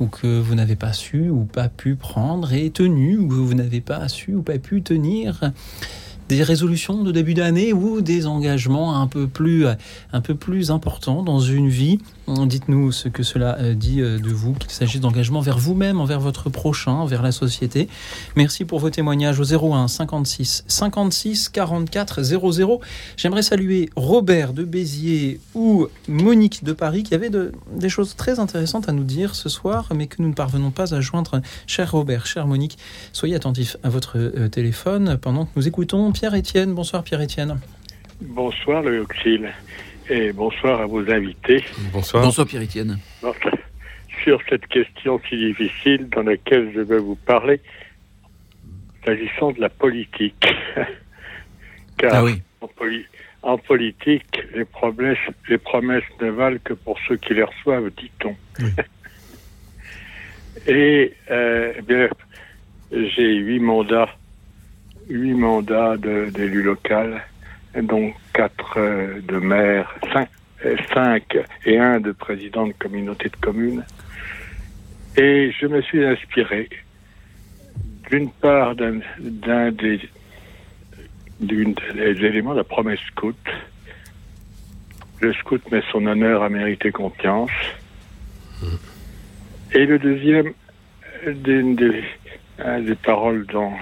[0.00, 3.52] ou que vous n'avez pas su ou pas pu prendre et tenu ou que vous
[3.52, 5.52] n'avez pas su ou pas pu tenir
[6.28, 9.66] des résolutions de début d'année ou des engagements un peu plus,
[10.12, 11.98] un peu plus importants dans une vie.
[12.28, 16.20] Dites-nous ce que cela euh, dit euh, de vous, qu'il s'agisse d'engagement vers vous-même, envers
[16.20, 17.88] votre prochain, vers la société.
[18.36, 22.80] Merci pour vos témoignages au 01 56 56 44 00.
[23.16, 28.88] J'aimerais saluer Robert de Béziers ou Monique de Paris qui avaient des choses très intéressantes
[28.88, 31.42] à nous dire ce soir, mais que nous ne parvenons pas à joindre.
[31.66, 32.78] Cher Robert, cher Monique,
[33.12, 36.72] soyez attentifs à votre euh, téléphone pendant que nous écoutons Pierre-Étienne.
[36.72, 37.58] Bonsoir Pierre-Étiène.
[38.20, 39.52] Bonsoir le Auxil
[40.12, 41.64] et bonsoir à vos invités.
[41.92, 42.22] Bonsoir.
[42.22, 42.98] Bonsoir Pierre-Étienne.
[44.22, 47.60] Sur cette question si difficile dans laquelle je vais vous parler,
[49.04, 50.46] s'agissant de la politique.
[51.96, 52.42] Car ah oui.
[53.42, 55.18] en, politique, les promesses,
[55.48, 58.36] les promesses ne valent que pour ceux qui les reçoivent, dit-on.
[60.66, 62.08] et euh, eh bien,
[62.92, 64.10] j'ai huit mandats
[65.08, 67.22] huit mandats d'élu local,
[67.80, 70.28] dont quatre euh, de maire, cinq,
[70.64, 73.84] euh, cinq et un de président de communauté de communes.
[75.16, 76.68] Et je me suis inspiré
[78.10, 79.00] d'une part d'un
[79.70, 80.00] des,
[81.40, 83.36] des, éléments de la promesse scout.
[85.20, 87.50] Le scout met son honneur à mériter confiance.
[89.72, 90.52] Et le deuxième,
[91.26, 92.04] d'une des,
[92.58, 93.74] des paroles dans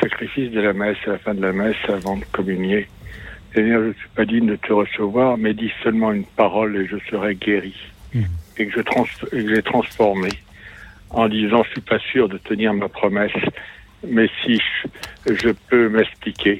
[0.00, 2.86] sacrifice de la messe, à la fin de la messe, avant de communier.
[3.54, 6.86] Seigneur, je ne suis pas digne de te recevoir, mais dis seulement une parole et
[6.86, 7.74] je serai guéri.
[8.14, 8.24] Hmm.
[8.56, 10.30] Et que je j'ai transformé
[11.10, 13.32] en disant, je suis pas sûr de tenir ma promesse,
[14.06, 14.60] mais si
[15.26, 16.58] je, peux m'expliquer,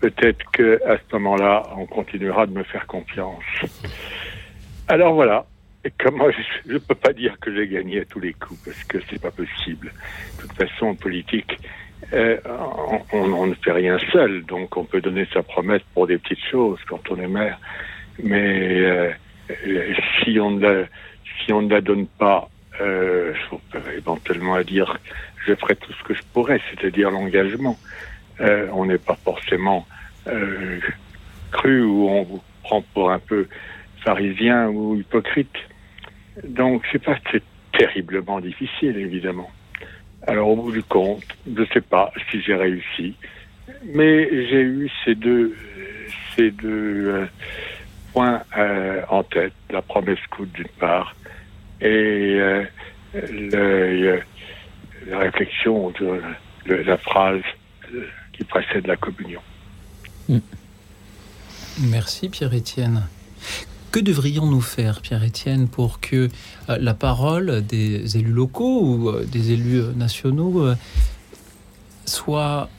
[0.00, 3.44] peut-être que à ce moment-là, on continuera de me faire confiance.
[4.88, 5.46] Alors voilà.
[5.84, 8.84] Et comment je ne peux pas dire que j'ai gagné à tous les coups parce
[8.84, 9.92] que c'est pas possible.
[10.36, 11.58] De toute façon, en politique,
[12.12, 12.36] euh,
[13.12, 16.78] on, ne fait rien seul, donc on peut donner sa promesse pour des petites choses
[16.88, 17.58] quand on est maire.
[18.22, 19.12] Mais euh,
[20.22, 20.86] si on ne
[21.68, 22.48] la, donne pas,
[22.80, 23.32] euh,
[23.96, 24.98] éventuellement à dire
[25.46, 27.76] je ferai tout ce que je pourrais, c'est-à-dire l'engagement.
[28.40, 29.86] Euh, on n'est pas forcément
[31.50, 33.48] cru ou on vous prend pour un peu
[34.04, 35.56] pharisien ou hypocrite.
[36.44, 37.16] Donc c'est pas
[37.76, 39.50] terriblement difficile évidemment.
[40.26, 43.14] Alors au bout du compte, je ne sais pas si j'ai réussi,
[43.84, 45.56] mais j'ai eu ces deux,
[46.36, 47.26] ces deux euh,
[48.12, 51.14] points euh, en tête, la promesse scout d'une part
[51.80, 52.64] et euh,
[53.14, 54.20] le,
[55.08, 56.20] la réflexion de,
[56.66, 57.42] la phrase
[58.32, 59.40] qui précède la communion.
[61.80, 63.02] Merci Pierre-Étienne.
[63.92, 66.16] Que devrions-nous faire, Pierre-Étienne, pour que
[66.70, 70.64] euh, la parole des élus locaux ou euh, des élus euh, nationaux
[72.06, 72.70] soit,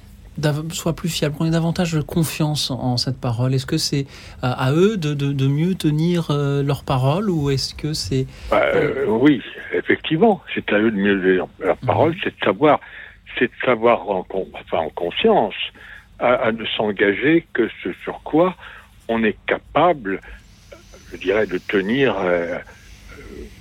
[0.72, 3.54] soit plus fiable, qu'on ait davantage de confiance en, cette parole?
[3.54, 4.08] Est-ce que c'est
[4.42, 8.26] à eux de, mieux tenir leur parole ou est-ce que c'est...
[8.50, 8.64] Bah,
[9.08, 12.18] oui, effectivement, c'est à eux de mieux tenir leur parole, mhm.
[12.24, 12.80] c'est de savoir,
[13.38, 15.54] c'est de savoir en, enfin, en conscience
[16.18, 18.56] à, à ne s'engager que ce sur quoi
[19.08, 20.20] on est capable
[21.14, 22.58] je dirais, de tenir euh,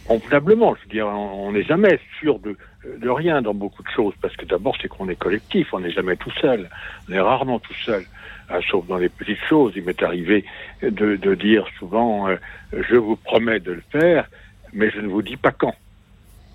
[0.07, 0.75] convenablement.
[0.75, 2.57] Je veux dire, on n'est jamais sûr de,
[2.99, 5.93] de rien dans beaucoup de choses, parce que d'abord, c'est qu'on est collectif, on n'est
[5.93, 6.69] jamais tout seul,
[7.09, 8.05] on est rarement tout seul,
[8.51, 9.73] hein, sauf dans les petites choses.
[9.77, 10.45] Il m'est arrivé
[10.83, 12.37] de, de, dire souvent, euh,
[12.73, 14.29] je vous promets de le faire,
[14.73, 15.75] mais je ne vous dis pas quand.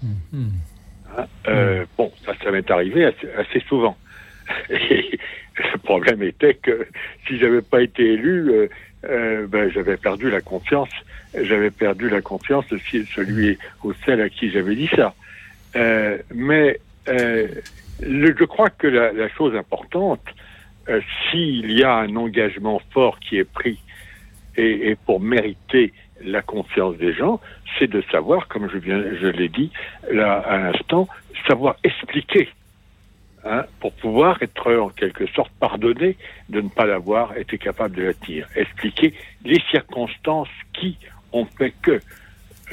[0.04, 0.50] Mm-hmm.
[1.18, 3.98] Hein, euh, bon, ça, ça m'est arrivé assez, assez souvent.
[4.70, 5.20] Et
[5.74, 6.88] le problème était que
[7.28, 8.68] si j'avais pas été élu, euh,
[9.06, 10.90] euh, ben, j'avais perdu la confiance.
[11.40, 12.80] J'avais perdu la confiance de
[13.14, 15.14] celui ou celle à qui j'avais dit ça.
[15.76, 17.48] Euh, mais euh,
[18.02, 20.22] je crois que la, chose importante,
[21.30, 23.80] s'il y a un engagement fort qui est pris
[24.56, 25.94] et, pour mériter
[26.24, 27.40] la confiance des gens,
[27.78, 29.72] c'est de savoir, comme je je l'ai dit
[30.10, 31.08] à l'instant,
[31.48, 32.50] savoir expliquer
[33.50, 36.18] Hein, pour pouvoir être en quelque sorte pardonné
[36.50, 38.12] de ne pas l'avoir été capable de la.
[38.56, 39.14] Expliquer
[39.46, 40.98] les circonstances qui
[41.32, 42.02] ont fait que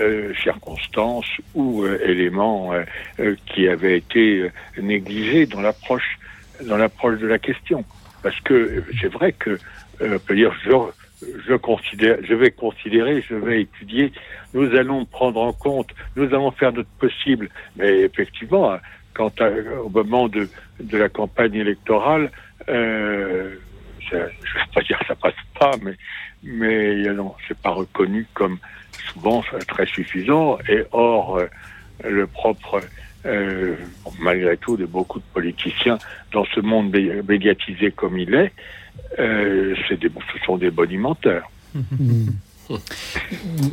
[0.01, 6.19] euh, circonstances ou euh, éléments euh, qui avaient été négligés dans l'approche
[6.67, 7.85] dans l'approche de la question.
[8.25, 9.61] Parce que c'est vrai que
[10.01, 10.73] on peut dire je,
[11.47, 14.13] je considère, je vais considérer, je vais étudier,
[14.55, 17.49] nous allons prendre en compte, nous allons faire notre possible.
[17.77, 18.77] Mais effectivement,
[19.13, 19.41] quand
[19.85, 20.49] au moment de,
[20.81, 22.31] de la campagne électorale,
[22.69, 23.55] euh,
[24.01, 24.29] je ne vais
[24.75, 25.97] pas dire que ça passe pas, mais
[26.45, 28.59] mais non, c'est pas reconnu comme
[29.13, 30.59] souvent très suffisant.
[30.69, 31.47] Et or, euh,
[32.05, 32.81] le propre,
[33.25, 33.77] euh,
[34.21, 35.99] malgré tout, de beaucoup de politiciens
[36.33, 36.95] dans ce monde
[37.27, 38.53] médiatisé comme il est,
[39.19, 41.51] euh, ce sont des bonimenteurs.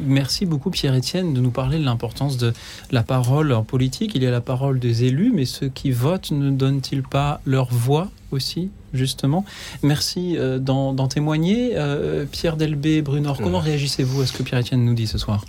[0.05, 2.53] Merci beaucoup Pierre-Étienne de nous parler de l'importance de
[2.91, 4.11] la parole en politique.
[4.15, 7.68] Il y a la parole des élus, mais ceux qui votent ne donnent-ils pas leur
[7.73, 9.45] voix aussi, justement?
[9.84, 11.72] Merci euh, d'en témoigner.
[11.76, 15.45] Euh, Pierre Delbé, Brunor, comment réagissez-vous à ce que Pierre-Étienne nous dit ce soir?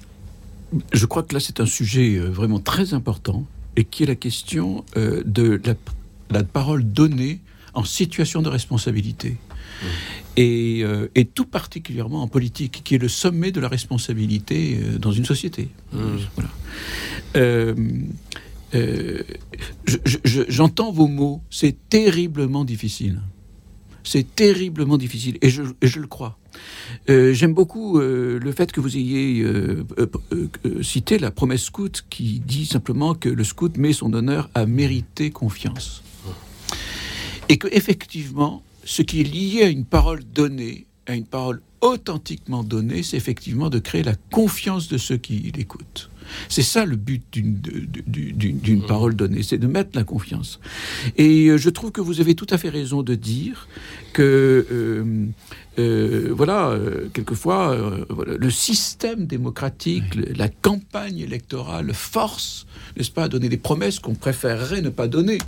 [0.92, 3.44] Je crois que là c'est un sujet euh, vraiment très important
[3.76, 5.74] et qui est la question de la,
[6.30, 7.40] la parole donnée
[7.72, 9.38] en situation de responsabilité.
[10.38, 15.12] Euh, et, tout particulièrement en politique, qui est le sommet de la responsabilité euh, dans
[15.12, 15.68] une société.
[17.36, 19.22] Euh,
[20.24, 23.20] j'entends vos mots, c'est terriblement difficile.
[24.04, 26.38] C'est terriblement difficile, et je, le crois.
[27.06, 29.46] J'aime beaucoup le fait que vous ayez
[30.80, 35.30] cité la promesse scout qui dit simplement que le scout met son honneur à mériter
[35.30, 36.02] confiance.
[37.48, 42.62] Et que effectivement, ce qui est lié à une parole donnée, à une parole authentiquement
[42.62, 46.10] donnée, c'est effectivement de créer la confiance de ceux qui l'écoutent.
[46.48, 48.86] C'est ça le but d'une mmh.
[48.86, 50.60] parole donnée, c'est de mettre la confiance.
[51.16, 53.68] Et euh, je trouve que vous avez tout à fait raison de dire
[54.12, 55.26] que, euh,
[55.78, 56.78] euh, voilà,
[57.12, 57.76] quelquefois,
[58.26, 64.82] le système démocratique, la campagne électorale force, n'est-ce pas, à donner des promesses qu'on préférerait
[64.82, 65.38] ne pas donner.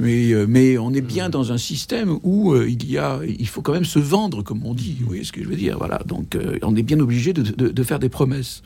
[0.00, 1.32] Mais, euh, mais on est bien mm.
[1.32, 4.64] dans un système où euh, il y a, il faut quand même se vendre, comme
[4.64, 4.96] on dit.
[5.00, 5.78] Vous voyez ce que je veux dire?
[5.78, 6.00] Voilà.
[6.06, 8.62] Donc, euh, on est bien obligé de, de, faire des promesses.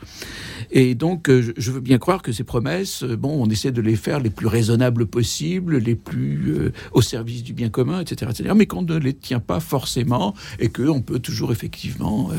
[0.71, 4.21] Et donc, je veux bien croire que ces promesses, bon, on essaie de les faire
[4.21, 8.51] les plus raisonnables possibles, les plus au service du bien commun, etc., etc.
[8.57, 12.31] Mais qu'on ne les tient pas forcément et qu'on peut toujours effectivement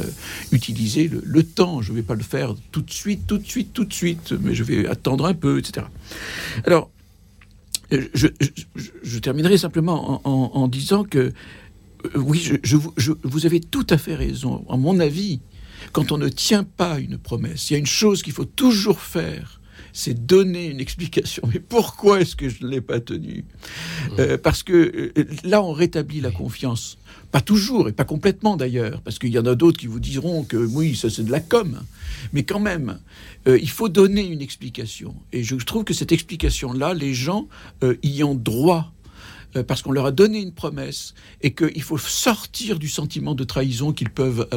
[0.51, 1.81] utiliser le, le temps.
[1.81, 4.33] Je ne vais pas le faire tout de suite, tout de suite, tout de suite,
[4.41, 5.87] mais je vais attendre un peu, etc.
[6.65, 6.89] Alors,
[7.91, 11.31] je, terminerai simplement en, disant que euh,
[12.15, 12.51] oui,
[13.23, 14.65] vous avez tout à fait raison.
[14.69, 15.39] À mon avis,
[15.93, 18.99] quand on ne tient pas une promesse, il y a une chose qu'il faut toujours
[18.99, 19.61] faire,
[19.93, 21.43] c'est donner une explication.
[21.51, 23.45] Mais pourquoi est-ce que je ne l'ai pas tenue?
[24.19, 26.97] Euh, Parce que euh, là, on rétablit la confiance.
[27.31, 30.43] Pas toujours, et pas complètement d'ailleurs, parce qu'il y en a d'autres qui vous diront
[30.43, 31.81] que oui, ça c'est de la com.
[32.31, 32.99] Mais quand même,
[33.47, 35.13] euh, il faut donner une explication.
[35.33, 37.47] Et je trouve que cette explication-là, les gens
[37.83, 38.93] euh, y ont droit
[39.55, 43.43] euh, parce qu'on leur a donné une promesse et qu'il faut sortir du sentiment de
[43.43, 44.47] trahison qu'ils peuvent,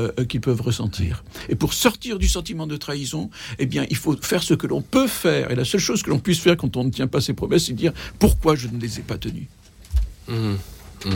[0.60, 1.24] ressentir.
[1.48, 4.82] Et pour sortir du sentiment de trahison, eh bien, il faut faire ce que l'on
[4.82, 5.50] peut faire.
[5.50, 7.66] Et la seule chose que l'on puisse faire quand on ne tient pas ses promesses,
[7.66, 9.48] c'est dire pourquoi je ne les ai pas tenues?
[10.28, 10.54] Mmh.
[11.06, 11.10] Mmh.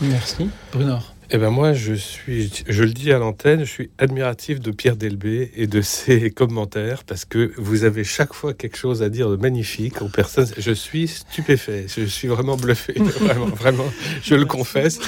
[0.00, 0.48] Merci.
[0.72, 0.98] Bruno.
[1.32, 4.96] Eh ben moi, je suis, je le dis à l'antenne, je suis admiratif de Pierre
[4.96, 9.30] Delbé et de ses commentaires parce que vous avez chaque fois quelque chose à dire
[9.30, 10.48] de magnifique aux personnes.
[10.58, 13.86] Je suis stupéfait, je suis vraiment bluffé, vraiment, vraiment,
[14.24, 14.98] je le confesse.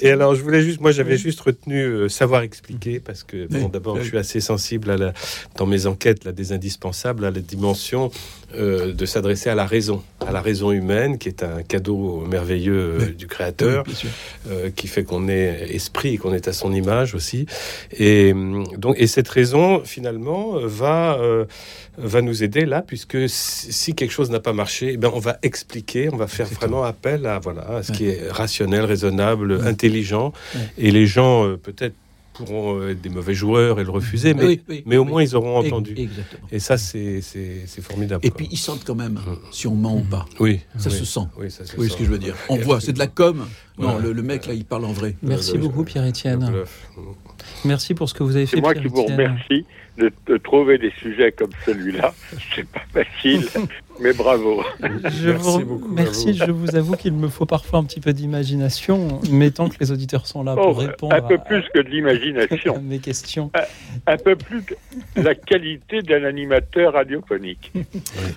[0.00, 3.68] Et alors, je voulais juste, moi, j'avais juste retenu euh, savoir expliquer parce que, bon,
[3.68, 5.12] d'abord, je suis assez sensible à la,
[5.56, 8.10] dans mes enquêtes, là, des indispensables à la dimension
[8.54, 12.98] euh, de s'adresser à la raison, à la raison humaine, qui est un cadeau merveilleux
[13.00, 13.82] euh, du Créateur,
[14.48, 17.46] euh, qui fait qu'on est esprit qu'on est à son image aussi.
[17.98, 18.32] Et,
[18.78, 21.18] donc, et cette raison, finalement, va,
[21.98, 25.38] va nous aider là, puisque si quelque chose n'a pas marché, eh ben, on va
[25.42, 30.32] expliquer, on va faire vraiment appel à, voilà, à ce qui est rationnel, raisonnable, intelligent.
[30.78, 31.94] Et les gens, peut-être
[32.36, 35.58] pourront euh, être des mauvais joueurs et le refuser, mais, mais au moins ils auront
[35.58, 35.96] entendu.
[36.50, 37.20] Et ça, c'est
[37.80, 38.24] formidable.
[38.26, 39.38] Et puis ils sentent quand même mm.
[39.50, 40.26] si on ment ou pas.
[40.40, 40.60] Oui.
[40.78, 41.20] Ça se sent.
[41.38, 42.34] Oui, ça ce que je veux dire.
[42.48, 43.46] On voit, c'est de la com.
[43.78, 45.16] Non, le, mec là, il parle en vrai.
[45.22, 46.50] Merci beaucoup, Pierre-Étienne.
[47.64, 48.56] Merci pour ce que vous avez fait.
[48.56, 49.64] C'est moi qui vous remercie
[49.98, 52.14] de, de, trouver des sujets comme celui-là.
[52.54, 53.46] C'est pas facile,
[54.00, 54.62] mais bravo.
[54.80, 55.88] Je merci vous, beaucoup.
[55.92, 59.76] Merci, je vous avoue qu'il me faut parfois un petit peu d'imagination, mais tant que
[59.80, 61.14] les auditeurs sont là pour oh, répondre.
[61.14, 62.80] Un peu plus que de l'imagination.
[62.82, 63.50] mes questions.
[64.06, 64.74] Un, peu plus que
[65.16, 67.72] la qualité d'un animateur radiophonique.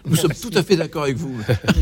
[0.05, 1.35] Nous sommes tout à fait d'accord avec vous.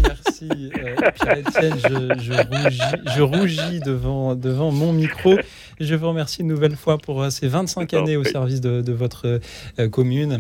[0.04, 1.76] Merci, euh, Pierre-Etienne.
[1.78, 2.82] Je, je, rougis,
[3.16, 5.36] je rougis devant, devant mon micro.
[5.80, 8.94] Je vous remercie une nouvelle fois pour euh, ces 25 années au service de, de
[8.94, 9.40] votre
[9.80, 10.40] euh, commune.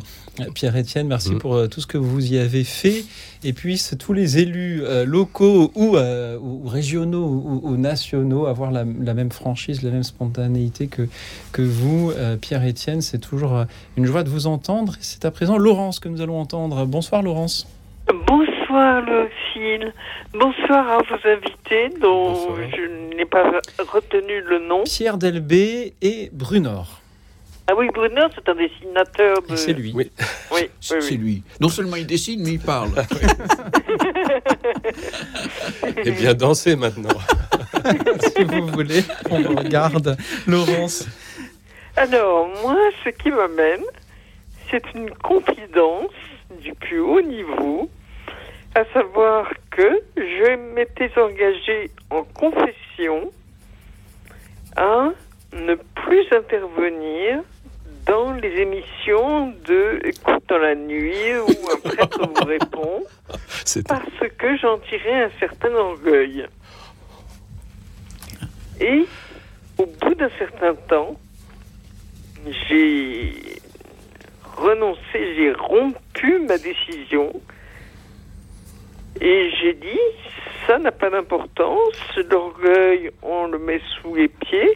[0.55, 1.37] Pierre-Étienne, merci mm.
[1.37, 3.05] pour euh, tout ce que vous y avez fait.
[3.43, 9.31] Et puis, tous les élus euh, locaux ou, ou régionaux ou, nationaux avoir la, même
[9.31, 11.07] franchise, la même spontanéité que,
[11.51, 12.11] que vous,
[12.41, 13.01] Pierre-Étienne.
[13.01, 13.65] C'est toujours
[13.95, 14.95] une joie de vous entendre.
[15.01, 16.85] C'est à présent Laurence que nous allons entendre.
[16.85, 17.67] Bonsoir, Laurence.
[18.27, 19.93] Bonsoir, Cécile.
[20.33, 23.61] Bonsoir à vos invités dont je n'ai pas
[23.93, 24.83] retenu le nom.
[24.83, 26.99] Pierre Delbé et Brunor.
[27.67, 29.55] Ah oui, Brunor, c'est un dessinateur de...
[29.55, 29.93] C'est lui.
[29.95, 30.09] Oui,
[30.51, 31.43] oui, c'est lui.
[31.61, 32.89] Non seulement il dessine, mais il parle.
[36.05, 37.17] Et bien danser maintenant.
[38.35, 40.17] si vous voulez, on regarde.
[40.45, 41.07] Laurence.
[41.95, 43.83] Alors, moi, ce qui m'amène,
[44.69, 46.11] c'est une confidence
[46.61, 47.89] du plus haut niveau,
[48.77, 53.31] à savoir que je m'étais engagée en confession
[54.75, 55.09] à
[55.51, 57.41] ne plus intervenir
[58.05, 63.03] dans les émissions de Écoute dans la nuit où un prêtre vous répond
[63.87, 66.45] parce que j'en tirais un certain orgueil.
[68.79, 69.07] Et
[69.79, 71.19] au bout d'un certain temps,
[72.69, 73.33] j'ai
[74.55, 77.33] renoncé, j'ai rompu ma décision
[79.21, 79.99] et j'ai dit
[80.65, 81.95] ça n'a pas d'importance,
[82.29, 84.75] l'orgueil on le met sous les pieds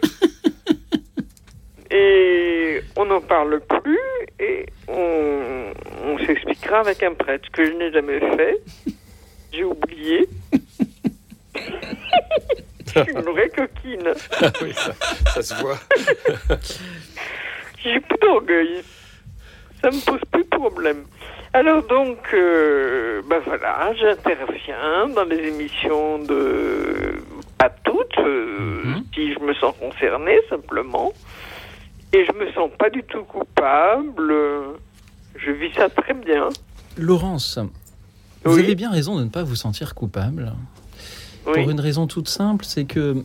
[1.92, 4.00] et on n'en parle plus
[4.40, 5.74] et on,
[6.06, 8.62] on s'expliquera avec un prêtre, ce que je n'ai jamais fait.
[9.52, 10.30] J'ai oublié.
[11.56, 14.14] je suis une vraie coquine.
[14.42, 14.94] Ah oui, ça,
[15.34, 15.80] ça se voit.
[17.84, 18.82] J'ai plus d'orgueil.
[19.82, 21.06] Ça me pose plus de problème.
[21.54, 27.16] Alors donc, euh, ben voilà, j'interviens dans les émissions de...
[27.58, 31.12] Pas toutes, euh, si je me sens concernée simplement.
[32.14, 34.34] Et je me sens pas du tout coupable.
[35.36, 36.50] Je vis ça très bien.
[36.98, 37.60] Laurence,
[38.44, 40.54] vous avez bien raison de ne pas vous sentir coupable.
[41.44, 43.24] Pour une raison toute simple, c'est que,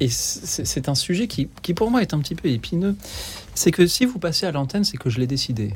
[0.00, 2.96] et c'est un sujet qui, qui, pour moi est un petit peu épineux,
[3.54, 5.72] c'est que si vous passez à l'antenne, c'est que je l'ai décidé.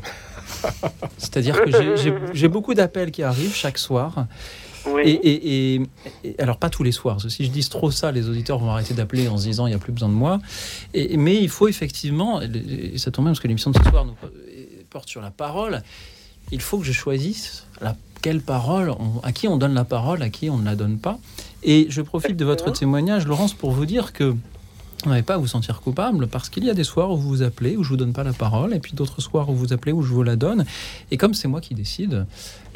[1.19, 1.71] C'est-à-dire que
[2.33, 4.27] j'ai beaucoup d'appels qui arrivent chaque soir.
[5.05, 5.75] Et, et,
[6.25, 7.21] et, alors pas tous les soirs.
[7.29, 9.77] Si je dis trop ça, les auditeurs vont arrêter d'appeler en se disant il n'y
[9.77, 10.41] a plus besoin de moi.
[10.93, 14.05] Et, mais il faut effectivement, et ça tombe bien parce que l'émission de ce soir
[14.05, 14.17] nous
[14.91, 15.83] porte sur la parole.
[16.51, 20.31] Il faut que je choisisse la, quelle parole, à qui on donne la parole, à
[20.31, 21.19] qui on ne la donne pas.
[21.63, 24.35] Et je profite de votre témoignage, Laurence, pour vous dire que
[25.11, 27.43] n'avez pas à vous sentir coupable parce qu'il y a des soirs où vous vous
[27.43, 29.73] appelez, où je vous donne pas la parole, et puis d'autres soirs où vous vous
[29.73, 30.65] appelez, où je vous la donne.
[31.11, 32.27] Et comme c'est moi qui décide,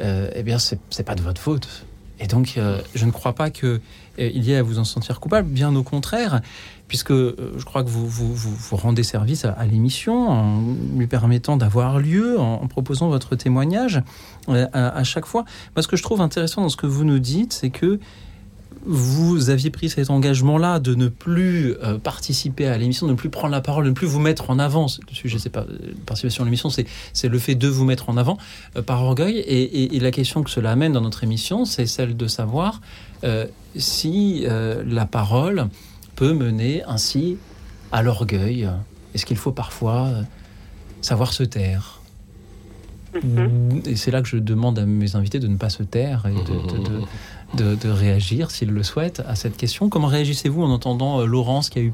[0.00, 1.84] euh, eh bien, c'est pas de votre faute.
[2.18, 3.80] Et donc, euh, je ne crois pas qu'il
[4.18, 6.40] euh, y ait à vous en sentir coupable, bien au contraire,
[6.88, 10.62] puisque je crois que vous, vous, rendez service à, l'émission en
[10.96, 14.02] lui permettant d'avoir lieu, en, proposant votre témoignage
[14.48, 15.44] à, à, chaque fois.
[15.74, 17.98] Moi, ce que je trouve intéressant dans ce que vous nous dites, c'est que
[18.84, 23.30] vous aviez pris cet engagement-là de ne plus euh, participer à l'émission, de ne plus
[23.30, 24.86] prendre la parole, de ne plus vous mettre en avant.
[25.08, 26.86] Le sujet, c'est pas euh, participation à l'émission, c'est,
[27.28, 28.38] le fait de vous mettre en avant
[28.76, 29.38] euh, par orgueil.
[29.38, 32.80] Et, et, et, la question que cela amène dans notre émission, c'est celle de savoir
[33.74, 35.68] si la parole
[36.14, 37.38] peut mener ainsi
[37.90, 38.68] à l'orgueil.
[39.14, 40.10] Est-ce qu'il faut parfois
[41.00, 42.00] savoir se taire?
[43.14, 43.88] Mm-hmm.
[43.88, 46.34] et c'est là que je demande à mes invités de ne pas se taire et
[46.34, 47.00] de, de, de, de,
[47.56, 49.88] de réagir, s'ils le souhaitent, à cette question.
[49.88, 51.92] Comment réagissez-vous en entendant euh, Laurence qui a eu,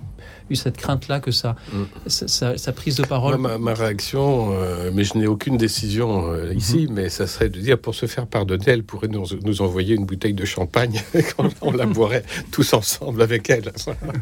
[0.51, 1.83] eu cette crainte-là que ça, mm.
[2.07, 6.31] sa, sa, sa, prise de parole ma, ma, réaction, euh, mais je n'ai aucune décision
[6.31, 6.93] euh, ici, mm -hmm.
[6.95, 10.07] mais ça serait de dire pour se faire pardonner, elle pourrait nous, nous envoyer une
[10.07, 11.25] bouteille de champagne et
[11.61, 13.73] on la boirait tous ensemble avec elle.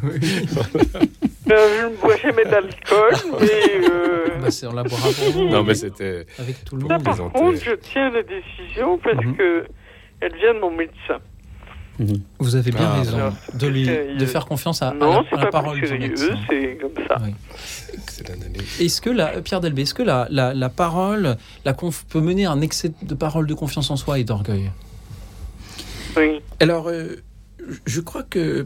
[0.02, 0.20] Oui.
[1.46, 3.88] je ne bois jamais d'alcool, mais.
[3.90, 4.20] Euh...
[4.42, 5.48] Bah on la boira pour vous.
[5.48, 6.26] Non, mais c'était.
[6.38, 7.02] Avec tout le monde.
[7.02, 9.36] par contre, je tiens la décision parce Mhm.
[9.36, 9.66] que
[10.20, 11.18] elle vient de mon médecin.
[12.38, 15.24] Vous avez bien Ah, raison alors, de, lui, de faire confiance à, Non, à la,
[15.28, 16.36] c'est à la pas parole plus du médecin.
[16.48, 17.16] c'est comme ça.
[17.22, 17.34] Oui.
[18.80, 22.46] Est-ce que la, Pierre Delbé, est-ce que la, la, la parole la conf, peut mener
[22.46, 24.70] à un excès de parole de confiance en soi et d'orgueil?
[26.16, 26.40] Oui.
[26.58, 27.16] Alors, euh,
[27.86, 28.64] je crois que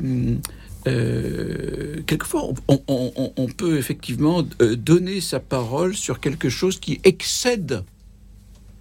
[0.87, 6.79] euh, quelquefois, on, on, on, on, peut effectivement euh, donner sa parole sur quelque chose
[6.79, 7.85] qui excède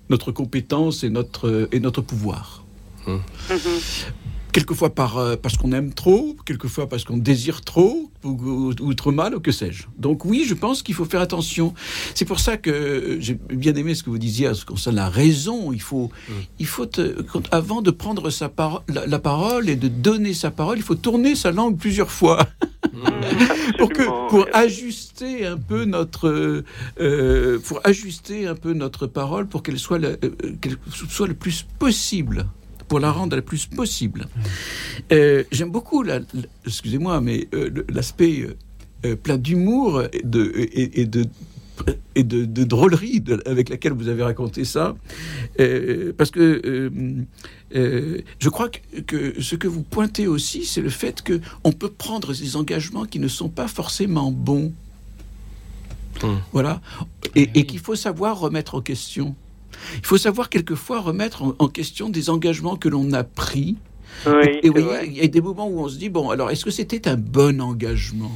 [0.10, 2.64] notre compétence et notre, et notre pouvoir.
[3.08, 3.18] Mmh.
[4.54, 8.94] Quelquefois par, euh, parce qu'on aime trop, quelquefois parce qu'on désire trop, ou, ou, ou,
[8.94, 9.86] trop mal, ou que sais-je.
[9.98, 11.74] Donc oui, je pense qu'il faut faire attention.
[12.14, 15.10] C'est pour ça que j'ai bien aimé ce que vous disiez à ce concerne la
[15.10, 15.72] raison.
[15.72, 16.32] Il faut, mmh.
[16.60, 17.16] il faut te,
[17.52, 20.96] avant de prendre sa par la, la, parole et de donner sa parole, il faut
[20.96, 22.40] tourner sa langue plusieurs fois.
[22.94, 26.64] Mmh, pour que pour ajuster un peu notre
[27.00, 30.18] euh, pour ajuster un peu notre parole pour qu'elle soit euh,
[30.62, 32.46] qu'elle soit le plus possible
[32.88, 34.28] pour la rendre la plus possible.
[35.12, 36.20] Euh, J'aime beaucoup, la,
[36.66, 38.48] excusez-moi, mais euh, l'aspect
[39.06, 41.26] euh, plein d'humour et de, et, et de
[42.16, 44.96] et de, drôlerie avec laquelle vous avez raconté ça,
[45.60, 46.90] euh, parce que euh,
[47.76, 51.90] euh, je crois que, ce que vous pointez aussi, c'est le fait que on peut
[51.90, 54.72] prendre des engagements qui ne sont pas forcément bons,
[56.22, 56.40] hum.
[56.52, 56.82] voilà,
[57.36, 59.36] et, qu'il faut savoir remettre en question.
[59.98, 63.78] Il faut savoir quelquefois remettre en, question des engagements que l'on a pris.
[64.26, 66.64] Oui, et, oui, il y a des moments où on se dit bon, alors est-ce
[66.64, 68.32] que c'était un bon engagement?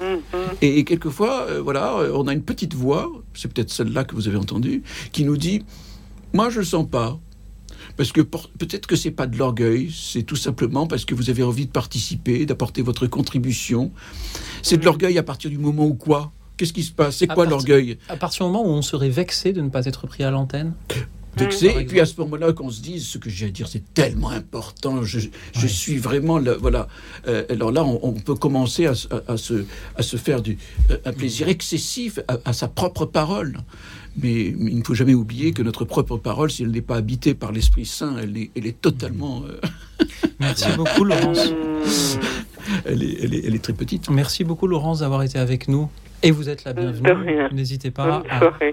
[0.00, 0.56] Mm-hmm.
[0.62, 4.28] Et, quelquefois, euh, voilà, euh, on a une petite voix, c'est peut-être celle-là que vous
[4.28, 5.62] avez entendue, qui nous dit
[6.32, 7.18] Moi, je ne le sens pas.
[7.96, 11.42] Parce que peut-être que c'est pas de l'orgueil, c'est tout simplement parce que vous avez
[11.42, 13.90] envie de participer, d'apporter votre contribution.
[14.62, 14.84] C'est de mm-hmm.
[14.84, 16.32] l'orgueil à partir du moment où quoi?
[16.60, 17.16] Qu'est-ce qui se passe?
[17.16, 17.96] C'est quoi l'orgueil?
[18.10, 20.74] À partir du moment où on serait vexé de ne pas être pris à l'antenne?
[21.40, 24.28] Et puis à ce moment-là, qu'on se dise ce que j'ai à dire, c'est tellement
[24.28, 25.02] important.
[25.02, 25.20] Je,
[25.66, 26.86] suis vraiment voilà.
[27.28, 29.08] Euh, alors là, on, peut commencer à, se,
[29.96, 30.58] à se faire du,
[30.90, 33.56] euh, un plaisir excessif à, sa propre parole.
[34.18, 37.32] Mais, il ne faut jamais oublier que notre propre parole, si elle n'est pas habitée
[37.32, 39.44] par l'Esprit Saint, elle est, elle est totalement.
[39.48, 39.58] Euh,
[40.40, 41.54] Merci beaucoup, Laurence.
[42.84, 44.10] elle, est, elle, est, elle est très petite.
[44.10, 45.88] Merci beaucoup, Laurence, d'avoir été avec nous.
[46.22, 47.48] Et vous êtes la bienvenue.
[47.52, 48.22] N'hésitez pas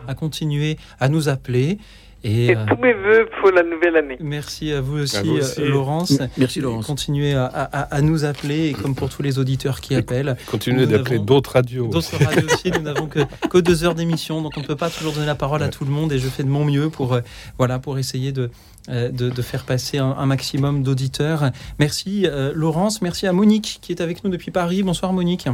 [0.07, 1.77] à, continuer à nous appeler.
[2.23, 4.17] Et, euh, tous mes voeux pour la nouvelle année.
[4.19, 5.17] Merci à vous aussi,
[5.59, 6.19] euh, Laurence.
[6.37, 6.87] Merci, Laurence.
[6.87, 10.35] Continuez à, nous appeler, et comme pour tous les auditeurs qui appellent.
[10.49, 11.87] Continuez d'appeler d'autres radios.
[11.87, 12.71] D'autres radios aussi.
[12.71, 13.19] Nous n'avons que,
[13.49, 15.85] que deux heures d'émission, donc on ne peut pas toujours donner la parole à tout
[15.85, 16.11] le monde.
[16.11, 17.21] Et je fais de mon mieux pour, euh,
[17.57, 18.49] voilà, pour essayer de,
[18.89, 21.51] de, faire passer un, maximum d'auditeurs.
[21.79, 23.01] Merci, Laurence.
[23.01, 24.81] Merci à Monique, qui est avec nous depuis Paris.
[24.81, 25.47] Bonsoir, Monique.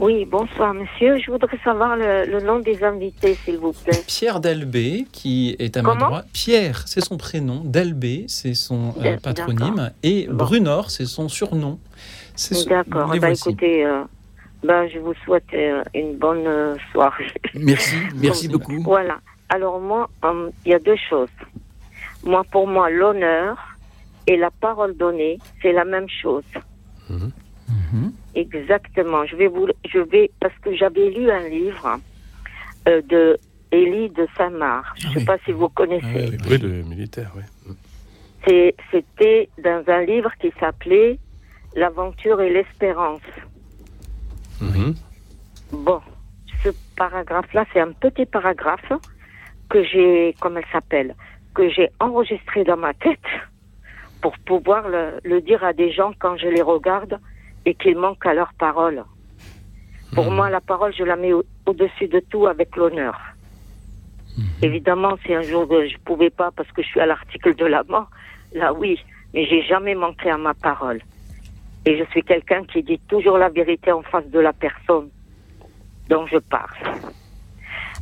[0.00, 1.18] Oui, bonsoir monsieur.
[1.18, 4.02] Je voudrais savoir le, nom des invités, s'il vous plaît.
[4.06, 6.26] Pierre Delbé, qui est à ma droite.
[6.32, 7.60] Pierre, c'est son prénom.
[7.64, 9.92] Delbé, c'est son euh, patronyme.
[10.02, 11.78] Et Brunor, c'est son surnom.
[12.66, 13.14] D'accord.
[13.20, 14.04] Bah, écoutez, euh,
[14.64, 16.48] bah, je vous souhaite euh, une bonne
[16.92, 17.30] soirée.
[17.54, 18.80] Merci, merci beaucoup.
[18.82, 19.18] Voilà.
[19.50, 20.08] Alors moi,
[20.64, 21.28] il y a deux choses.
[22.24, 23.58] Moi, pour moi, l'honneur
[24.26, 26.44] et la parole donnée, c'est la même chose.
[27.10, 27.32] Mhm.
[27.70, 28.12] Mhm.
[28.34, 29.24] Exactement.
[29.26, 31.98] Je vais vous, je vais parce que j'avais lu un livre
[32.88, 33.38] euh, de
[33.72, 34.98] Élie de Saint-Marc.
[35.00, 36.38] Je ne sais pas si vous connaissez.
[36.48, 37.42] oui, le militaire, oui.
[38.90, 41.18] C'était dans un livre qui s'appelait
[41.76, 43.20] L'aventure et l'espérance.
[44.60, 44.94] Mhm.
[45.72, 46.00] Bon,
[46.64, 48.92] ce paragraphe-là, c'est un petit paragraphe
[49.68, 51.14] que j'ai, comment elle s'appelle,
[51.54, 53.18] que j'ai enregistré dans ma tête
[54.20, 57.18] pour pouvoir le, dire à des gens quand je les regarde
[57.66, 59.04] et qu'ils manquent à leur parole.
[60.14, 60.34] Pour hmm.
[60.34, 63.18] moi, la parole, je la mets au-dessus de tout avec l'honneur.
[64.36, 64.42] Hmm.
[64.62, 67.66] Évidemment, si un jour je ne pouvais pas parce que je suis à l'article de
[67.66, 68.10] la mort,
[68.54, 68.98] là oui,
[69.34, 71.00] mais j'ai jamais manqué à ma parole.
[71.86, 75.08] Et je suis quelqu'un qui dit toujours la vérité en face de la personne
[76.08, 76.76] dont je parle.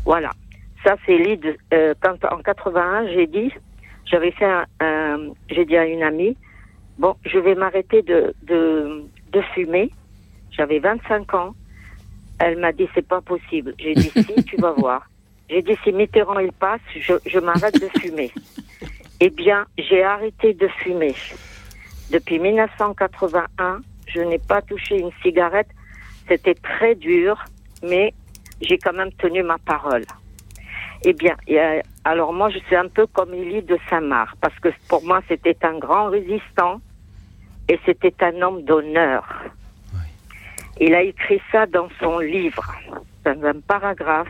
[0.04, 0.30] Voilà.
[0.84, 1.56] Ça, c'est l'idée.
[1.74, 3.52] Euh, quand en 81, j'ai dit,
[4.06, 6.36] j'avais fait un, j'ai dit à une amie,
[6.98, 9.90] bon, je vais m'arrêter de, de, de fumer.
[10.50, 11.54] J'avais 25 ans.
[12.38, 13.74] Elle m'a dit c'est pas possible.
[13.78, 15.08] J'ai dit si, tu vas voir.
[15.50, 18.32] J'ai dit si Mitterrand il passe, je, m'arrête de fumer.
[19.20, 21.14] Eh bien, j'ai arrêté de fumer.
[22.10, 25.68] Depuis 1981, je n'ai pas touché une cigarette.
[26.28, 27.42] C'était très dur,
[27.82, 28.14] mais
[28.60, 30.04] j'ai quand même tenu ma parole.
[31.04, 31.36] Eh bien,
[32.04, 35.56] alors moi, je suis un peu comme Élie de Saint-Marc, parce que pour moi, c'était
[35.62, 36.80] un grand résistant
[37.68, 39.24] et c'était un homme d'honneur.
[40.80, 42.64] Il a écrit ça dans son livre,
[43.24, 44.28] dans un paragraphe.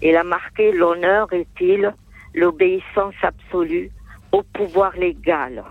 [0.00, 1.92] Il a marqué l'honneur est-il
[2.34, 3.90] l'obéissance absolue
[4.32, 5.62] au pouvoir légal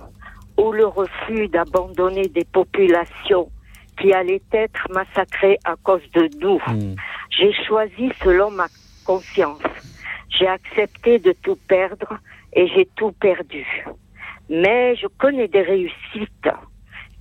[0.57, 3.49] ou le refus d'abandonner des populations
[3.99, 6.59] qui allaient être massacrées à cause de nous.
[6.67, 6.95] Hmm.
[7.31, 8.67] J'ai choisi selon ma
[9.05, 9.61] conscience.
[10.29, 12.19] J'ai accepté de tout perdre
[12.53, 13.65] et j'ai tout perdu.
[14.49, 16.49] Mais je connais des réussites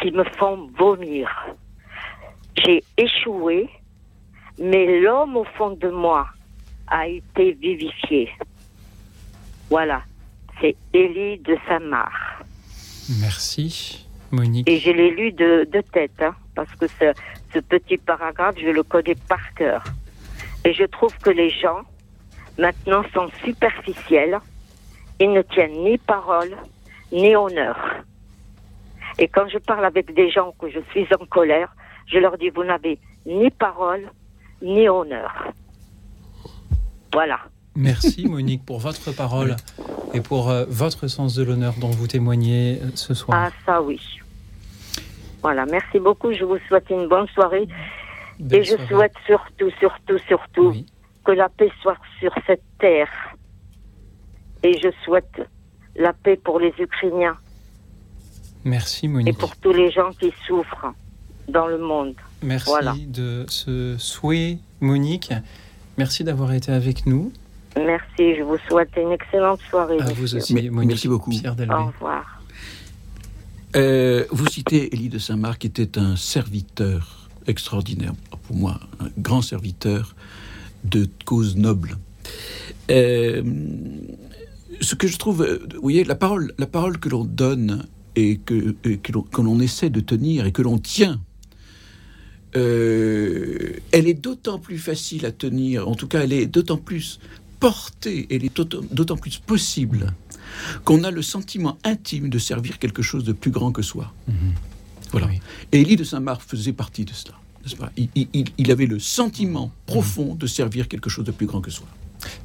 [0.01, 1.29] qui me font vomir.
[2.65, 3.69] J'ai échoué,
[4.59, 6.29] mais l'homme au fond de moi
[6.89, 8.31] a été vivifié.
[9.71, 10.03] Voilà,
[10.61, 12.45] c'est Élie de Saint-Marc.
[13.21, 14.69] Merci, Monique.
[14.69, 17.13] Et je l'ai lu de, tête, hein, parce que ce,
[17.53, 19.83] ce petit paragraphe, je le connais par cœur.
[20.65, 21.83] Et je trouve que les gens,
[22.59, 24.39] maintenant, sont superficiels.
[25.21, 26.57] Ils ne tiennent ni parole,
[27.13, 27.77] ni honneur.
[29.19, 31.75] Et quand je parle avec des gens que je suis en colère,
[32.07, 34.11] je leur dis, vous n'avez ni parole,
[34.63, 35.53] ni honneur.
[37.13, 37.41] Voilà.
[37.75, 39.57] Merci Monique pour votre parole
[40.15, 43.37] et pour euh, votre sens de l'honneur dont vous témoignez euh, ce soir.
[43.39, 44.01] Ah ça oui.
[45.43, 46.33] Voilà, merci beaucoup.
[46.33, 47.69] Je vous souhaite une bonne soirée.
[48.51, 50.75] et je souhaite surtout, surtout, surtout
[51.25, 53.11] que la paix soit sur cette terre.
[54.63, 55.43] Et je souhaite
[55.95, 57.37] la paix pour les Ukrainiens.
[58.67, 59.29] Merci Monique.
[59.29, 60.93] Et pour tous les gens qui souffrent
[61.49, 62.15] dans le monde.
[62.43, 65.33] Merci de ce souhait Monique.
[65.97, 67.33] Merci d'avoir été avec nous.
[67.77, 70.01] Merci, je vous souhaite une excellente soirée.
[70.01, 70.89] À vous aussi, Monique.
[70.89, 71.31] Merci beaucoup.
[71.31, 72.43] Au revoir.
[73.77, 78.15] Euh, vous citez Élie de Saint-Marc, qui était un serviteur extraordinaire,
[78.49, 80.17] pour moi, un grand serviteur
[80.83, 81.99] de causes nobles.
[82.91, 83.43] Euh,
[84.81, 87.87] ce que je trouve, euh, vous voyez, la parole, la parole que l'on donne
[88.17, 91.21] et que, que l'on essaie de tenir et que l'on tient,
[92.57, 97.21] euh, elle est d'autant plus facile à tenir, en tout cas, elle est d'autant plus
[97.61, 100.15] portée, elle est d'autant plus possible
[100.85, 104.13] qu'on a le sentiment intime de servir quelque chose de plus grand que soi.
[104.29, 104.35] Mhm.
[105.13, 105.29] Voilà.
[105.73, 107.35] Et Élie de Saint-Marc faisait partie de cela.
[107.79, 107.91] Pas?
[107.97, 108.29] Il,
[108.59, 111.87] il, avait le sentiment profond de servir quelque chose de plus grand que soi.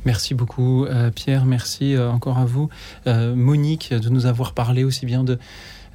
[0.05, 2.69] Merci beaucoup euh, Pierre, merci euh, encore à vous
[3.07, 5.37] euh, Monique de nous avoir parlé aussi bien de,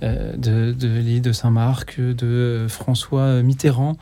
[0.02, 3.96] de, de l'île de Saint-Marc, de François Mitterrand,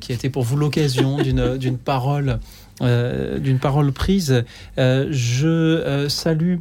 [0.00, 1.18] qui a été pour vous l'occasion
[1.58, 2.38] d'une parole,
[2.80, 4.44] d'une parole prise.
[4.78, 6.56] je salue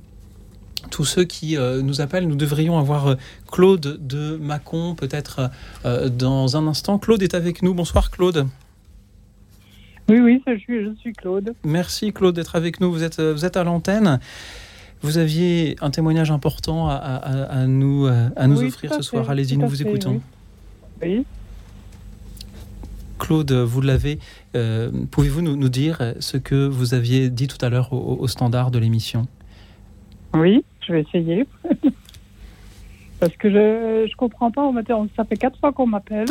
[0.90, 2.28] tous ceux qui nous appellent.
[2.28, 3.16] Nous devrions avoir
[3.52, 5.52] Claude de Mâcon peut-être
[5.86, 6.98] dans un instant.
[6.98, 7.76] Claude est avec nous.
[7.76, 8.48] Bonsoir Claude.
[10.10, 11.54] Oui, oui, je suis, je suis Claude.
[11.64, 12.92] Merci Claude d'être avec nous.
[12.92, 14.20] Vous êtes, vous êtes à l'antenne.
[15.02, 19.30] Vous aviez un témoignage important à, à, nous, à nous offrir ce soir.
[19.30, 20.20] Allez-y, nous vous écoutons.
[21.02, 21.26] Oui.
[23.20, 24.18] Claude, vous l'avez.
[24.56, 28.72] Euh, pouvez-vous nous, nous, dire ce que vous aviez dit tout à l'heure au, standard
[28.72, 29.28] de l'émission?
[30.34, 31.46] Oui, je vais essayer.
[33.20, 34.72] Parce que je ne comprends pas.
[35.16, 36.30] Ça fait quatre fois qu'on m'appelle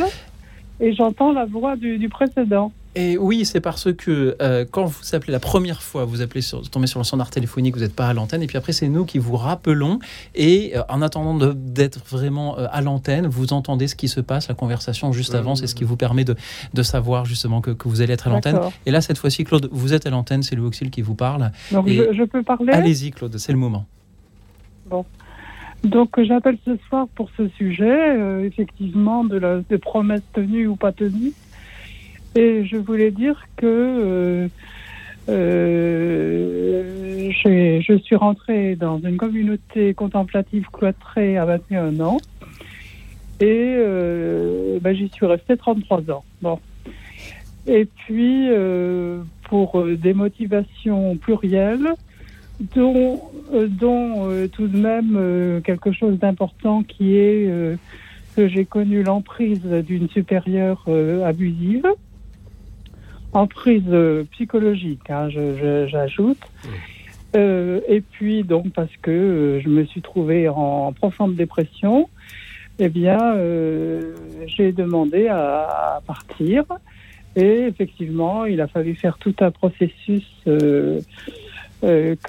[0.80, 2.72] et j'entends la voix du précédent.
[2.94, 6.68] Et oui, c'est parce que euh, quand vous appelez la première fois, vous appelez sur,
[6.68, 9.04] tombez sur le standard téléphonique, vous n'êtes pas à l'antenne, et puis après c'est nous
[9.04, 9.98] qui vous rappelons.
[10.34, 14.48] Et euh, en attendant d'être vraiment euh, à l'antenne, vous entendez ce qui se passe,
[14.48, 16.34] la conversation juste avant, c'est ce qui vous permet de,
[16.74, 18.58] de savoir justement que, que, vous allez être à l'antenne.
[18.86, 21.52] Et là, cette fois-ci, Claude, vous êtes à l'antenne, c'est Louis Auxil qui vous parle.
[21.70, 22.72] Donc je, peux parler?
[22.72, 23.86] Allez-y, Claude, c'est le moment.
[24.86, 25.04] Bon.
[25.84, 30.90] Donc j'appelle ce soir pour ce sujet, effectivement, de, la, de promesses tenues ou pas
[30.90, 31.32] tenues.
[32.38, 34.48] Et je voulais dire que euh,
[35.28, 42.18] euh, je suis rentrée dans une communauté contemplative cloîtrée à 21 ans
[43.40, 46.22] et euh, ben, j'y suis restée 33 ans.
[46.40, 46.60] Bon.
[47.66, 48.46] Et puis,
[49.48, 51.88] pour des motivations plurielles,
[52.76, 53.20] dont,
[53.52, 57.50] dont tout de même quelque chose d'important qui est
[58.36, 60.86] que j'ai connu l'emprise d'une supérieure
[61.26, 61.84] abusive
[63.32, 66.40] en prise euh, psychologique, hein, j'ajoute.
[67.36, 72.08] Euh, et puis donc parce que euh, je me suis trouvée en, profonde dépression,
[72.78, 73.18] eh bien
[74.46, 76.64] j'ai demandé à, partir.
[77.36, 81.02] Et effectivement, il a fallu faire tout un processus que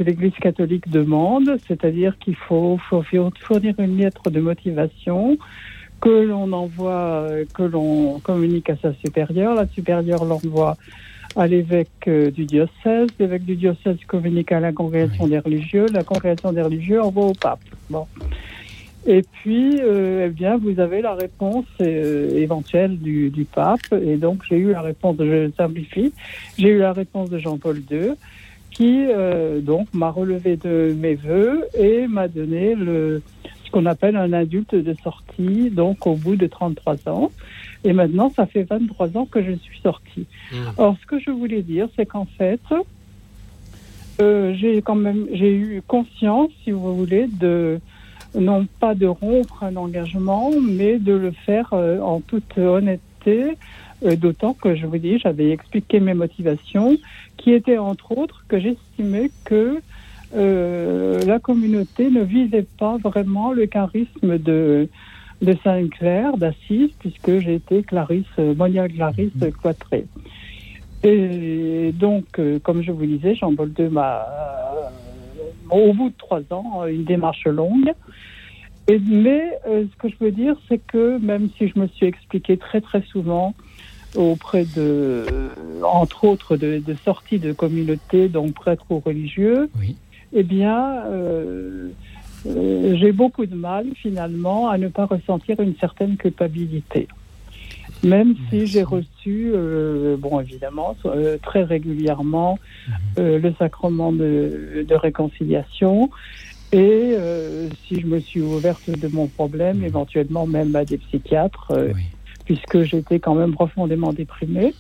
[0.04, 3.04] l'Église catholique demande, c'est-à-dire qu'il faut, faut,
[3.40, 5.38] fournir une lettre de motivation,
[6.00, 9.56] que l'on envoie, euh, que l'on communique à sa supérieure.
[9.56, 10.78] La supérieure l'envoie
[11.36, 13.10] à l'évêque euh, du diocèse.
[13.20, 15.86] L'évêque du diocèse communique à la congrégation des religieux.
[15.94, 17.60] La congrégation des religieux envoie au pape.
[17.90, 18.08] Bon.
[19.08, 23.94] Et puis, euh, eh bien, vous avez la réponse éventuelle du, du, pape.
[23.94, 26.12] Et donc, j'ai eu la réponse, je simplifie,
[26.58, 28.12] j'ai eu la réponse de Jean-Paul II,
[28.72, 29.06] qui
[29.62, 33.22] donc m'a relevé de mes voeux et m'a donné le,
[33.70, 37.32] qu'on appelle un adulte de sortie, donc au bout de 33 ans.
[37.84, 40.26] Et maintenant, ça fait 23 ans que je suis sortie.
[40.52, 40.56] Mmh.
[40.78, 42.60] Or, ce que je voulais dire, c'est qu'en fait,
[44.22, 47.80] euh, j'ai quand même j'ai eu conscience, si vous voulez, de
[48.36, 53.58] non pas de rompre un engagement, mais de le faire euh, en toute honnêteté.
[54.06, 56.98] Euh, d'autant que je vous dis, j'avais expliqué mes motivations,
[57.38, 59.82] qui étaient entre autres que j'estimais que
[60.35, 64.88] euh, la communauté ne visait pas vraiment le charisme de,
[65.41, 69.51] de Saint-Clair d'Assise, puisque j'ai été Clarisse, Monia Clarisse mhm.
[69.51, 70.06] cloîtrée.
[71.03, 76.41] Et donc, euh, comme je vous disais, Jean-Paul II m'a, euh, au bout de trois
[76.51, 77.93] ans, une démarche longue.
[78.88, 82.57] Et, mais ce que je veux dire, c'est que même si je me suis expliqué
[82.57, 83.53] très très souvent
[84.15, 85.26] auprès de,
[85.84, 89.95] entre autres, de, de sorties de communautés, donc prêtres ou religieux, oui
[90.34, 91.89] eh bien, euh,
[92.45, 97.07] euh, j'ai beaucoup de mal finalement à ne pas ressentir une certaine culpabilité.
[98.03, 102.57] même si j'ai reçu, euh, bon évidemment, euh, très régulièrement
[103.18, 106.10] euh, le sacrement de, de réconciliation.
[106.72, 107.15] Et
[107.88, 111.73] si je me suis ouverte de mon problème, éventuellement même à des psychiatres,
[112.45, 114.76] puisque j'étais quand même profondément déprimée.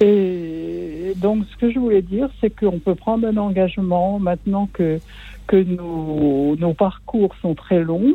[0.00, 5.00] Et donc, ce que je voulais dire, c'est qu'on peut prendre un engagement maintenant que,
[5.46, 8.14] que nos, nos parcours sont très longs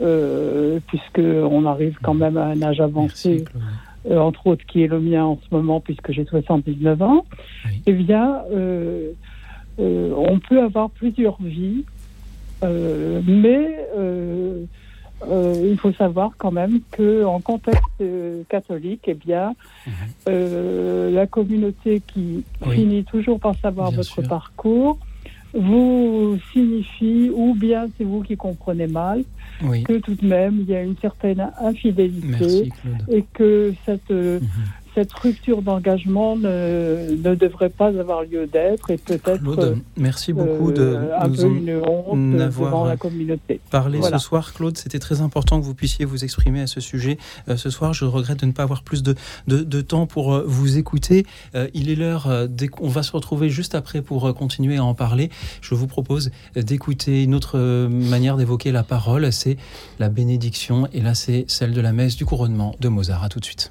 [0.00, 3.44] euh, puisqu'on arrive quand même à un âge avancé,
[4.10, 7.26] euh, entre autres qui est le mien en ce moment, puisque j'ai 79 ans,
[7.86, 9.10] eh bien, euh,
[9.78, 11.84] euh, on peut avoir plusieurs vies,
[12.62, 13.86] mais
[15.28, 18.02] il faut savoir quand même qu'en contexte
[18.48, 19.54] catholique, eh bien,
[19.86, 21.14] mhm.
[21.14, 24.98] la communauté qui finit toujours par savoir votre parcours,
[25.54, 29.22] vous signifie, ou bien c'est vous qui comprenez mal,
[29.60, 32.70] que tout de même il y a une certaine infidélité
[33.08, 34.40] et que cette, mhm
[34.94, 40.72] cette rupture d'engagement ne, ne, devrait pas avoir lieu d'être et peut-être Claude, merci beaucoup
[40.72, 43.60] de euh, un peu une honte devant la communauté.
[43.70, 47.18] Parler ce soir, Claude, c'était très important que vous puissiez vous exprimer à ce sujet.
[47.48, 49.14] Euh, ce soir, je regrette de ne pas avoir plus de,
[49.46, 51.24] de, de temps pour euh, vous écouter.
[51.74, 52.28] il est l'heure,
[52.80, 55.30] on va se retrouver juste après pour continuer à en parler.
[55.60, 57.58] Je vous propose d'écouter une autre
[57.88, 59.56] manière d'évoquer la parole, c'est
[59.98, 63.24] la bénédiction, et là c'est celle de la messe du couronnement de Mozart.
[63.24, 63.70] À tout de suite.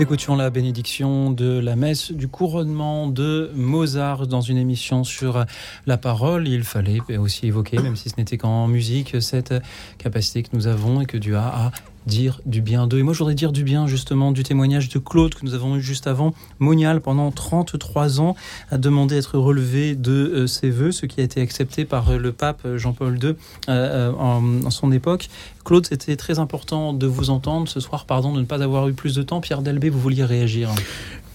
[0.00, 5.44] Écoutions la bénédiction de la messe du couronnement de Mozart dans une émission sur
[5.84, 6.48] la parole.
[6.48, 9.52] Il fallait aussi évoquer, même si ce n'était qu'en musique, cette
[9.98, 11.72] capacité que nous avons et que Dieu a à
[12.06, 12.98] dire du bien d'eux.
[12.98, 15.76] Et moi, je voudrais dire du bien justement du témoignage de Claude que nous avons
[15.76, 16.34] eu juste avant.
[16.58, 18.36] Monial, pendant 33 ans,
[18.70, 22.18] a demandé d'être relevé de euh, ses voeux, ce qui a été accepté par euh,
[22.18, 23.34] le pape Jean-Paul II
[23.68, 25.28] euh, en, son époque.
[25.64, 28.06] Claude, c'était très important de vous entendre ce soir.
[28.06, 29.40] Pardon de ne pas avoir eu plus de temps.
[29.40, 30.70] Pierre Delbé, vous vouliez réagir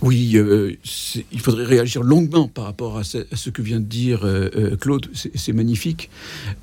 [0.05, 0.37] oui,
[1.31, 4.25] il faudrait réagir longuement par rapport à ce, que vient de dire
[4.79, 5.07] Claude.
[5.13, 6.09] C'est magnifique.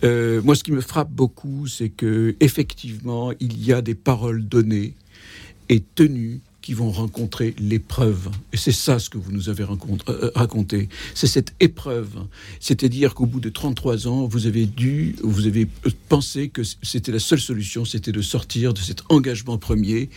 [0.03, 4.95] moi, ce qui me frappe beaucoup, c'est que effectivement, il y a des paroles données
[5.69, 8.31] et tenues qui vont rencontrer l'épreuve.
[8.53, 10.89] Et c'est ça ce que vous nous avez euh, raconté.
[11.15, 12.25] C'est cette épreuve.
[12.61, 15.67] C'est-à-dire qu'au bout de 33 ans, vous avez dû, vous avez
[16.09, 20.09] pensé que c'était la seule solution, c'était de sortir de cet engagement premier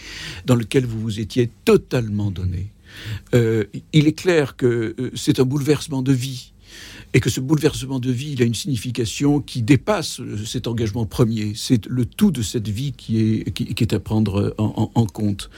[0.46, 2.68] dans lequel vous vous étiez totalement donné.
[3.34, 6.54] Euh, il est clair que euh, c'est un bouleversement de vie
[7.16, 11.54] et que ce bouleversement de vie, a une signification qui dépasse cet engagement premier.
[11.56, 15.50] C'est le tout de cette vie qui est, à prendre en, compte.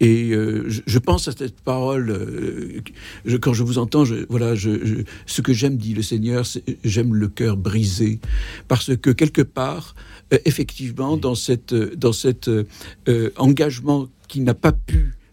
[0.00, 2.82] Et euh, je, pense à cette parole, euh,
[3.40, 6.44] quand je vous entends, voilà, ce que j'aime, dit le Seigneur,
[6.84, 8.20] j'aime le cœur brisé,
[8.68, 9.94] parce que quelque part,
[10.34, 12.50] euh, effectivement, dans cette, dans cet
[13.38, 15.25] engagement qui n'a pas pu euh, euh,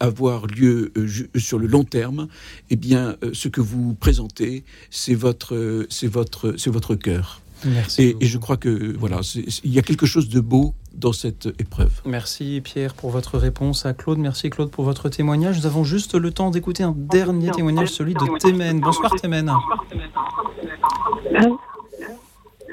[0.00, 1.06] avoir lieu euh,
[1.36, 2.28] sur le long terme,
[2.70, 7.40] eh bien, ce que vous présentez, c'est votre, c'est votre, c'est votre cœur.
[7.64, 9.20] Merci et, je crois que voilà,
[9.64, 12.02] il y a quelque chose de beau dans cette épreuve.
[12.04, 14.18] Merci Pierre pour votre réponse à Claude.
[14.18, 15.58] Merci Claude pour votre témoignage.
[15.58, 18.80] Nous avons juste le temps d'écouter un dernier témoignage, celui de Témen.
[18.80, 19.50] Bonsoir Témen.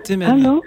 [0.03, 0.59] Témen.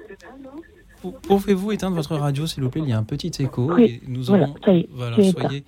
[1.23, 2.83] Pouvez-vous éteindre votre radio, s'il vous plaît?
[2.83, 3.77] Il y a un petit écho.
[3.79, 5.65] et nous voilà, soyez,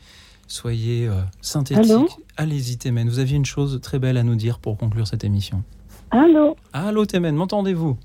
[0.49, 2.19] soyez euh, synthétique.
[2.37, 3.09] Allez-y, Témen.
[3.09, 5.63] Vous aviez une chose très belle à nous dire pour conclure cette émission.
[6.11, 7.97] Allô Allô, Témen, m'entendez-vous?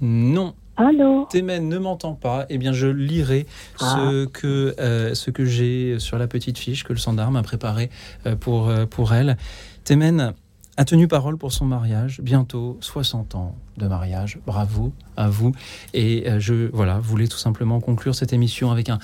[0.00, 0.54] Non.
[0.76, 2.46] Allô Témen ne m'entend pas.
[2.48, 3.46] Eh bien, je lirai
[3.76, 4.30] ce ah.
[4.32, 7.90] que, euh, ce que j'ai sur la petite fiche que le gendarme a préparé
[8.26, 9.36] euh, pour, pour elle.
[9.84, 10.32] Témen,
[10.78, 14.38] a tenu parole pour son mariage, bientôt 60 ans de mariage.
[14.46, 15.52] Bravo à vous.
[15.92, 18.98] Et je voilà, voulais tout simplement conclure cette émission avec un,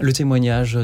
[0.00, 0.78] le témoignage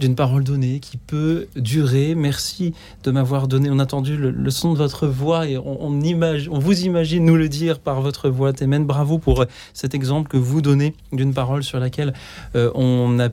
[0.00, 2.14] d'une parole donnée qui peut durer.
[2.14, 2.72] Merci
[3.04, 3.68] de m'avoir donné.
[3.70, 7.48] On a entendu le, son de votre voix et on, on vous imagine nous le
[7.48, 8.52] dire par votre voix.
[8.52, 9.44] Témen, bravo pour euh,
[9.74, 12.14] cet exemple que vous donnez d'une parole sur laquelle
[12.56, 13.28] euh, on a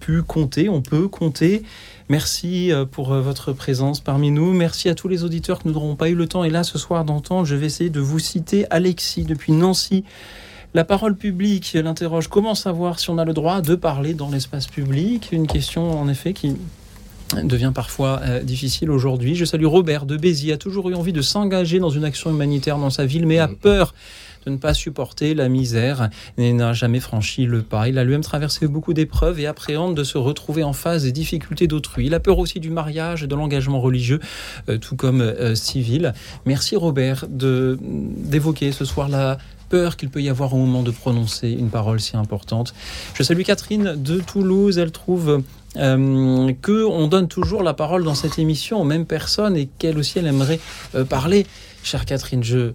[0.00, 1.62] pu compter, on peut compter.
[2.08, 4.52] Merci euh, pour votre présence parmi nous.
[4.52, 6.78] Merci à tous les auditeurs que nous n'aurons pas eu le temps, et là, ce
[6.78, 7.46] soir, d'entendre.
[7.46, 10.04] Je vais essayer de vous citer Alexis depuis Nancy.
[10.74, 14.66] La parole publique l'interroge comment savoir si on a le droit de parler dans l'espace
[14.66, 15.28] public?
[15.30, 16.56] Une question, en effet, qui
[17.42, 19.34] devient parfois euh, difficile aujourd'hui.
[19.34, 22.78] Je salue Robert de Béziers, a toujours eu envie de s'engager dans une action humanitaire
[22.78, 23.92] dans sa ville, mais a peur
[24.46, 26.08] de ne pas supporter la misère
[26.38, 27.88] et n'a jamais franchi le pas.
[27.88, 31.66] Il a lui-même traversé beaucoup d'épreuves et appréhende de se retrouver en face des difficultés
[31.66, 32.06] d'autrui.
[32.06, 34.20] Il a peur aussi du mariage et de l'engagement religieux,
[34.70, 36.14] euh, tout comme euh, civil.
[36.46, 39.38] Merci Robert d'évoquer ce soir la
[39.72, 42.74] peur qu'il peut y avoir au moment de prononcer une parole si importante.
[43.14, 44.76] Je salue Catherine de Toulouse.
[44.76, 45.42] Elle trouve
[45.78, 49.96] euh, que on donne toujours la parole dans cette émission aux mêmes personnes et qu'elle
[49.96, 50.60] aussi elle aimerait
[51.08, 51.46] parler.
[51.82, 52.74] Chère Catherine, je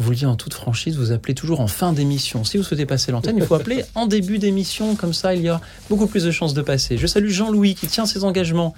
[0.00, 2.42] vous le dis en toute franchise, vous appelez toujours en fin d'émission.
[2.42, 5.48] Si vous souhaitez passer l'antenne, il faut appeler en début d'émission, comme ça il y
[5.48, 5.60] a
[5.90, 6.96] beaucoup plus de chances de passer.
[6.96, 8.74] Je salue Jean-Louis qui tient ses engagements,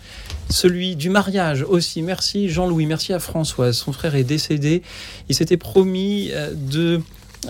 [0.50, 2.02] celui du mariage aussi.
[2.02, 3.76] Merci Jean-Louis, merci à Françoise.
[3.76, 4.82] Son frère est décédé.
[5.28, 7.00] Il s'était promis euh, de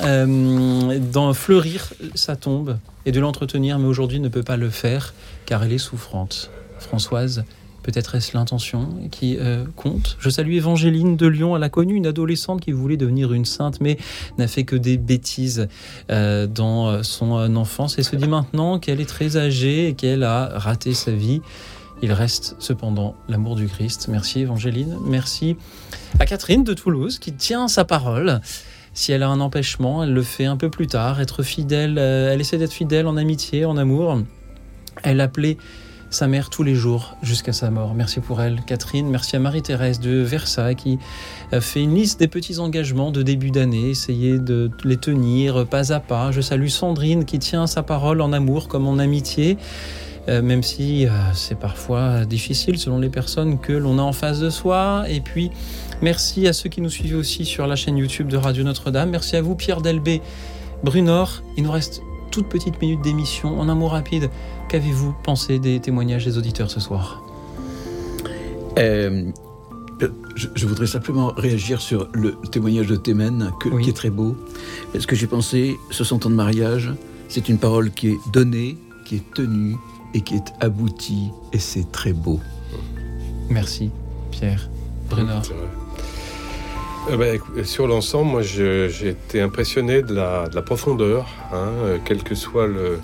[0.00, 5.14] euh, d'en fleurir sa tombe et de l'entretenir, mais aujourd'hui ne peut pas le faire
[5.46, 6.50] car elle est souffrante.
[6.78, 7.44] Françoise,
[7.82, 10.16] Peut-être est-ce l'intention qui euh, compte?
[10.20, 11.56] Je salue Évangéline de Lyon.
[11.56, 13.98] Elle a connu une adolescente qui voulait devenir une sainte, mais
[14.38, 15.66] n'a fait que des bêtises
[16.08, 20.60] euh, dans son enfance et se dit maintenant qu'elle est très âgée et qu'elle a
[20.60, 21.40] raté sa vie.
[22.02, 24.06] Il reste cependant l'amour du Christ.
[24.08, 24.96] Merci Évangéline.
[25.04, 25.56] Merci
[26.20, 28.40] à Catherine de Toulouse qui tient sa parole.
[28.94, 31.20] Si elle a un empêchement, elle le fait un peu plus tard.
[31.20, 34.18] Être fidèle, elle essaie d'être fidèle en amitié, en amour.
[35.02, 35.56] Elle appelait
[36.10, 37.94] sa mère tous les jours jusqu'à sa mort.
[37.94, 39.08] Merci pour elle, Catherine.
[39.08, 40.98] Merci à Marie-Thérèse de Versailles qui
[41.60, 46.00] fait une liste des petits engagements de début d'année, essayer de les tenir pas à
[46.00, 46.30] pas.
[46.30, 49.56] Je salue Sandrine qui tient sa parole en amour comme en amitié.
[50.28, 54.38] Euh, même si euh, c'est parfois difficile selon les personnes que l'on a en face
[54.38, 55.04] de soi.
[55.08, 55.50] Et puis,
[56.02, 59.10] merci à ceux qui nous suivent aussi sur la chaîne YouTube de Radio Notre-Dame.
[59.10, 60.20] Merci à vous, Pierre Delbé,
[60.82, 61.42] Brunor.
[61.56, 63.60] Il nous reste toute petite minute d'émission.
[63.60, 64.30] En un mot rapide,
[64.68, 67.22] qu'avez-vous pensé des témoignages des auditeurs ce soir?
[68.78, 69.30] Euh,
[70.34, 73.52] je, voudrais simplement réagir sur le témoignage de Témen,
[73.82, 74.36] qui est très beau.
[74.98, 76.92] Ce que j'ai pensé, 60 ans de mariage,
[77.28, 79.76] c'est une parole qui est donnée, qui est tenue
[80.14, 82.40] et qui est aboutie, et c'est très beau.
[83.48, 83.90] Merci,
[84.30, 84.68] Pierre.
[85.08, 85.34] Bruno.
[87.10, 92.34] Euh, bah, sur l'ensemble, moi j'ai été impressionné de la, profondeur, hein, euh, quel que
[92.34, 93.00] soit le,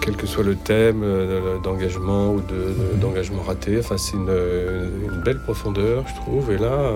[0.00, 3.00] quel que soit le thème euh, d'engagement ou mhm.
[3.00, 3.78] d'engagement raté.
[3.78, 6.52] Enfin, c'est une, une, belle profondeur, je trouve.
[6.52, 6.90] Et là,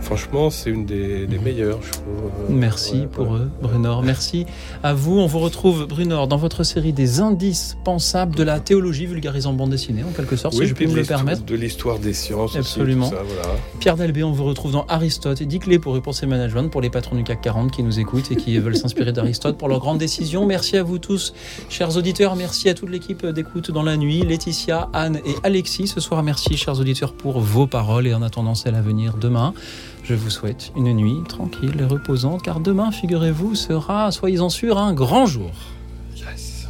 [0.00, 2.30] franchement, c'est une des, meilleures, je trouve.
[2.48, 4.02] Merci pour eux, Brunor.
[4.02, 4.46] Merci
[4.82, 5.18] à vous.
[5.18, 9.70] On vous retrouve, Brunor, dans votre série des indices pensables de la théologie vulgarisant bande
[9.70, 11.44] dessinée, en quelque sorte, si je puis me le permettre.
[11.44, 12.56] De l'histoire des sciences.
[12.56, 13.08] Absolument.
[13.08, 13.16] Aussi,
[13.78, 16.80] Pierre Dalbé, on vous retrouve dans Aristote et 10 clés pour repenser le management pour
[16.80, 19.80] les patrons du CAC 40 qui nous écoutent et qui veulent s'inspirer d'Aristote pour leurs
[19.80, 20.46] grandes décisions.
[20.46, 21.34] Merci à vous tous,
[21.68, 25.88] chers Chers auditeurs, merci à toute l'équipe d'écoute dans la nuit, Laetitia, Anne et Alexis.
[25.88, 29.54] Ce soir, merci, chers auditeurs, pour vos paroles et en attendant celle à venir demain.
[30.04, 34.92] Je vous souhaite une nuit tranquille et reposante, car demain, figurez-vous, sera, soyez-en sûrs, un
[34.92, 35.50] grand jour.
[36.14, 36.68] Yes.